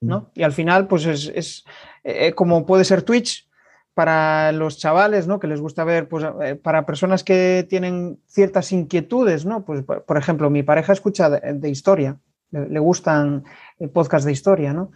¿no? 0.00 0.30
Y 0.34 0.44
al 0.44 0.52
final, 0.52 0.86
pues 0.86 1.04
es, 1.04 1.64
eh, 2.04 2.32
como 2.32 2.64
puede 2.64 2.84
ser 2.84 3.02
Twitch 3.02 3.46
para 3.92 4.50
los 4.52 4.78
chavales, 4.78 5.26
¿no? 5.26 5.38
Que 5.38 5.46
les 5.46 5.60
gusta 5.60 5.84
ver, 5.84 6.08
pues 6.08 6.24
eh, 6.42 6.54
para 6.54 6.86
personas 6.86 7.22
que 7.22 7.66
tienen 7.68 8.18
ciertas 8.26 8.72
inquietudes, 8.72 9.44
¿no? 9.44 9.62
Pues, 9.66 9.84
por 9.84 10.16
ejemplo, 10.16 10.48
mi 10.48 10.62
pareja 10.62 10.94
escucha 10.94 11.28
de 11.28 11.68
historia 11.68 12.18
le, 12.50 12.80
gustan 12.80 13.44
el 13.78 13.90
podcast 13.90 14.26
de 14.26 14.32
historia, 14.32 14.72
¿no? 14.72 14.92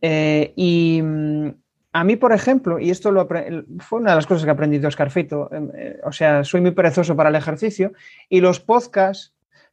Eh, 0.00 0.52
y 0.56 1.00
mm, 1.02 1.48
a 1.92 2.04
mí, 2.04 2.16
por 2.16 2.32
ejemplo, 2.32 2.78
y 2.78 2.90
esto 2.90 3.10
lo 3.10 3.28
fue 3.78 4.00
una 4.00 4.10
de 4.10 4.16
las 4.16 4.26
cosas 4.26 4.44
que 4.44 4.50
aprendí 4.50 4.78
de 4.78 4.86
Oscar 4.86 5.10
Feito, 5.10 5.50
em, 5.52 5.70
eh, 5.76 6.00
o 6.04 6.12
sea, 6.12 6.44
soy 6.44 6.60
muy 6.60 6.70
perezoso 6.72 7.14
para 7.16 7.28
el 7.28 7.34
ejercicio 7.34 7.92
y 8.28 8.40
los 8.40 8.60
podcasts 8.60 9.31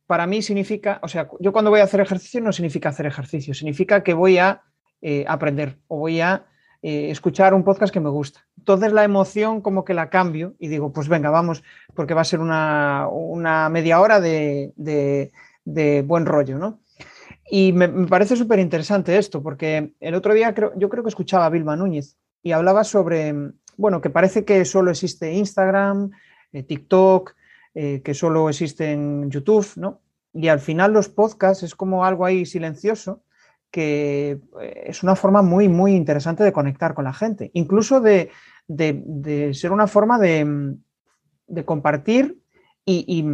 para 0.09 0.25
mí 0.25 0.41
significa, 0.41 0.99
o 1.03 1.07
sea, 1.07 1.29
yo 1.39 1.51
cuando 1.51 1.69
voy 1.69 1.81
a 1.81 1.83
hacer 1.83 2.01
ejercicio 2.01 2.41
no 2.41 2.51
significa 2.51 2.89
hacer 2.89 3.05
ejercicio, 3.05 3.53
significa 3.53 4.01
que 4.01 4.15
voy 4.15 4.39
a 4.39 4.63
eh, 5.03 5.23
aprender 5.27 5.77
o 5.87 5.99
voy 5.99 6.19
a 6.19 6.45
escuchar 6.81 7.53
un 7.53 7.65
podcast 7.65 7.93
que 7.93 7.99
me 7.99 8.09
gusta. 8.09 8.47
Entonces 8.57 8.93
la 8.93 9.03
emoción 9.03 9.59
como 9.59 9.83
que 9.83 9.93
la 9.93 10.09
cambio 10.09 10.55
y 10.59 10.69
digo, 10.69 10.93
pues 10.93 11.09
venga, 11.09 11.29
vamos, 11.29 11.61
porque 11.93 12.13
va 12.13 12.21
a 12.21 12.23
ser 12.23 12.39
una, 12.39 13.69
media 13.69 13.99
hora 13.99 14.21
de, 14.21 14.71
de 15.65 16.01
buen 16.03 16.25
rollo, 16.25 16.57
¿no? 16.57 16.79
Y 17.49 17.73
me, 17.73 17.89
parece 18.07 18.35
súper 18.35 18.59
interesante 18.59 19.17
esto, 19.17 19.41
porque 19.41 19.93
el 19.99 20.13
otro 20.13 20.33
día 20.33 20.53
creo, 20.53 20.71
yo 20.77 20.87
creo 20.87 21.03
que 21.03 21.09
escuchaba 21.09 21.47
a 21.47 21.49
Vilma 21.49 21.75
Núñez 21.75 22.15
y 22.43 22.51
hablaba 22.51 22.83
sobre, 22.83 23.33
bueno, 23.75 24.01
que 24.01 24.11
parece 24.11 24.45
que 24.45 24.63
solo 24.65 24.91
existe 24.91 25.33
Instagram, 25.33 26.11
eh, 26.53 26.63
TikTok, 26.63 27.33
eh, 27.75 28.01
que 28.03 28.13
solo 28.13 28.49
existe 28.49 28.91
en 28.91 29.29
YouTube, 29.29 29.67
¿no? 29.75 30.01
Y 30.33 30.47
al 30.47 30.59
final 30.59 30.93
los 30.93 31.09
podcasts 31.09 31.63
es 31.63 31.75
como 31.75 32.05
algo 32.05 32.25
ahí 32.25 32.45
silencioso 32.45 33.23
que 33.71 34.39
eh, 34.61 34.83
es 34.87 35.03
una 35.03 35.15
forma 35.15 35.41
muy, 35.41 35.69
muy 35.69 35.95
interesante 35.95 36.43
de 36.43 36.51
conectar 36.51 36.93
con 36.93 37.05
la 37.05 37.13
gente, 37.13 37.51
incluso 37.53 38.01
de, 38.01 38.31
ser 39.53 39.71
una 39.71 39.87
forma 39.87 40.19
de, 40.19 40.77
compartir 41.65 42.39
y, 42.85 43.25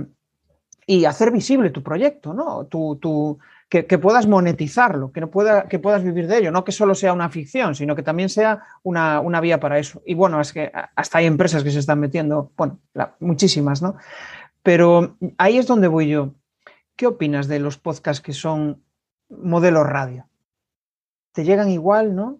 hacer 1.05 1.31
visible 1.31 1.69
tu 1.69 1.81
proyecto, 1.81 2.33
¿no? 2.33 2.65
Tu, 2.65 3.39
que, 3.69 3.97
puedas 3.97 4.27
monetizarlo, 4.27 5.11
que, 5.11 5.21
no 5.21 5.31
pueda, 5.31 5.67
que 5.67 5.79
puedas 5.79 6.03
vivir 6.03 6.27
de 6.27 6.37
ello, 6.37 6.51
no 6.51 6.63
que 6.63 6.71
solo 6.71 6.93
sea 6.95 7.13
una 7.13 7.29
ficción, 7.29 7.75
sino 7.75 7.95
que 7.95 8.03
también 8.03 8.29
sea 8.29 8.63
una, 8.83 9.41
vía 9.41 9.59
para 9.59 9.79
eso. 9.79 10.01
Y 10.05 10.13
bueno, 10.13 10.39
es 10.39 10.53
que 10.53 10.71
hasta 10.95 11.17
hay 11.17 11.25
empresas 11.25 11.63
que 11.63 11.71
se 11.71 11.79
están 11.79 11.99
metiendo, 11.99 12.51
bueno, 12.55 12.79
muchísimas, 13.19 13.81
¿no? 13.81 13.95
Pero 14.61 15.17
ahí 15.37 15.57
es 15.57 15.67
donde 15.67 15.87
voy 15.87 16.09
yo. 16.09 16.33
¿Qué 16.95 17.07
opinas 17.07 17.47
de 17.47 17.59
los 17.59 17.77
podcasts 17.77 18.21
que 18.21 18.33
son 18.33 18.83
modelos 19.29 19.85
radio? 19.85 20.29
¿Te 21.33 21.43
llegan 21.43 21.69
igual, 21.69 22.15
no? 22.15 22.39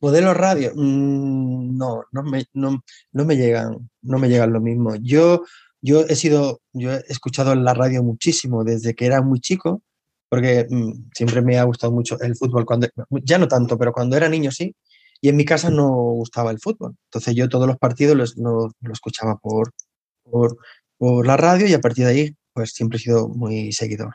Modelos 0.00 0.36
radio, 0.36 0.72
mm, 0.74 1.76
no, 1.76 2.04
no 2.10 2.22
me, 2.22 2.46
no, 2.54 2.80
me 3.12 3.36
llegan, 3.36 3.90
no 4.02 4.18
me 4.18 4.28
llegan 4.28 4.52
lo 4.52 4.60
mismo. 4.60 4.96
Yo, 4.96 5.44
yo 5.82 6.00
he 6.00 6.16
sido, 6.16 6.62
yo 6.72 6.92
he 6.92 7.04
escuchado 7.08 7.54
la 7.54 7.74
radio 7.74 8.02
muchísimo 8.02 8.64
desde 8.64 8.94
que 8.94 9.06
era 9.06 9.20
muy 9.20 9.40
chico 9.40 9.82
porque 10.30 10.66
mm, 10.70 11.10
siempre 11.12 11.42
me 11.42 11.58
ha 11.58 11.64
gustado 11.64 11.92
mucho 11.92 12.18
el 12.20 12.36
fútbol, 12.36 12.64
cuando, 12.64 12.88
ya 13.24 13.36
no 13.36 13.48
tanto, 13.48 13.76
pero 13.76 13.92
cuando 13.92 14.16
era 14.16 14.28
niño 14.28 14.52
sí, 14.52 14.74
y 15.20 15.28
en 15.28 15.36
mi 15.36 15.44
casa 15.44 15.70
no 15.70 15.90
gustaba 15.90 16.52
el 16.52 16.60
fútbol. 16.60 16.96
Entonces 17.06 17.34
yo 17.34 17.48
todos 17.48 17.66
los 17.66 17.76
partidos 17.76 18.16
los, 18.16 18.36
lo, 18.36 18.70
escuchaba 18.92 19.36
por, 19.36 19.74
por, 20.22 21.26
la 21.26 21.36
radio 21.36 21.66
y 21.66 21.74
a 21.74 21.80
partir 21.80 22.04
de 22.06 22.10
ahí 22.12 22.36
pues 22.52 22.72
siempre 22.72 22.96
he 22.98 23.00
sido 23.00 23.28
muy 23.28 23.72
seguidor. 23.72 24.14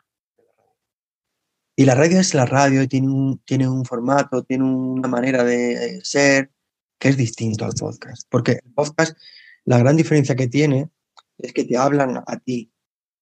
Y 1.76 1.84
la 1.84 1.95
radio 1.95 2.20
es 2.22 2.34
la 2.34 2.45
radio 2.45 2.88
tiene 2.88 3.38
tiene 3.43 3.68
un 3.68 3.84
formato, 3.84 4.43
tiene 4.43 4.63
una 4.63 5.09
manera 5.09 5.43
de 5.43 5.99
ser 6.03 6.49
que 6.97 7.09
es 7.09 7.18
distinto 7.18 7.66
al 7.66 7.74
podcast. 7.74 8.26
Porque 8.30 8.53
el 8.63 8.74
podcast, 8.74 9.18
la 9.66 9.80
gran 9.80 9.97
diferencia 9.97 10.36
que 10.36 10.47
tiene 10.47 10.89
es 11.38 11.51
que 11.51 11.66
te 11.66 11.76
hablan 11.78 12.24
a 12.26 12.39
ti. 12.39 12.72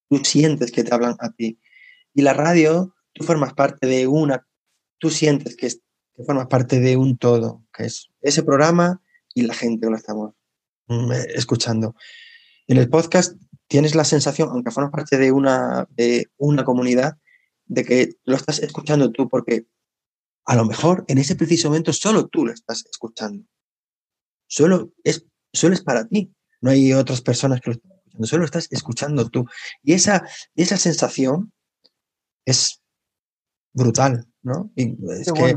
Tú 0.08 0.18
sientes 0.24 0.70
que 0.70 0.84
te 0.84 0.94
hablan 0.94 1.16
a 1.18 1.32
ti. 1.32 1.58
Y 2.14 2.22
la 2.22 2.32
radio, 2.32 2.94
tú 3.12 3.24
formas 3.24 3.54
parte 3.54 3.86
de 3.86 4.06
una, 4.06 4.46
tú 4.98 5.10
sientes 5.10 5.56
que, 5.56 5.68
formas 6.24 6.46
parte 6.46 6.78
de 6.78 6.96
un 6.96 7.18
todo, 7.18 7.64
que 7.72 7.84
es 7.84 8.08
ese 8.22 8.44
programa 8.44 9.02
y 9.34 9.42
la 9.42 9.54
gente 9.54 9.86
que 9.86 9.90
lo 9.90 9.96
estamos 9.96 10.32
mm, 10.86 11.12
eh, 11.12 11.26
escuchando. 11.34 11.96
En 12.68 12.78
el 12.78 12.88
podcast 12.88 13.36
tienes 13.66 13.96
la 13.96 14.04
sensación, 14.04 14.48
aunque 14.50 14.70
formas 14.70 14.92
parte 14.92 15.18
de 15.18 15.32
una, 15.32 15.88
de 15.90 16.30
una 16.36 16.64
comunidad, 16.64 17.18
de 17.66 17.84
que 17.84 18.10
lo 18.24 18.36
estás 18.36 18.60
escuchando 18.60 19.10
tú, 19.10 19.28
porque 19.28 19.66
a 20.44 20.54
lo 20.54 20.64
mejor 20.64 21.04
en 21.08 21.18
ese 21.18 21.34
preciso 21.34 21.68
momento 21.68 21.92
solo 21.92 22.28
tú 22.28 22.46
lo 22.46 22.52
estás 22.52 22.84
escuchando. 22.90 23.44
Solo 24.46 24.92
es, 25.02 25.26
solo 25.52 25.74
es 25.74 25.82
para 25.82 26.06
ti. 26.06 26.32
No 26.60 26.70
hay 26.70 26.92
otras 26.92 27.22
personas 27.22 27.60
que 27.60 27.70
lo 27.70 27.76
están 27.76 27.90
escuchando, 27.92 28.26
solo 28.26 28.40
lo 28.40 28.46
estás 28.46 28.68
escuchando 28.70 29.28
tú. 29.28 29.46
Y 29.82 29.94
esa, 29.94 30.26
esa 30.54 30.76
sensación 30.76 31.52
es 32.44 32.80
brutal, 33.72 34.26
¿no? 34.42 34.70
Y, 34.76 34.96
es 35.20 35.32
que, 35.32 35.56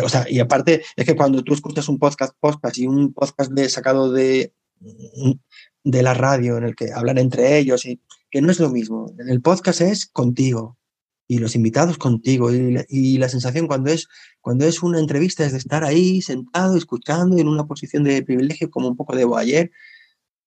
o 0.00 0.08
sea, 0.08 0.26
y 0.28 0.40
aparte, 0.40 0.82
es 0.96 1.04
que 1.04 1.16
cuando 1.16 1.42
tú 1.42 1.54
escuchas 1.54 1.88
un 1.88 1.98
podcast, 1.98 2.34
podcast 2.40 2.78
y 2.78 2.86
un 2.86 3.12
podcast 3.12 3.52
de, 3.52 3.68
sacado 3.68 4.12
de, 4.12 4.52
de 5.84 6.02
la 6.02 6.14
radio 6.14 6.56
en 6.58 6.64
el 6.64 6.74
que 6.74 6.92
hablan 6.92 7.18
entre 7.18 7.58
ellos, 7.58 7.84
y 7.86 8.00
que 8.30 8.40
no 8.40 8.50
es 8.50 8.60
lo 8.60 8.70
mismo. 8.70 9.12
En 9.18 9.28
el 9.28 9.40
podcast 9.40 9.80
es 9.80 10.06
contigo 10.06 10.76
y 11.28 11.38
los 11.38 11.56
invitados 11.56 11.98
contigo 11.98 12.52
y, 12.54 12.84
y, 12.88 13.18
la 13.18 13.28
sensación 13.28 13.66
cuando 13.66 13.90
es, 13.90 14.08
cuando 14.40 14.64
es 14.64 14.82
una 14.82 15.00
entrevista 15.00 15.44
es 15.44 15.52
de 15.52 15.58
estar 15.58 15.84
ahí 15.84 16.22
sentado, 16.22 16.76
escuchando 16.76 17.36
en 17.38 17.48
una 17.48 17.66
posición 17.66 18.04
de 18.04 18.22
privilegio 18.22 18.70
como 18.70 18.88
un 18.88 18.96
poco 18.96 19.16
de 19.16 19.26
ayer 19.36 19.72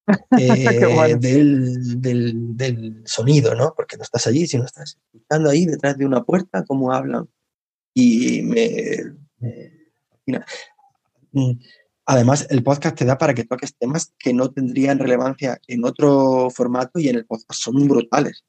eh, 0.40 1.16
del, 1.20 3.02
sonido, 3.06 3.56
¿no? 3.56 3.74
Porque 3.76 3.98
no 3.98 4.04
estás 4.04 4.28
allí, 4.28 4.48
sino 4.48 4.66
estás 4.66 4.98
escuchando 5.14 5.50
ahí 5.50 5.66
detrás 5.66 5.98
de 5.98 6.06
una 6.06 6.24
puerta 6.24 6.66
cómo 6.66 6.92
hablan. 6.92 7.28
Y 7.94 8.42
me, 8.44 9.14
mm, 11.32 11.52
Además, 12.12 12.48
el 12.50 12.64
podcast 12.64 12.98
te 12.98 13.06
da 13.06 13.20
para 13.20 13.36
que 13.36 13.44
toques 13.44 13.76
temas 13.78 14.16
que 14.18 14.34
no 14.34 14.50
tendrían 14.50 14.98
relevancia 14.98 15.62
en 15.68 15.86
otro 15.86 16.50
formato 16.50 16.98
y 16.98 17.08
en 17.08 17.18
el 17.18 17.28
podcast 17.28 17.62
son 17.62 17.88
brutales. 17.88 18.44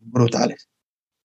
Brutales. 0.00 0.68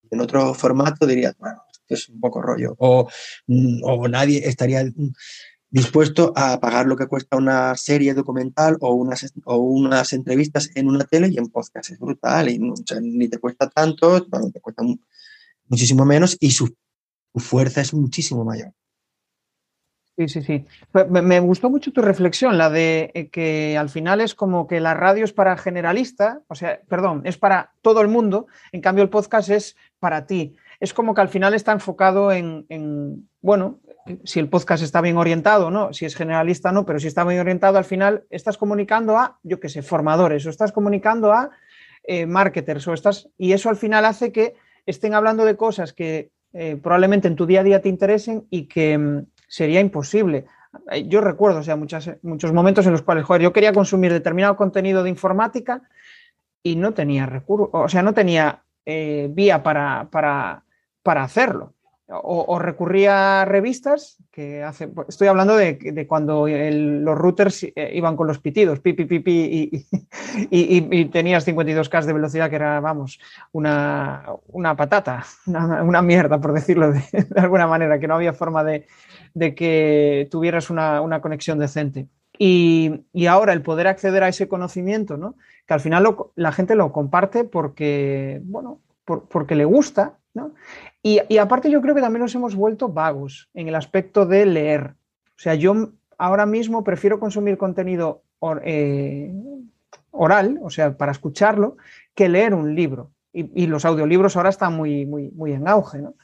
En 0.09 0.19
otro 0.19 0.55
formato 0.55 1.05
dirías, 1.05 1.37
bueno, 1.37 1.61
esto 1.71 1.93
es 1.93 2.09
un 2.09 2.19
poco 2.19 2.41
rollo. 2.41 2.73
O, 2.79 3.07
mm, 3.45 3.83
o 3.83 4.07
nadie 4.07 4.47
estaría 4.47 4.83
dispuesto 5.69 6.31
a 6.35 6.59
pagar 6.59 6.85
lo 6.85 6.95
que 6.95 7.07
cuesta 7.07 7.37
una 7.37 7.75
serie 7.75 8.13
documental 8.13 8.77
o 8.79 8.93
unas, 8.93 9.33
o 9.45 9.57
unas 9.57 10.13
entrevistas 10.13 10.69
en 10.75 10.87
una 10.87 11.03
tele 11.03 11.29
y 11.29 11.37
en 11.37 11.47
podcast. 11.47 11.91
Es 11.91 11.99
brutal 11.99 12.49
y 12.49 12.59
ni 12.59 13.27
te 13.27 13.37
cuesta 13.37 13.69
tanto, 13.69 14.23
te 14.23 14.61
cuesta 14.61 14.83
muchísimo 15.67 16.05
menos 16.05 16.37
y 16.39 16.51
su, 16.51 16.73
fuerza 17.35 17.81
es 17.81 17.93
muchísimo 17.93 18.43
mayor. 18.43 18.73
Sí, 20.17 20.27
sí, 20.27 20.41
sí. 20.41 20.65
Me, 21.11 21.21
me, 21.21 21.39
gustó 21.39 21.69
mucho 21.69 21.91
tu 21.91 22.01
reflexión, 22.01 22.57
la 22.57 22.71
de 22.71 23.11
eh, 23.13 23.29
que 23.29 23.77
al 23.77 23.89
final 23.89 24.19
es 24.19 24.33
como 24.33 24.65
que 24.65 24.79
la 24.79 24.95
radio 24.95 25.23
es 25.23 25.31
para 25.31 25.55
generalista, 25.57 26.41
o 26.47 26.55
sea, 26.55 26.81
perdón, 26.87 27.21
es 27.25 27.37
para 27.37 27.73
todo 27.83 28.01
el 28.01 28.07
mundo, 28.07 28.47
en 28.71 28.81
cambio 28.81 29.03
el 29.03 29.11
podcast 29.11 29.49
es 29.49 29.75
para 29.99 30.25
ti. 30.25 30.55
Es 30.79 30.91
como 30.95 31.13
que 31.13 31.21
al 31.21 31.29
final 31.29 31.53
está 31.53 31.71
enfocado 31.71 32.31
en, 32.31 32.65
en 32.69 33.29
bueno, 33.41 33.79
si 34.23 34.39
el 34.39 34.49
podcast 34.49 34.83
está 34.83 35.01
bien 35.01 35.17
orientado, 35.17 35.71
¿no? 35.71 35.93
Si 35.93 36.05
es 36.05 36.15
generalista, 36.15 36.71
no, 36.71 36.85
pero 36.85 36.99
si 36.99 37.07
está 37.07 37.23
bien 37.23 37.39
orientado, 37.39 37.77
al 37.77 37.85
final 37.85 38.23
estás 38.29 38.57
comunicando 38.57 39.17
a, 39.17 39.39
yo 39.43 39.59
qué 39.59 39.69
sé, 39.69 39.81
formadores, 39.81 40.45
o 40.45 40.49
estás 40.49 40.71
comunicando 40.71 41.31
a 41.31 41.51
eh, 42.03 42.25
marketers, 42.25 42.87
o 42.87 42.93
estás, 42.93 43.29
y 43.37 43.53
eso 43.53 43.69
al 43.69 43.75
final 43.75 44.05
hace 44.05 44.31
que 44.31 44.55
estén 44.85 45.13
hablando 45.13 45.45
de 45.45 45.57
cosas 45.57 45.93
que 45.93 46.31
eh, 46.53 46.77
probablemente 46.81 47.27
en 47.27 47.35
tu 47.35 47.45
día 47.45 47.61
a 47.61 47.63
día 47.63 47.81
te 47.81 47.89
interesen 47.89 48.47
y 48.49 48.67
que 48.67 48.97
mm, 48.97 49.25
sería 49.47 49.79
imposible. 49.79 50.45
Eh, 50.91 51.07
yo 51.07 51.21
recuerdo, 51.21 51.59
o 51.59 51.63
sea, 51.63 51.75
muchas, 51.75 52.11
muchos 52.21 52.53
momentos 52.53 52.85
en 52.85 52.93
los 52.93 53.01
cuales, 53.01 53.25
joder, 53.25 53.41
yo 53.41 53.53
quería 53.53 53.73
consumir 53.73 54.11
determinado 54.11 54.55
contenido 54.55 55.03
de 55.03 55.09
informática 55.09 55.81
y 56.63 56.75
no 56.75 56.93
tenía 56.93 57.25
recursos, 57.25 57.69
o 57.73 57.89
sea, 57.89 58.01
no 58.01 58.13
tenía 58.13 58.63
vía 58.85 59.63
para, 59.63 60.07
para, 60.09 60.63
para 61.03 61.23
hacerlo 61.23 61.73
o, 62.09 62.57
recurría 62.57 63.41
a 63.41 63.45
revistas, 63.45 64.17
que 64.31 64.63
hace, 64.63 64.89
estoy 65.09 65.27
hablando 65.27 65.57
de, 65.57 66.05
cuando 66.07 66.47
los 66.47 67.17
routers 67.17 67.63
eh, 67.63 67.91
iban 67.93 68.15
con 68.15 68.27
los 68.27 68.39
pitidos, 68.39 68.79
pi, 68.79 68.93
pi, 68.93 69.05
pi, 69.05 69.21
y, 70.49 70.99
y, 70.99 71.05
tenías 71.05 71.45
52K 71.45 72.05
de 72.05 72.13
velocidad, 72.13 72.49
que 72.49 72.55
era, 72.55 72.79
vamos, 72.79 73.19
una, 73.51 74.23
patata, 74.77 75.25
una, 75.47 76.01
mierda, 76.01 76.39
por 76.39 76.53
decirlo 76.53 76.91
de, 76.93 77.03
alguna 77.35 77.67
manera, 77.67 77.99
que 77.99 78.07
no 78.07 78.15
había 78.15 78.33
forma 78.33 78.63
de, 78.63 78.85
que 79.55 80.27
tuvieras 80.31 80.69
una, 80.69 81.19
conexión 81.21 81.59
decente. 81.59 82.07
Y, 82.39 83.03
ahora 83.27 83.51
el 83.51 83.63
poder 83.63 83.87
acceder 83.87 84.23
a 84.23 84.29
ese 84.29 84.47
conocimiento, 84.47 85.17
¿no? 85.17 85.35
que 85.65 85.73
al 85.73 85.81
final 85.81 86.15
la 86.35 86.53
gente 86.53 86.75
lo 86.75 86.93
comparte 86.93 87.43
porque, 87.43 88.39
bueno, 88.43 88.79
porque 89.03 89.55
le 89.55 89.65
gusta, 89.65 90.17
¿no? 90.33 90.53
Y, 91.03 91.37
aparte 91.37 91.69
yo 91.69 91.81
creo 91.81 91.95
que 91.95 92.01
también 92.01 92.21
nos 92.21 92.35
hemos 92.35 92.55
vuelto 92.55 92.89
vagos 92.89 93.49
en 93.53 93.67
el 93.67 93.75
aspecto 93.75 94.25
de 94.25 94.45
leer. 94.45 94.95
O 95.37 95.39
sea, 95.39 95.55
yo 95.55 95.91
ahora 96.17 96.45
mismo 96.45 96.83
prefiero 96.83 97.19
consumir 97.19 97.57
contenido 97.57 98.23
eh, 98.63 99.31
oral, 100.11 100.59
o 100.61 100.69
sea, 100.69 100.97
para 100.97 101.11
escucharlo, 101.11 101.77
que 102.13 102.27
leer 102.27 102.53
un 102.53 102.75
libro. 102.75 103.11
Y, 103.31 103.67
los 103.67 103.85
audiolibros 103.85 104.35
ahora 104.35 104.49
están 104.49 104.75
muy, 104.75 105.05
muy, 105.05 105.29
muy 105.29 105.53
en 105.53 105.67
auge, 105.67 105.99
¿no? 105.99 106.15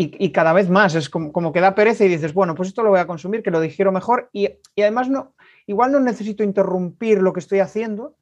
Y, 0.00 0.30
cada 0.30 0.52
vez 0.52 0.70
más, 0.70 0.94
es 0.94 1.08
como, 1.08 1.32
como, 1.32 1.52
que 1.52 1.60
da 1.60 1.74
pereza 1.74 2.04
y 2.04 2.08
dices, 2.08 2.34
bueno, 2.34 2.54
pues 2.54 2.68
esto 2.68 2.84
lo 2.84 2.90
voy 2.90 3.00
a 3.00 3.06
consumir, 3.06 3.42
que 3.42 3.50
lo 3.50 3.60
digiero 3.60 3.90
mejor. 3.90 4.28
Y, 4.32 4.48
además, 4.76 5.08
no, 5.08 5.34
igual 5.66 5.90
no 5.90 6.00
necesito 6.00 6.44
interrumpir 6.44 7.20
lo 7.20 7.32
que 7.32 7.40
estoy 7.40 7.60
haciendo, 7.60 8.14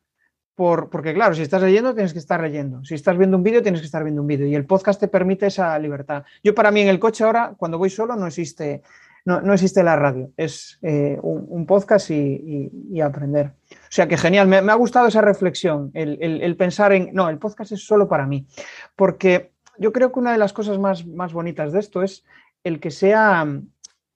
porque 0.56 1.12
claro, 1.12 1.34
si 1.34 1.42
estás 1.42 1.62
leyendo 1.62 1.94
tienes 1.94 2.14
que 2.14 2.18
estar 2.18 2.40
leyendo, 2.40 2.82
si 2.82 2.94
estás 2.94 3.16
viendo 3.16 3.36
un 3.36 3.42
vídeo 3.42 3.62
tienes 3.62 3.80
que 3.80 3.86
estar 3.86 4.02
viendo 4.02 4.22
un 4.22 4.26
vídeo 4.26 4.46
y 4.46 4.54
el 4.54 4.64
podcast 4.64 4.98
te 4.98 5.06
permite 5.06 5.46
esa 5.46 5.78
libertad. 5.78 6.24
Yo 6.42 6.54
para 6.54 6.70
mí 6.70 6.80
en 6.80 6.88
el 6.88 6.98
coche 6.98 7.24
ahora, 7.24 7.54
cuando 7.56 7.78
voy 7.78 7.90
solo, 7.90 8.16
no 8.16 8.26
existe, 8.26 8.82
no, 9.26 9.52
existe 9.52 9.82
la 9.82 9.96
radio, 9.96 10.30
es 10.36 10.78
eh, 10.82 11.18
un, 11.20 11.66
podcast 11.66 12.10
y, 12.10 13.00
aprender. 13.00 13.52
O 13.70 13.90
sea 13.90 14.08
que 14.08 14.16
genial, 14.16 14.48
me, 14.48 14.56
ha 14.56 14.74
gustado 14.74 15.08
esa 15.08 15.20
reflexión, 15.20 15.90
el, 15.92 16.56
pensar 16.56 16.92
en, 16.92 17.10
no, 17.12 17.28
el 17.28 17.38
podcast 17.38 17.72
es 17.72 17.84
solo 17.84 18.08
para 18.08 18.26
mí, 18.26 18.46
porque 18.94 19.52
yo 19.78 19.92
creo 19.92 20.10
que 20.10 20.20
una 20.20 20.32
de 20.32 20.38
las 20.38 20.54
cosas 20.54 20.78
más, 20.78 21.06
más 21.06 21.34
bonitas 21.34 21.72
de 21.72 21.80
esto 21.80 22.02
es 22.02 22.24
el 22.64 22.80
que 22.80 22.90
sea 22.90 23.44
mm, 23.44 23.68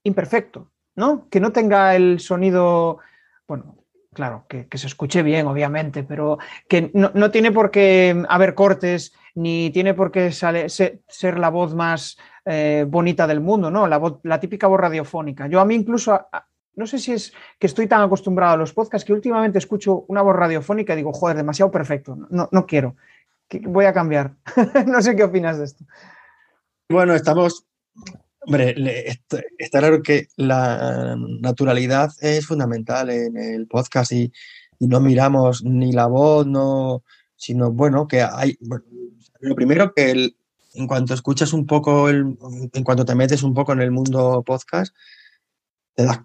imperfecto, 0.04 0.70
¿no? 0.96 1.28
Que 1.28 1.40
no 1.40 1.52
tenga 1.52 1.94
el 1.94 2.18
sonido, 2.20 2.98
bueno, 3.46 3.79
claro, 4.12 4.46
que, 4.48 4.66
se 4.76 4.86
escuche 4.86 5.22
bien, 5.22 5.46
obviamente, 5.46 6.02
pero 6.02 6.38
que 6.68 6.90
no, 6.94 7.30
tiene 7.30 7.52
por 7.52 7.70
qué 7.70 8.24
haber 8.28 8.54
cortes, 8.54 9.12
ni 9.34 9.70
tiene 9.70 9.94
por 9.94 10.10
qué 10.10 10.32
ser, 10.32 11.38
la 11.38 11.48
voz 11.48 11.74
más 11.74 12.18
eh, 12.44 12.84
bonita 12.88 13.26
del 13.26 13.40
mundo, 13.40 13.70
¿no? 13.70 13.86
La, 13.86 13.98
voz, 13.98 14.20
la 14.24 14.40
típica 14.40 14.66
voz 14.66 14.80
radiofónica. 14.80 15.46
Yo 15.46 15.60
a 15.60 15.64
mí 15.64 15.74
incluso, 15.74 16.26
no 16.74 16.86
sé 16.86 16.98
si 16.98 17.12
es 17.12 17.32
que 17.58 17.66
estoy 17.66 17.86
tan 17.86 18.02
acostumbrado 18.02 18.54
a 18.54 18.56
los 18.56 18.72
podcasts 18.72 19.06
que 19.06 19.12
últimamente 19.12 19.58
escucho 19.58 20.04
una 20.08 20.22
voz 20.22 20.36
radiofónica 20.36 20.92
y 20.92 20.96
digo, 20.96 21.12
joder, 21.12 21.36
demasiado 21.36 21.70
perfecto, 21.70 22.16
no, 22.30 22.48
no 22.50 22.66
quiero, 22.66 22.96
voy 23.62 23.84
a 23.84 23.92
cambiar. 23.92 24.34
no 24.86 25.00
sé 25.02 25.14
qué 25.14 25.24
opinas 25.24 25.58
de 25.58 25.64
esto. 25.64 25.84
Bueno, 26.88 27.14
estamos 27.14 27.64
Hombre, 28.42 28.74
está 29.58 29.80
claro 29.80 30.02
que 30.02 30.28
la 30.36 31.14
naturalidad 31.16 32.10
es 32.20 32.46
fundamental 32.46 33.10
en 33.10 33.36
el 33.36 33.66
podcast 33.66 34.12
y, 34.12 34.32
no 34.78 34.98
miramos 34.98 35.62
ni 35.62 35.92
la 35.92 36.06
voz, 36.06 36.46
no, 36.46 37.04
sino 37.36 37.70
bueno, 37.70 38.08
que 38.08 38.22
hay, 38.22 38.56
lo 39.40 39.54
primero 39.54 39.92
que 39.92 40.32
en 40.72 40.86
cuanto 40.86 41.12
escuchas 41.12 41.52
un 41.52 41.66
poco, 41.66 42.08
el, 42.08 42.38
en 42.72 42.82
cuanto 42.82 43.04
te 43.04 43.14
metes 43.14 43.42
un 43.42 43.52
poco 43.52 43.74
en 43.74 43.82
el 43.82 43.90
mundo 43.90 44.42
podcast, 44.42 44.96
te 45.94 46.04
das 46.04 46.20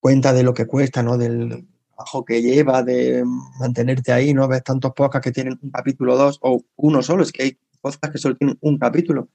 cuenta 0.00 0.32
de 0.32 0.42
lo 0.42 0.54
que 0.54 0.66
cuesta, 0.66 1.04
¿no? 1.04 1.18
Del 1.18 1.68
trabajo 1.94 2.24
que 2.24 2.42
lleva, 2.42 2.82
de 2.82 3.22
mantenerte 3.60 4.10
ahí, 4.10 4.34
¿no? 4.34 4.48
Ves 4.48 4.64
tantos 4.64 4.92
podcasts 4.92 5.24
que 5.24 5.32
tienen 5.32 5.56
un 5.62 5.70
capítulo, 5.70 6.16
dos 6.16 6.40
o 6.42 6.64
uno 6.74 7.00
solo, 7.00 7.22
es 7.22 7.30
que 7.30 7.44
hay 7.44 7.58
podcasts 7.80 8.10
que 8.10 8.18
solo 8.18 8.36
tienen 8.36 8.58
un 8.60 8.76
capítulo 8.76 9.28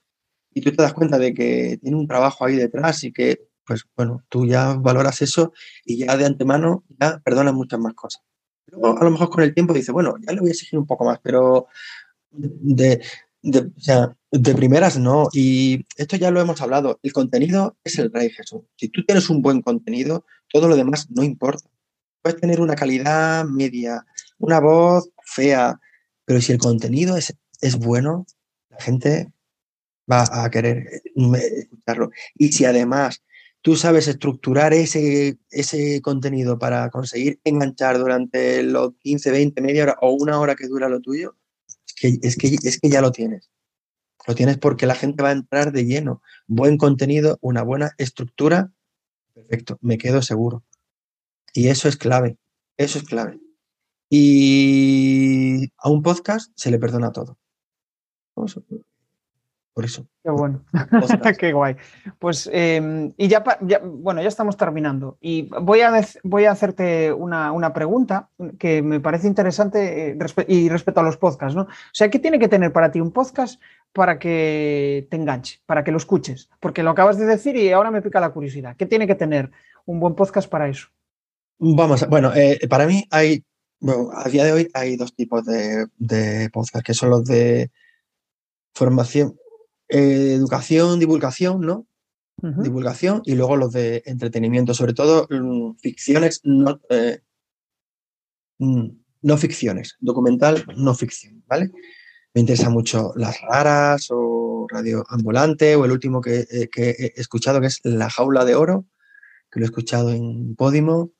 y 0.54 0.60
tú 0.60 0.70
te 0.70 0.82
das 0.82 0.94
cuenta 0.94 1.18
de 1.18 1.34
que 1.34 1.78
tiene 1.82 1.96
un 1.96 2.06
trabajo 2.06 2.44
ahí 2.44 2.54
detrás 2.54 3.02
y 3.04 3.12
que, 3.12 3.48
pues 3.66 3.84
bueno, 3.96 4.22
tú 4.28 4.46
ya 4.46 4.74
valoras 4.74 5.20
eso 5.20 5.52
y 5.84 5.98
ya 5.98 6.16
de 6.16 6.24
antemano 6.24 6.84
ya 7.00 7.18
perdonas 7.18 7.54
muchas 7.54 7.80
más 7.80 7.94
cosas. 7.94 8.22
Luego, 8.66 8.98
a 8.98 9.04
lo 9.04 9.10
mejor 9.10 9.30
con 9.30 9.42
el 9.42 9.52
tiempo 9.52 9.74
dices, 9.74 9.92
bueno, 9.92 10.14
ya 10.26 10.32
le 10.32 10.40
voy 10.40 10.50
a 10.50 10.52
exigir 10.52 10.78
un 10.78 10.86
poco 10.86 11.04
más, 11.04 11.18
pero 11.22 11.66
de, 12.30 13.02
de, 13.42 14.54
primeras 14.54 14.98
no. 14.98 15.28
Y 15.32 15.86
esto 15.96 16.16
ya 16.16 16.30
lo 16.30 16.40
hemos 16.40 16.60
hablado, 16.62 16.98
el 17.02 17.12
contenido 17.12 17.76
es 17.84 17.98
el 17.98 18.12
rey 18.12 18.30
Jesús. 18.30 18.62
Si 18.76 18.88
tú 18.88 19.04
tienes 19.04 19.28
un 19.28 19.42
buen 19.42 19.60
contenido, 19.60 20.24
todo 20.52 20.68
lo 20.68 20.76
demás 20.76 21.10
no 21.10 21.22
importa. 21.22 21.68
Puedes 22.22 22.40
tener 22.40 22.60
una 22.60 22.76
calidad 22.76 23.44
media, 23.44 24.06
una 24.38 24.60
voz 24.60 25.10
fea, 25.24 25.78
pero 26.24 26.40
si 26.40 26.52
el 26.52 26.58
contenido 26.58 27.16
es, 27.16 27.36
es 27.60 27.76
bueno, 27.76 28.24
la 28.70 28.80
gente 28.80 29.33
va 30.10 30.24
a 30.44 30.50
querer 30.50 30.86
eh, 30.88 31.02
escucharlo. 31.58 32.10
Y 32.34 32.52
si 32.52 32.64
además 32.64 33.22
tú 33.62 33.76
sabes 33.76 34.08
estructurar 34.08 34.74
ese, 34.74 35.38
ese 35.50 36.02
contenido 36.02 36.58
para 36.58 36.90
conseguir 36.90 37.40
enganchar 37.44 37.98
durante 37.98 38.62
los 38.62 38.94
15, 39.00 39.30
20, 39.30 39.62
media 39.62 39.84
hora 39.84 39.96
o 40.00 40.12
una 40.12 40.38
hora 40.38 40.54
que 40.54 40.68
dura 40.68 40.88
lo 40.88 41.00
tuyo, 41.00 41.36
es 41.86 41.94
que, 41.94 42.18
es 42.22 42.36
que, 42.36 42.56
es 42.62 42.80
que 42.80 42.90
ya 42.90 43.00
lo 43.00 43.10
tienes. 43.10 43.50
Lo 44.26 44.34
tienes 44.34 44.58
porque 44.58 44.86
la 44.86 44.94
gente 44.94 45.22
va 45.22 45.30
a 45.30 45.32
entrar 45.32 45.72
de 45.72 45.84
lleno. 45.84 46.22
Buen 46.46 46.76
contenido, 46.78 47.38
una 47.40 47.62
buena 47.62 47.92
estructura, 47.98 48.72
perfecto, 49.34 49.78
me 49.80 49.98
quedo 49.98 50.22
seguro. 50.22 50.64
Y 51.52 51.68
eso 51.68 51.88
es 51.88 51.96
clave, 51.96 52.36
eso 52.76 52.98
es 52.98 53.04
clave. 53.04 53.38
Y 54.10 55.70
a 55.78 55.88
un 55.90 56.02
podcast 56.02 56.52
se 56.54 56.70
le 56.70 56.78
perdona 56.78 57.12
todo 57.12 57.38
por 59.74 59.84
eso. 59.84 60.06
Qué 60.22 60.30
bueno, 60.30 60.64
qué 61.38 61.52
guay. 61.52 61.76
Pues, 62.20 62.48
em, 62.52 63.12
y 63.16 63.26
ya, 63.26 63.42
bueno, 63.82 64.22
ya 64.22 64.28
estamos 64.28 64.56
terminando. 64.56 65.18
Y 65.20 65.50
voy 65.60 65.80
a, 65.80 66.00
voy 66.22 66.44
a 66.44 66.52
hacerte 66.52 67.12
una, 67.12 67.72
pregunta 67.74 68.30
que 68.58 68.82
me 68.82 69.00
parece 69.00 69.26
interesante 69.26 70.12
eh, 70.12 70.18
y 70.46 70.68
respecto 70.68 71.00
a 71.00 71.02
los 71.02 71.16
podcasts, 71.16 71.56
¿no? 71.56 71.62
O 71.62 71.92
sea, 71.92 72.08
¿qué 72.08 72.20
tiene 72.20 72.38
que 72.38 72.48
tener 72.48 72.72
para 72.72 72.92
ti 72.92 73.00
un 73.00 73.10
podcast 73.10 73.60
para 73.92 74.18
que 74.18 75.08
te 75.10 75.16
enganche, 75.16 75.60
para 75.66 75.82
que 75.82 75.90
lo 75.90 75.98
escuches? 75.98 76.48
Porque 76.60 76.84
lo 76.84 76.90
acabas 76.90 77.18
de 77.18 77.26
decir 77.26 77.56
y 77.56 77.72
ahora 77.72 77.90
me 77.90 78.00
pica 78.00 78.20
la 78.20 78.30
curiosidad. 78.30 78.76
¿Qué 78.76 78.86
tiene 78.86 79.08
que 79.08 79.16
tener 79.16 79.50
un 79.86 79.98
buen 79.98 80.14
podcast 80.14 80.48
para 80.48 80.68
eso? 80.68 80.88
Vamos, 81.58 82.08
bueno, 82.08 82.32
eh, 82.34 82.60
para 82.68 82.86
mí 82.86 83.04
hay, 83.10 83.44
bueno, 83.80 84.10
a 84.14 84.28
día 84.28 84.44
de 84.44 84.52
hoy 84.52 84.68
hay 84.72 84.96
dos 84.96 85.16
tipos 85.16 85.44
de, 85.44 85.86
de 85.98 86.48
podcast, 86.50 86.86
que 86.86 86.94
son 86.94 87.10
los 87.10 87.24
de 87.24 87.70
formación, 88.72 89.36
eh, 89.94 90.34
educación, 90.34 90.98
divulgación, 90.98 91.60
¿no? 91.60 91.86
Divulgación 92.42 93.22
y 93.24 93.36
luego 93.36 93.56
los 93.56 93.72
de 93.72 94.02
entretenimiento, 94.06 94.74
sobre 94.74 94.92
todo 94.92 95.28
mm, 95.30 95.76
ficciones, 95.76 96.40
no, 96.42 96.80
eh, 96.90 97.20
mm, 98.58 98.88
no 99.22 99.36
ficciones, 99.38 99.96
documental, 100.00 100.64
no 100.76 100.94
ficción, 100.94 101.44
¿vale? 101.46 101.70
Me 102.34 102.40
interesa 102.40 102.70
mucho 102.70 103.12
Las 103.14 103.40
Raras 103.40 104.08
o 104.10 104.66
Radio 104.68 105.04
Ambulante 105.08 105.76
o 105.76 105.84
el 105.84 105.92
último 105.92 106.20
que, 106.20 106.40
eh, 106.40 106.68
he 106.76 107.12
escuchado 107.14 107.60
que 107.60 107.68
es 107.68 107.80
La 107.84 108.10
Jaula 108.10 108.44
de 108.44 108.56
Oro, 108.56 108.86
que 109.48 109.60
lo 109.60 109.66
he 109.66 109.68
escuchado 109.68 110.10
en 110.10 110.56
Podimo 110.56 111.12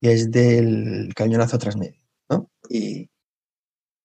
y 0.00 0.08
es 0.08 0.32
del 0.32 1.12
Cañonazo 1.14 1.56
Transmedia, 1.56 2.02
¿no? 2.28 2.50
y, 2.68 3.08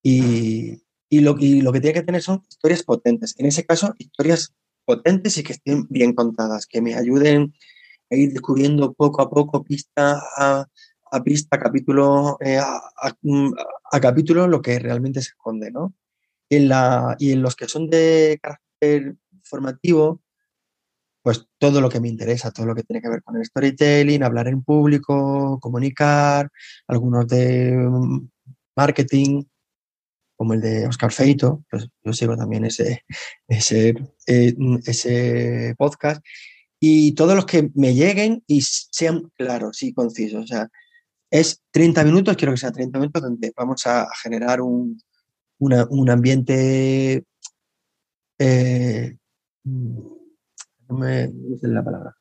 y 0.03 0.83
lo, 1.10 1.36
que 1.36 1.80
tiene 1.80 1.93
que 1.93 2.03
tener 2.03 2.22
son 2.22 2.43
historias 2.49 2.84
potentes. 2.84 3.36
En 3.38 3.45
ese 3.45 3.66
caso, 3.66 3.93
historias 3.97 4.53
potentes 4.86 5.38
y 5.38 5.43
que 5.43 5.53
estén 5.53 5.88
bien 5.89 6.14
contadas, 6.14 6.66
que 6.66 6.82
me 6.82 6.95
ayuden 6.95 7.53
a 8.10 8.16
ir 8.16 8.32
descubriendo 8.32 8.93
poco 8.93 9.22
a 9.22 9.30
poco, 9.30 9.64
pista 9.64 10.22
a, 10.38 10.68
pista, 11.24 11.60
capítulo 11.60 12.38
eh, 12.41 12.60
mm, 13.22 13.53
a, 13.91 13.99
capítulo, 13.99 14.47
lo 14.47 14.62
que 14.62 14.80
realmente 14.80 15.22
se 15.22 15.30
esconde, 15.30 15.72
¿no? 15.72 15.93
En 16.49 16.70
la, 16.70 17.16
y 17.20 17.32
en 17.32 17.41
los 17.41 17.55
que 17.55 17.68
son 17.68 17.89
de 17.89 18.39
carácter 18.41 19.16
formativo, 19.43 20.22
pues 21.22 21.45
todo 21.58 21.82
lo 21.82 21.89
que 21.89 21.99
me 21.99 22.08
interesa, 22.08 22.51
todo 22.51 22.66
lo 22.66 22.76
que 22.76 22.84
tiene 22.84 23.01
que 23.01 23.10
ver 23.10 23.22
con 23.24 23.36
el 23.36 23.45
storytelling, 23.45 24.24
hablar 24.24 24.47
en 24.47 24.64
público, 24.64 25.60
comunicar, 25.60 26.49
algunos 26.88 27.28
de 27.28 27.76
mm, 27.76 28.30
marketing, 28.76 29.43
como 30.38 30.53
el 30.53 30.61
de 30.61 30.88
Oscar 30.88 31.11
Feito, 31.11 31.65
pues 31.69 31.89
yo 32.03 32.13
sigo 32.13 32.38
también 32.38 32.63
ese, 32.63 33.03
ese, 33.47 33.95
eh, 34.27 34.55
ese 34.85 35.75
podcast, 35.77 36.23
y 36.79 37.13
todos 37.13 37.35
los 37.35 37.45
que 37.45 37.71
me 37.73 37.95
lleguen 37.95 38.43
y 38.45 38.61
sean 38.61 39.31
claros 39.35 39.81
y 39.81 39.93
concisos. 39.93 40.43
O 40.43 40.47
sea, 40.47 40.69
es 41.31 41.63
30 41.71 42.03
minutos, 42.03 42.38
quiero 42.38 42.53
que 42.53 42.59
sea 42.59 42.71
30 42.71 42.99
minutos 42.99 43.21
donde 43.21 43.51
vamos 43.57 43.85
a 43.88 44.07
generar 44.21 44.61
un, 44.61 45.01
un 45.57 46.09
ambiente... 46.09 47.25
Eh, 48.39 49.17
no 49.63 50.97
me, 50.97 51.27
sé 51.59 51.67
la 51.67 51.83
palabra. 51.83 52.15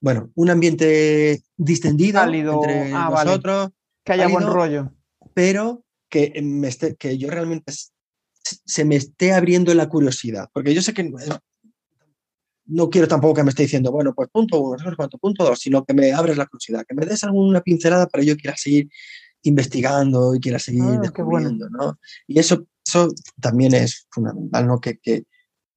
Bueno, 0.00 0.30
un 0.36 0.50
ambiente 0.50 1.42
distendido 1.56 2.22
entre 2.22 2.92
ah, 2.94 3.10
nosotros. 3.12 3.70
Que 4.04 4.12
haya 4.12 4.28
buen 4.28 4.46
rollo. 4.46 4.92
Pero 5.34 5.84
que, 6.08 6.40
me 6.42 6.70
que 6.98 7.18
yo 7.18 7.30
realmente 7.30 7.72
se 8.64 8.84
me 8.84 8.96
esté 8.96 9.32
abriendo 9.32 9.74
la 9.74 9.88
curiosidad. 9.88 10.48
Porque 10.52 10.74
yo 10.74 10.82
sé 10.82 10.94
que 10.94 11.12
no 12.66 12.90
quiero 12.90 13.08
tampoco 13.08 13.34
que 13.34 13.44
me 13.44 13.50
esté 13.50 13.62
diciendo, 13.64 13.92
bueno, 13.92 14.14
pues 14.14 14.28
punto 14.30 14.60
uno, 14.60 14.76
no 14.82 14.90
sé 14.90 14.96
cuánto, 14.96 15.18
punto 15.18 15.44
dos, 15.44 15.60
sino 15.60 15.84
que 15.84 15.94
me 15.94 16.12
abres 16.12 16.36
la 16.36 16.46
curiosidad, 16.46 16.84
que 16.86 16.94
me 16.94 17.06
des 17.06 17.22
alguna 17.24 17.60
pincelada 17.60 18.06
para 18.08 18.24
yo 18.24 18.36
quiera 18.36 18.56
seguir 18.56 18.88
investigando 19.42 20.34
y 20.34 20.40
quiera 20.40 20.58
seguir 20.58 20.82
ah, 20.82 20.98
descubriendo, 21.00 21.68
¿no? 21.70 21.98
Y 22.26 22.38
eso, 22.38 22.66
eso 22.84 23.08
también 23.40 23.74
es 23.74 24.06
fundamental, 24.10 24.66
¿no? 24.66 24.80
Que, 24.80 24.98
que, 24.98 25.24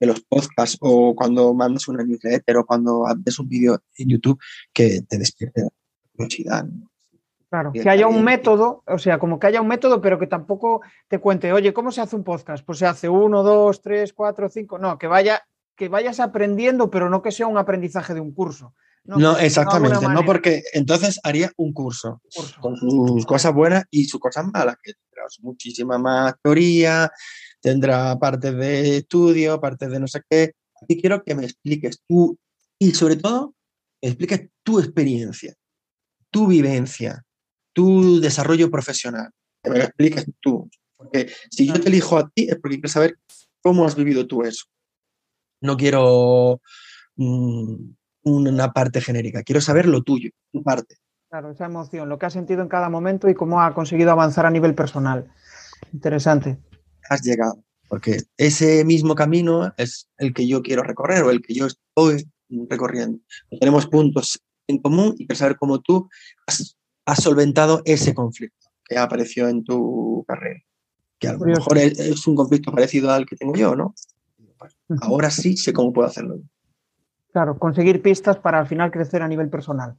los 0.02 0.22
podcasts 0.22 0.78
o 0.80 1.14
cuando 1.14 1.54
mandas 1.54 1.90
una 1.90 2.06
newsletter 2.06 2.56
o 2.56 2.66
cuando 2.66 3.04
ves 3.18 3.38
un 3.38 3.50
vídeo 3.50 3.84
en 3.98 4.08
YouTube 4.08 4.40
que 4.72 5.02
te 5.02 5.18
despierte 5.18 5.64
la 5.64 5.70
curiosidad, 6.16 6.66
Claro, 7.50 7.72
que 7.72 7.89
haya 7.89 8.08
un 8.08 8.24
método, 8.24 8.84
o 8.86 9.00
sea, 9.00 9.18
como 9.18 9.39
que 9.39 9.47
haya 9.47 9.62
un 9.62 9.68
método, 9.68 10.02
pero 10.02 10.20
que 10.20 10.28
tampoco 10.28 10.82
te 11.08 11.18
cuente, 11.20 11.52
oye, 11.52 11.74
¿cómo 11.74 11.91
se 11.91 12.02
hace 12.02 12.16
un 12.16 12.24
podcast? 12.24 12.64
Pues 12.64 12.78
se 12.78 12.86
hace 12.86 13.10
uno, 13.10 13.41
dos, 13.41 13.82
tres, 13.82 14.14
cuatro, 14.14 14.50
cinco. 14.50 14.78
No, 14.78 15.00
que 15.00 15.08
vaya 15.08 15.41
que 15.80 15.88
vayas 15.88 16.20
aprendiendo, 16.20 16.91
pero 16.91 17.10
no 17.10 17.22
que 17.22 17.32
sea 17.32 17.47
un 17.47 17.58
aprendizaje 17.58 18.14
de 18.14 18.20
un 18.20 18.34
curso. 18.34 18.76
No, 19.06 19.38
exactamente, 19.38 20.08
no 20.10 20.26
porque 20.26 20.62
entonces 20.74 21.20
haría 21.24 21.52
un 21.56 21.72
curso, 21.72 22.22
con 22.60 22.76
sus 22.76 23.26
cosas 23.26 23.54
buenas 23.54 23.86
y 23.89 24.04
sus 24.04 24.20
cosas 24.20 24.45
malas, 24.54 24.76
que 24.84 24.91
tendrá 24.93 25.24
muchísima 25.41 25.97
más 25.97 26.36
teoría, 26.43 27.10
tendrá 27.62 28.20
partes 28.20 28.56
de 28.56 28.97
estudio, 28.97 29.60
partes 29.62 29.89
de 29.89 30.00
no 30.02 30.08
sé 30.08 30.22
qué. 30.30 30.52
Aquí 30.84 31.00
quiero 31.00 31.24
que 31.24 31.34
me 31.34 31.45
expliques 31.45 32.04
tú 32.06 32.38
y 32.78 32.91
sobre 32.91 33.16
todo 33.16 33.56
expliques 34.02 34.50
tu 34.64 34.80
experiencia, 34.80 35.56
tu 36.30 36.45
vivencia, 36.45 37.24
tu 37.74 38.20
desarrollo 38.20 38.70
profesional, 38.70 39.32
que 39.64 39.70
me 39.70 39.78
lo 39.78 39.84
expliques 39.84 40.26
tú. 40.40 40.70
Porque 40.96 41.32
si 41.50 41.68
yo 41.68 41.80
te 41.80 41.90
elijo 41.90 42.18
a 42.18 42.30
ti 42.30 42.48
es 42.50 42.58
porque 42.58 42.78
quiero 42.78 42.90
saber 42.90 43.18
cómo 43.62 43.86
has 43.86 43.96
vivido 43.96 44.28
tú 44.28 44.44
eso 44.44 44.66
no 45.62 45.78
quiero 45.78 46.62
mm, 47.16 47.76
una 48.24 48.72
parte 48.72 49.02
genérica, 49.02 49.44
quiero 49.44 49.62
saber 49.62 49.88
lo 49.88 50.04
tuyo, 50.04 50.30
tu 50.52 50.64
parte. 50.64 50.96
Claro, 51.30 51.52
esa 51.52 51.66
emoción, 51.66 52.10
lo 52.10 52.18
que 52.18 52.26
has 52.26 52.34
sentido 52.34 52.62
en 52.62 52.70
cada 52.70 52.90
momento 52.90 53.30
y 53.30 53.36
cómo 53.36 53.62
ha 53.62 53.74
conseguido 53.74 54.12
avanzar 54.12 54.46
a 54.46 54.52
nivel 54.52 54.74
personal. 54.74 55.32
Interesante. 55.94 56.58
Has 57.10 57.22
llegado, 57.22 57.64
porque 57.88 58.24
ese 58.38 58.84
mismo 58.84 59.16
camino 59.16 59.74
es 59.78 60.10
el 60.18 60.34
que 60.34 60.48
yo 60.48 60.62
quiero 60.62 60.84
recorrer 60.84 61.24
o 61.24 61.30
el 61.30 61.42
que 61.42 61.54
yo 61.54 61.68
estoy 61.68 62.28
recorriendo. 62.68 63.20
Tenemos 63.60 63.86
puntos 63.88 64.42
en 64.68 64.80
común 64.80 65.14
y 65.18 65.28
quiero 65.28 65.36
saber 65.38 65.58
cómo 65.58 65.82
tú 65.82 66.10
has, 66.48 66.76
solventado 67.16 67.82
ese 67.86 68.14
conflicto 68.14 68.70
que 68.86 68.97
apareció 68.97 69.47
en 69.47 69.64
tu 69.64 70.26
carrera. 70.28 70.62
Que 71.20 71.28
a 71.28 71.34
lo 71.34 71.45
mejor 71.45 71.78
es 71.78 72.28
un 72.28 72.36
conflicto 72.36 72.72
parecido 72.72 73.12
al 73.12 73.26
que 73.26 73.36
tengo 73.36 73.53
yo, 73.55 73.76
¿no? 73.76 73.93
Ahora 75.01 75.30
sí 75.30 75.55
sé 75.57 75.74
cómo 75.74 75.93
puedo 75.93 76.07
hacerlo. 76.07 76.39
Claro, 77.32 77.57
conseguir 77.57 78.01
pistas 78.01 78.38
para 78.38 78.60
al 78.60 78.68
final 78.68 78.91
crecer 78.91 79.22
a 79.22 79.28
nivel 79.28 79.49
personal. 79.49 79.95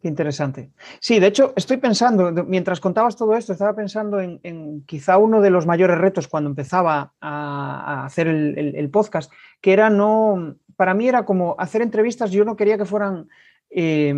Qué 0.00 0.06
interesante. 0.06 0.70
Sí, 1.00 1.18
de 1.18 1.26
hecho, 1.26 1.52
estoy 1.56 1.78
pensando, 1.78 2.32
mientras 2.44 2.78
contabas 2.78 3.16
todo 3.16 3.36
esto, 3.36 3.52
estaba 3.52 3.74
pensando 3.74 4.20
en, 4.20 4.84
quizá 4.86 5.18
uno 5.18 5.40
de 5.40 5.50
los 5.50 5.66
mayores 5.66 5.98
retos 5.98 6.28
cuando 6.28 6.48
empezaba 6.48 7.14
a, 7.20 8.04
hacer 8.04 8.28
el, 8.28 8.90
podcast, 8.90 9.30
que 9.60 9.72
era 9.72 9.90
no, 9.90 10.56
para 10.76 10.94
mí 10.94 11.08
era 11.08 11.24
como 11.24 11.56
hacer 11.58 11.82
entrevistas, 11.82 12.30
yo 12.30 12.44
no 12.44 12.54
quería 12.54 12.78
que 12.78 12.84
fueran 12.84 13.28
eh, 13.70 14.14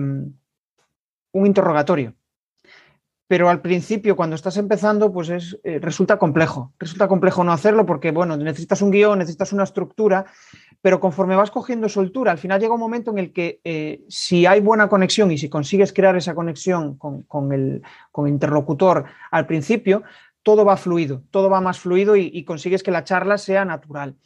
un 1.32 1.46
interrogatorio 1.46 2.14
pero 3.30 3.48
al 3.48 3.60
principio, 3.60 4.16
cuando 4.16 4.34
estás 4.34 4.56
empezando, 4.56 5.12
pues 5.12 5.28
es, 5.28 5.56
eh, 5.62 5.78
resulta 5.80 6.18
complejo. 6.18 6.72
Resulta 6.80 7.06
complejo 7.06 7.44
no 7.44 7.52
hacerlo 7.52 7.86
porque, 7.86 8.10
bueno, 8.10 8.36
necesitas 8.36 8.82
un 8.82 8.90
guion, 8.90 9.20
necesitas 9.20 9.52
una 9.52 9.62
estructura, 9.62 10.24
pero 10.82 10.98
conforme 10.98 11.36
vas 11.36 11.52
cogiendo 11.52 11.88
soltura, 11.88 12.32
al 12.32 12.38
final 12.38 12.60
llega 12.60 12.74
un 12.74 12.80
momento 12.80 13.12
en 13.12 13.18
el 13.18 13.32
que 13.32 13.60
eh, 13.62 14.02
si 14.08 14.46
hay 14.46 14.58
buena 14.58 14.88
conexión 14.88 15.30
y 15.30 15.38
si 15.38 15.48
consigues 15.48 15.92
crear 15.92 16.16
esa 16.16 16.34
conexión 16.34 16.96
con, 16.96 17.52
el, 17.52 17.82
interlocutor 18.26 19.04
al 19.30 19.46
principio, 19.46 20.02
todo 20.42 20.64
va 20.64 20.76
fluido, 20.76 21.22
todo 21.30 21.48
va 21.48 21.60
más 21.60 21.78
fluido 21.78 22.16
y 22.16 22.44
consigues 22.44 22.82
que 22.82 22.90
la 22.90 23.04
charla 23.04 23.38
sea 23.38 23.64
natural 23.64 24.16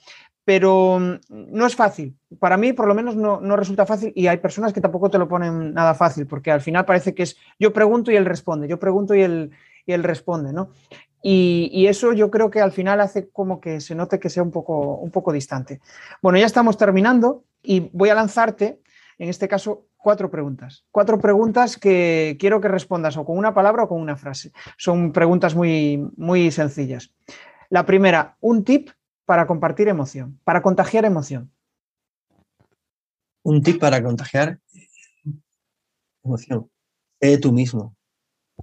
pero 0.45 0.99
mm, 0.99 1.19
no 1.29 1.67
es 1.67 1.75
fácil. 1.75 2.17
Para 2.39 2.57
mí, 2.57 2.73
por 2.73 2.87
lo 2.87 2.95
menos, 2.95 3.17
no, 3.17 3.57
resulta 3.57 3.87
fácil 3.87 4.13
y 4.15 4.27
hay 4.27 4.39
personas 4.39 4.73
que 4.73 4.81
tampoco 4.81 5.11
te 5.11 5.19
lo 5.19 5.29
ponen 5.29 5.73
nada 5.73 5.95
fácil, 5.95 6.27
porque 6.27 6.51
al 6.51 6.61
final 6.61 6.85
parece 6.85 7.15
que 7.15 7.25
es 7.25 7.37
yo 7.59 7.73
pregunto 7.73 8.11
y 8.11 8.17
él 8.17 8.25
responde, 8.25 8.69
yo 8.69 8.79
pregunto 8.79 9.15
y 9.15 9.23
él, 9.23 9.51
y 9.87 9.93
él 9.93 10.03
responde, 10.03 10.53
¿no? 10.53 10.71
Y, 11.27 11.87
eso 11.87 12.13
yo 12.13 12.31
creo 12.31 12.51
que 12.51 12.61
al 12.61 12.71
final 12.71 13.01
hace 13.01 13.31
como 13.31 13.59
que 13.59 13.81
se 13.81 13.95
note 13.95 14.21
que 14.21 14.29
sea 14.29 14.43
un 14.43 14.51
poco, 14.51 14.97
un 14.97 15.11
poco 15.11 15.33
distante. 15.33 15.81
Bueno, 16.21 16.39
ya 16.39 16.45
estamos 16.45 16.77
terminando 16.77 17.45
y 17.63 17.89
voy 17.95 18.11
a 18.11 18.15
lanzarte, 18.15 18.83
en 19.17 19.31
este 19.31 19.49
caso, 19.49 19.87
cuatro 19.97 20.31
preguntas. 20.31 20.85
Cuatro 20.91 21.19
preguntas 21.19 21.79
que 21.79 22.37
quiero 22.39 22.61
que 22.61 22.69
respondas 22.69 23.17
o 23.17 23.25
con 23.25 23.39
una 23.39 23.55
palabra 23.55 23.85
o 23.85 23.89
con 23.89 24.03
una 24.03 24.17
frase. 24.17 24.53
Son 24.77 25.13
preguntas 25.13 25.55
muy, 25.55 26.07
muy 26.19 26.51
sencillas. 26.51 27.11
La 27.71 27.87
primera, 27.87 28.37
un 28.41 28.63
tip 28.63 28.91
para 29.25 29.47
compartir 29.47 29.89
emoción, 29.89 30.39
para 30.45 30.63
contagiar 30.63 31.05
emoción? 31.05 31.51
Un 33.43 33.63
tip 33.63 33.81
para 33.81 34.03
contagiar 34.03 34.59
emoción. 36.23 36.71
Sé 37.21 37.39
tú 37.39 37.53
mismo. 37.53 37.95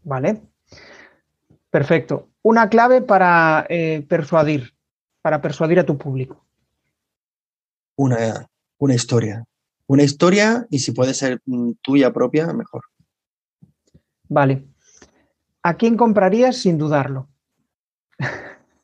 Vale. 0.03 0.41
Perfecto. 1.69 2.29
Una 2.41 2.69
clave 2.69 3.01
para 3.01 3.65
eh, 3.69 4.05
persuadir, 4.07 4.73
para 5.21 5.41
persuadir 5.41 5.79
a 5.79 5.85
tu 5.85 5.97
público. 5.97 6.45
Una, 7.95 8.47
una 8.77 8.95
historia. 8.95 9.45
Una 9.87 10.03
historia 10.03 10.65
y 10.69 10.79
si 10.79 10.91
puede 10.91 11.13
ser 11.13 11.41
mm, 11.45 11.73
tuya 11.81 12.11
propia, 12.11 12.51
mejor. 12.53 12.83
Vale. 14.27 14.65
¿A 15.63 15.75
quién 15.75 15.97
comprarías 15.97 16.57
sin 16.57 16.77
dudarlo? 16.77 17.29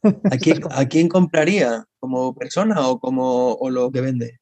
¿A 0.72 0.86
quién, 0.86 1.10
compraría? 1.10 1.86
¿Como 2.00 2.34
persona 2.36 2.88
o 2.88 3.00
como 3.00 3.58
lo 3.70 3.92
que 3.92 4.02
vende? 4.02 4.40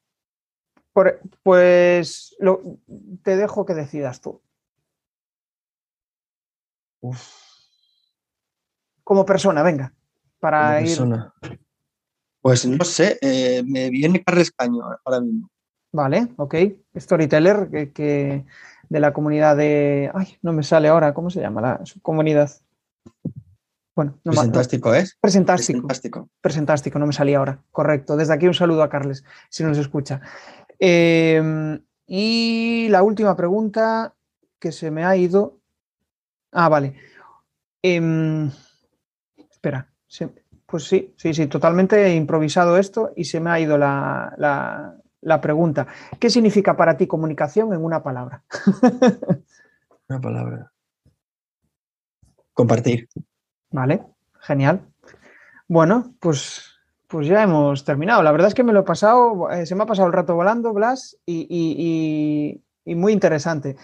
pues 1.44 2.38
te 3.24 3.36
dejo 3.36 3.66
que 3.66 3.74
decidas 3.74 4.22
tú. 4.22 4.42
Como 9.04 9.26
persona, 9.26 9.62
venga. 9.62 9.94
Para 10.40 10.82
ir. 10.82 10.98
Pues 12.42 12.66
no 12.66 12.86
sé, 12.86 13.18
eh, 13.22 13.64
me 13.66 13.90
viene 13.90 14.24
Carrescaño 14.24 14.82
ahora 15.04 15.20
mismo. 15.20 15.50
Vale, 15.92 16.28
ok. 16.38 16.56
Storyteller 16.96 17.92
que, 17.94 18.46
de 18.90 19.00
la 19.00 19.14
comunidad 19.14 19.58
de. 19.58 20.12
Ay, 20.14 20.38
no 20.42 20.54
me 20.54 20.64
sale 20.64 20.88
ahora, 20.88 21.14
¿cómo 21.14 21.30
se 21.30 21.42
llama 21.42 21.62
la 21.62 21.84
comunidad? 22.02 22.52
Bueno, 23.96 24.20
no 24.26 24.32
Presentástico 24.34 24.94
es. 24.94 25.18
Presentástico. 25.22 25.88
Presentástico. 25.88 26.30
Presentástico, 26.42 27.00
no 27.00 27.08
me 27.08 27.14
salía 27.14 27.38
ahora. 27.38 27.64
Correcto. 27.72 28.18
Desde 28.18 28.34
aquí 28.34 28.46
un 28.46 28.54
saludo 28.54 28.84
a 28.84 28.90
Carles, 28.90 29.24
si 29.50 29.64
nos 29.64 29.78
escucha. 29.78 30.22
Em, 30.78 31.82
y 32.06 32.88
la 32.90 33.04
última 33.04 33.36
pregunta 33.36 34.14
que 34.60 34.72
se 34.72 34.92
me 34.92 35.06
ha 35.06 35.16
ido. 35.16 35.60
Ah, 36.52 36.68
vale. 36.68 36.96
Em, 37.82 38.52
espera. 39.50 39.90
pues 40.66 40.84
sí, 40.84 41.14
sí, 41.16 41.34
sí, 41.34 41.48
totalmente 41.48 42.14
improvisado 42.16 42.78
esto 42.78 43.12
y 43.16 43.26
se 43.26 43.40
me 43.40 43.50
ha 43.50 43.60
ido 43.60 43.78
la, 43.78 44.34
la 45.26 45.42
pregunta. 45.42 45.88
¿Qué 46.20 46.30
significa 46.30 46.76
para 46.76 46.98
ti 46.98 47.08
comunicación 47.08 47.74
en 47.74 47.84
una 47.84 48.04
palabra? 48.04 48.44
una 50.10 50.22
palabra. 50.22 50.72
Compartir. 52.54 53.10
Vale, 53.76 54.04
genial. 54.40 54.88
Bueno, 55.68 56.14
pues, 56.22 56.64
pues 57.08 57.28
ya 57.28 57.44
hemos 57.44 57.84
terminado. 57.84 58.24
La 58.24 58.32
verdad 58.32 58.48
es 58.48 58.54
que 58.54 58.64
me 58.64 58.72
lo 58.72 58.80
he 58.80 58.84
pasado, 58.84 59.52
eh, 59.52 59.66
se 59.66 59.76
me 59.76 59.84
ha 59.84 59.86
pasado 59.86 60.08
el 60.08 60.14
rato 60.14 60.34
volando, 60.34 60.72
Blas, 60.72 61.18
y, 61.26 62.62
muy 62.86 63.12
interesante. 63.12 63.76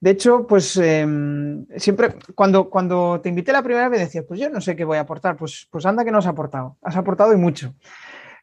De 0.00 0.10
hecho, 0.10 0.48
pues 0.48 0.76
em, 0.78 1.64
siempre, 1.76 2.16
cuando, 2.34 2.68
cuando 2.68 3.20
te 3.22 3.28
invité 3.28 3.52
la 3.52 3.62
primera 3.62 3.88
vez 3.88 4.00
decías, 4.00 4.24
pues 4.26 4.40
yo 4.40 4.50
no 4.50 4.60
sé 4.60 4.74
qué 4.74 4.84
voy 4.84 4.96
a 4.96 5.02
aportar, 5.02 5.36
pues, 5.36 5.68
pues 5.70 5.86
anda 5.86 6.04
que 6.04 6.10
no 6.10 6.18
has 6.18 6.26
aportado, 6.26 6.76
has 6.82 6.96
aportado 6.96 7.32
y 7.32 7.36
mucho. 7.36 7.72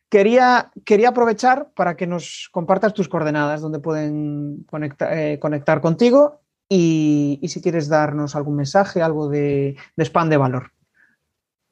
Quería, 0.08 0.72
quería 0.86 1.10
aprovechar 1.10 1.72
para 1.76 1.98
que 1.98 2.08
nos 2.08 2.48
compartas 2.54 2.94
tus 2.94 3.10
coordenadas, 3.10 3.60
donde 3.60 3.80
pueden 3.80 4.66
eh, 5.00 5.38
conectar 5.42 5.82
contigo 5.82 6.44
y, 6.70 7.40
si 7.48 7.62
quieres 7.62 7.88
darnos 7.88 8.36
algún 8.36 8.56
mensaje, 8.56 9.02
algo 9.02 9.30
de, 9.30 9.76
spam 9.98 10.30
de 10.30 10.38
valor. 10.38 10.72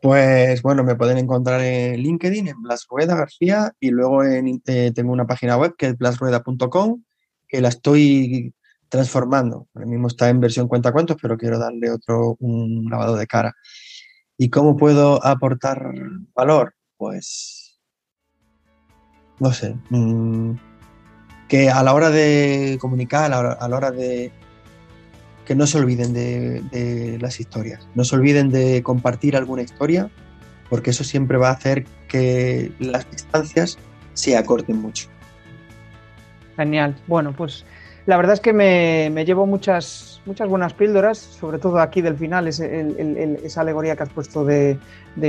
Pues 0.01 0.61
bueno, 0.63 0.83
me 0.83 0.95
pueden 0.95 1.19
encontrar 1.19 1.61
en 1.61 2.01
LinkedIn, 2.01 2.47
en 2.47 2.61
Blas 2.61 2.87
Rueda 2.89 3.15
García, 3.15 3.73
y 3.79 3.91
luego 3.91 4.23
en, 4.23 4.61
eh, 4.65 4.91
tengo 4.95 5.13
una 5.13 5.27
página 5.27 5.57
web 5.57 5.75
que 5.77 5.87
es 5.87 5.97
blasrueda.com, 5.97 7.03
que 7.47 7.61
la 7.61 7.69
estoy 7.69 8.53
transformando. 8.89 9.67
Ahora 9.73 9.87
mismo 9.87 10.07
está 10.07 10.29
en 10.29 10.39
versión 10.39 10.67
cuenta 10.67 10.91
cuentos, 10.91 11.17
pero 11.21 11.37
quiero 11.37 11.59
darle 11.59 11.91
otro 11.91 12.35
un 12.39 12.87
lavado 12.89 13.15
de 13.15 13.27
cara. 13.27 13.53
¿Y 14.37 14.49
cómo 14.49 14.75
puedo 14.75 15.23
aportar 15.25 15.93
valor? 16.33 16.73
Pues 16.97 17.79
no 19.39 19.51
sé. 19.53 19.75
Mm, 19.89 20.53
que 21.47 21.69
a 21.69 21.83
la 21.83 21.93
hora 21.93 22.09
de 22.09 22.77
comunicar, 22.79 23.25
a 23.25 23.67
la 23.67 23.75
hora, 23.75 23.91
de 23.91 24.31
que 25.51 25.55
no 25.55 25.67
se 25.67 25.77
olviden 25.77 26.13
de, 26.13 27.17
las 27.19 27.41
historias, 27.41 27.85
no 27.93 28.05
se 28.05 28.15
olviden 28.15 28.51
de 28.51 28.81
compartir 28.83 29.35
alguna 29.35 29.61
historia, 29.61 30.09
porque 30.69 30.91
eso 30.91 31.03
siempre 31.03 31.37
va 31.37 31.49
a 31.49 31.51
hacer 31.51 31.83
que 32.07 32.71
las 32.79 33.11
distancias 33.11 33.77
se 34.13 34.37
acorten 34.37 34.77
mucho. 34.77 35.09
Genial. 36.55 36.95
Bueno, 37.05 37.33
pues 37.35 37.65
la 38.05 38.15
verdad 38.15 38.35
es 38.35 38.39
que 38.39 38.53
me, 38.53 39.25
llevo 39.25 39.45
muchas, 39.45 40.21
muchas 40.25 40.47
buenas 40.47 40.73
píldoras, 40.73 41.17
sobre 41.17 41.59
todo 41.59 41.81
aquí 41.81 42.01
del 42.01 42.15
final, 42.15 42.47
esa 42.47 43.59
alegoría 43.59 43.97
que 43.97 44.03
has 44.03 44.09
puesto 44.09 44.45
de, 44.45 44.79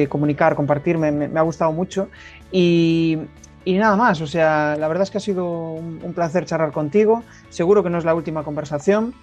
comunicar, 0.09 0.55
compartir, 0.55 0.99
me, 0.99 1.37
ha 1.37 1.43
gustado 1.43 1.73
mucho. 1.73 2.11
Y, 2.53 3.19
nada 3.67 3.97
más, 3.97 4.21
o 4.21 4.29
sea, 4.29 4.77
la 4.79 4.87
verdad 4.87 5.03
es 5.03 5.11
que 5.11 5.19
ha 5.19 5.21
sido 5.21 5.73
un, 5.73 6.13
placer 6.15 6.45
charlar 6.45 6.71
contigo, 6.71 7.25
seguro 7.49 7.83
que 7.83 7.91
no 7.91 7.99
es 7.99 8.05
la 8.05 8.15
última 8.15 8.45
conversación. 8.45 9.15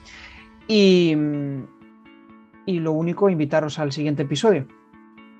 Y, 0.70 1.16
y 2.66 2.80
lo 2.80 2.92
único, 2.94 3.30
invitaros 3.30 3.80
al 3.80 3.92
siguiente 3.92 4.22
episodio. 4.22 4.68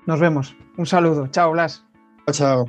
Nos 0.04 0.20
vemos. 0.20 0.56
Un 0.76 0.86
saludo. 0.86 1.28
Chao, 1.28 1.52
Blas. 1.52 1.86
Chao. 2.32 2.66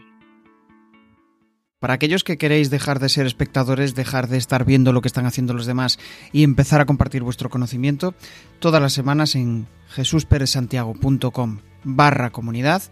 Para 1.79 1.95
aquellos 1.95 2.23
que 2.23 2.37
queréis 2.37 2.69
dejar 2.69 2.99
de 2.99 3.09
ser 3.09 3.25
espectadores, 3.25 3.95
dejar 3.95 4.27
de 4.27 4.37
estar 4.37 4.65
viendo 4.65 4.93
lo 4.93 5.01
que 5.01 5.07
están 5.07 5.25
haciendo 5.25 5.55
los 5.55 5.65
demás 5.65 5.97
y 6.31 6.43
empezar 6.43 6.79
a 6.79 6.85
compartir 6.85 7.23
vuestro 7.23 7.49
conocimiento, 7.49 8.13
todas 8.59 8.79
las 8.79 8.93
semanas 8.93 9.33
en 9.33 9.65
jesusperezsantiago.com 9.89 11.57
barra 11.83 12.29
comunidad 12.29 12.83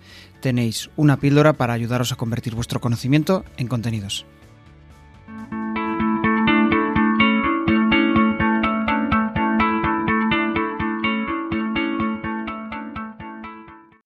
tenéis 0.42 0.90
una 0.96 1.18
píldora 1.18 1.54
para 1.54 1.74
ayudaros 1.74 2.12
a 2.12 2.16
convertir 2.16 2.56
vuestro 2.56 2.82
conocimiento 2.82 3.46
en 3.58 3.68
contenidos. 3.68 4.26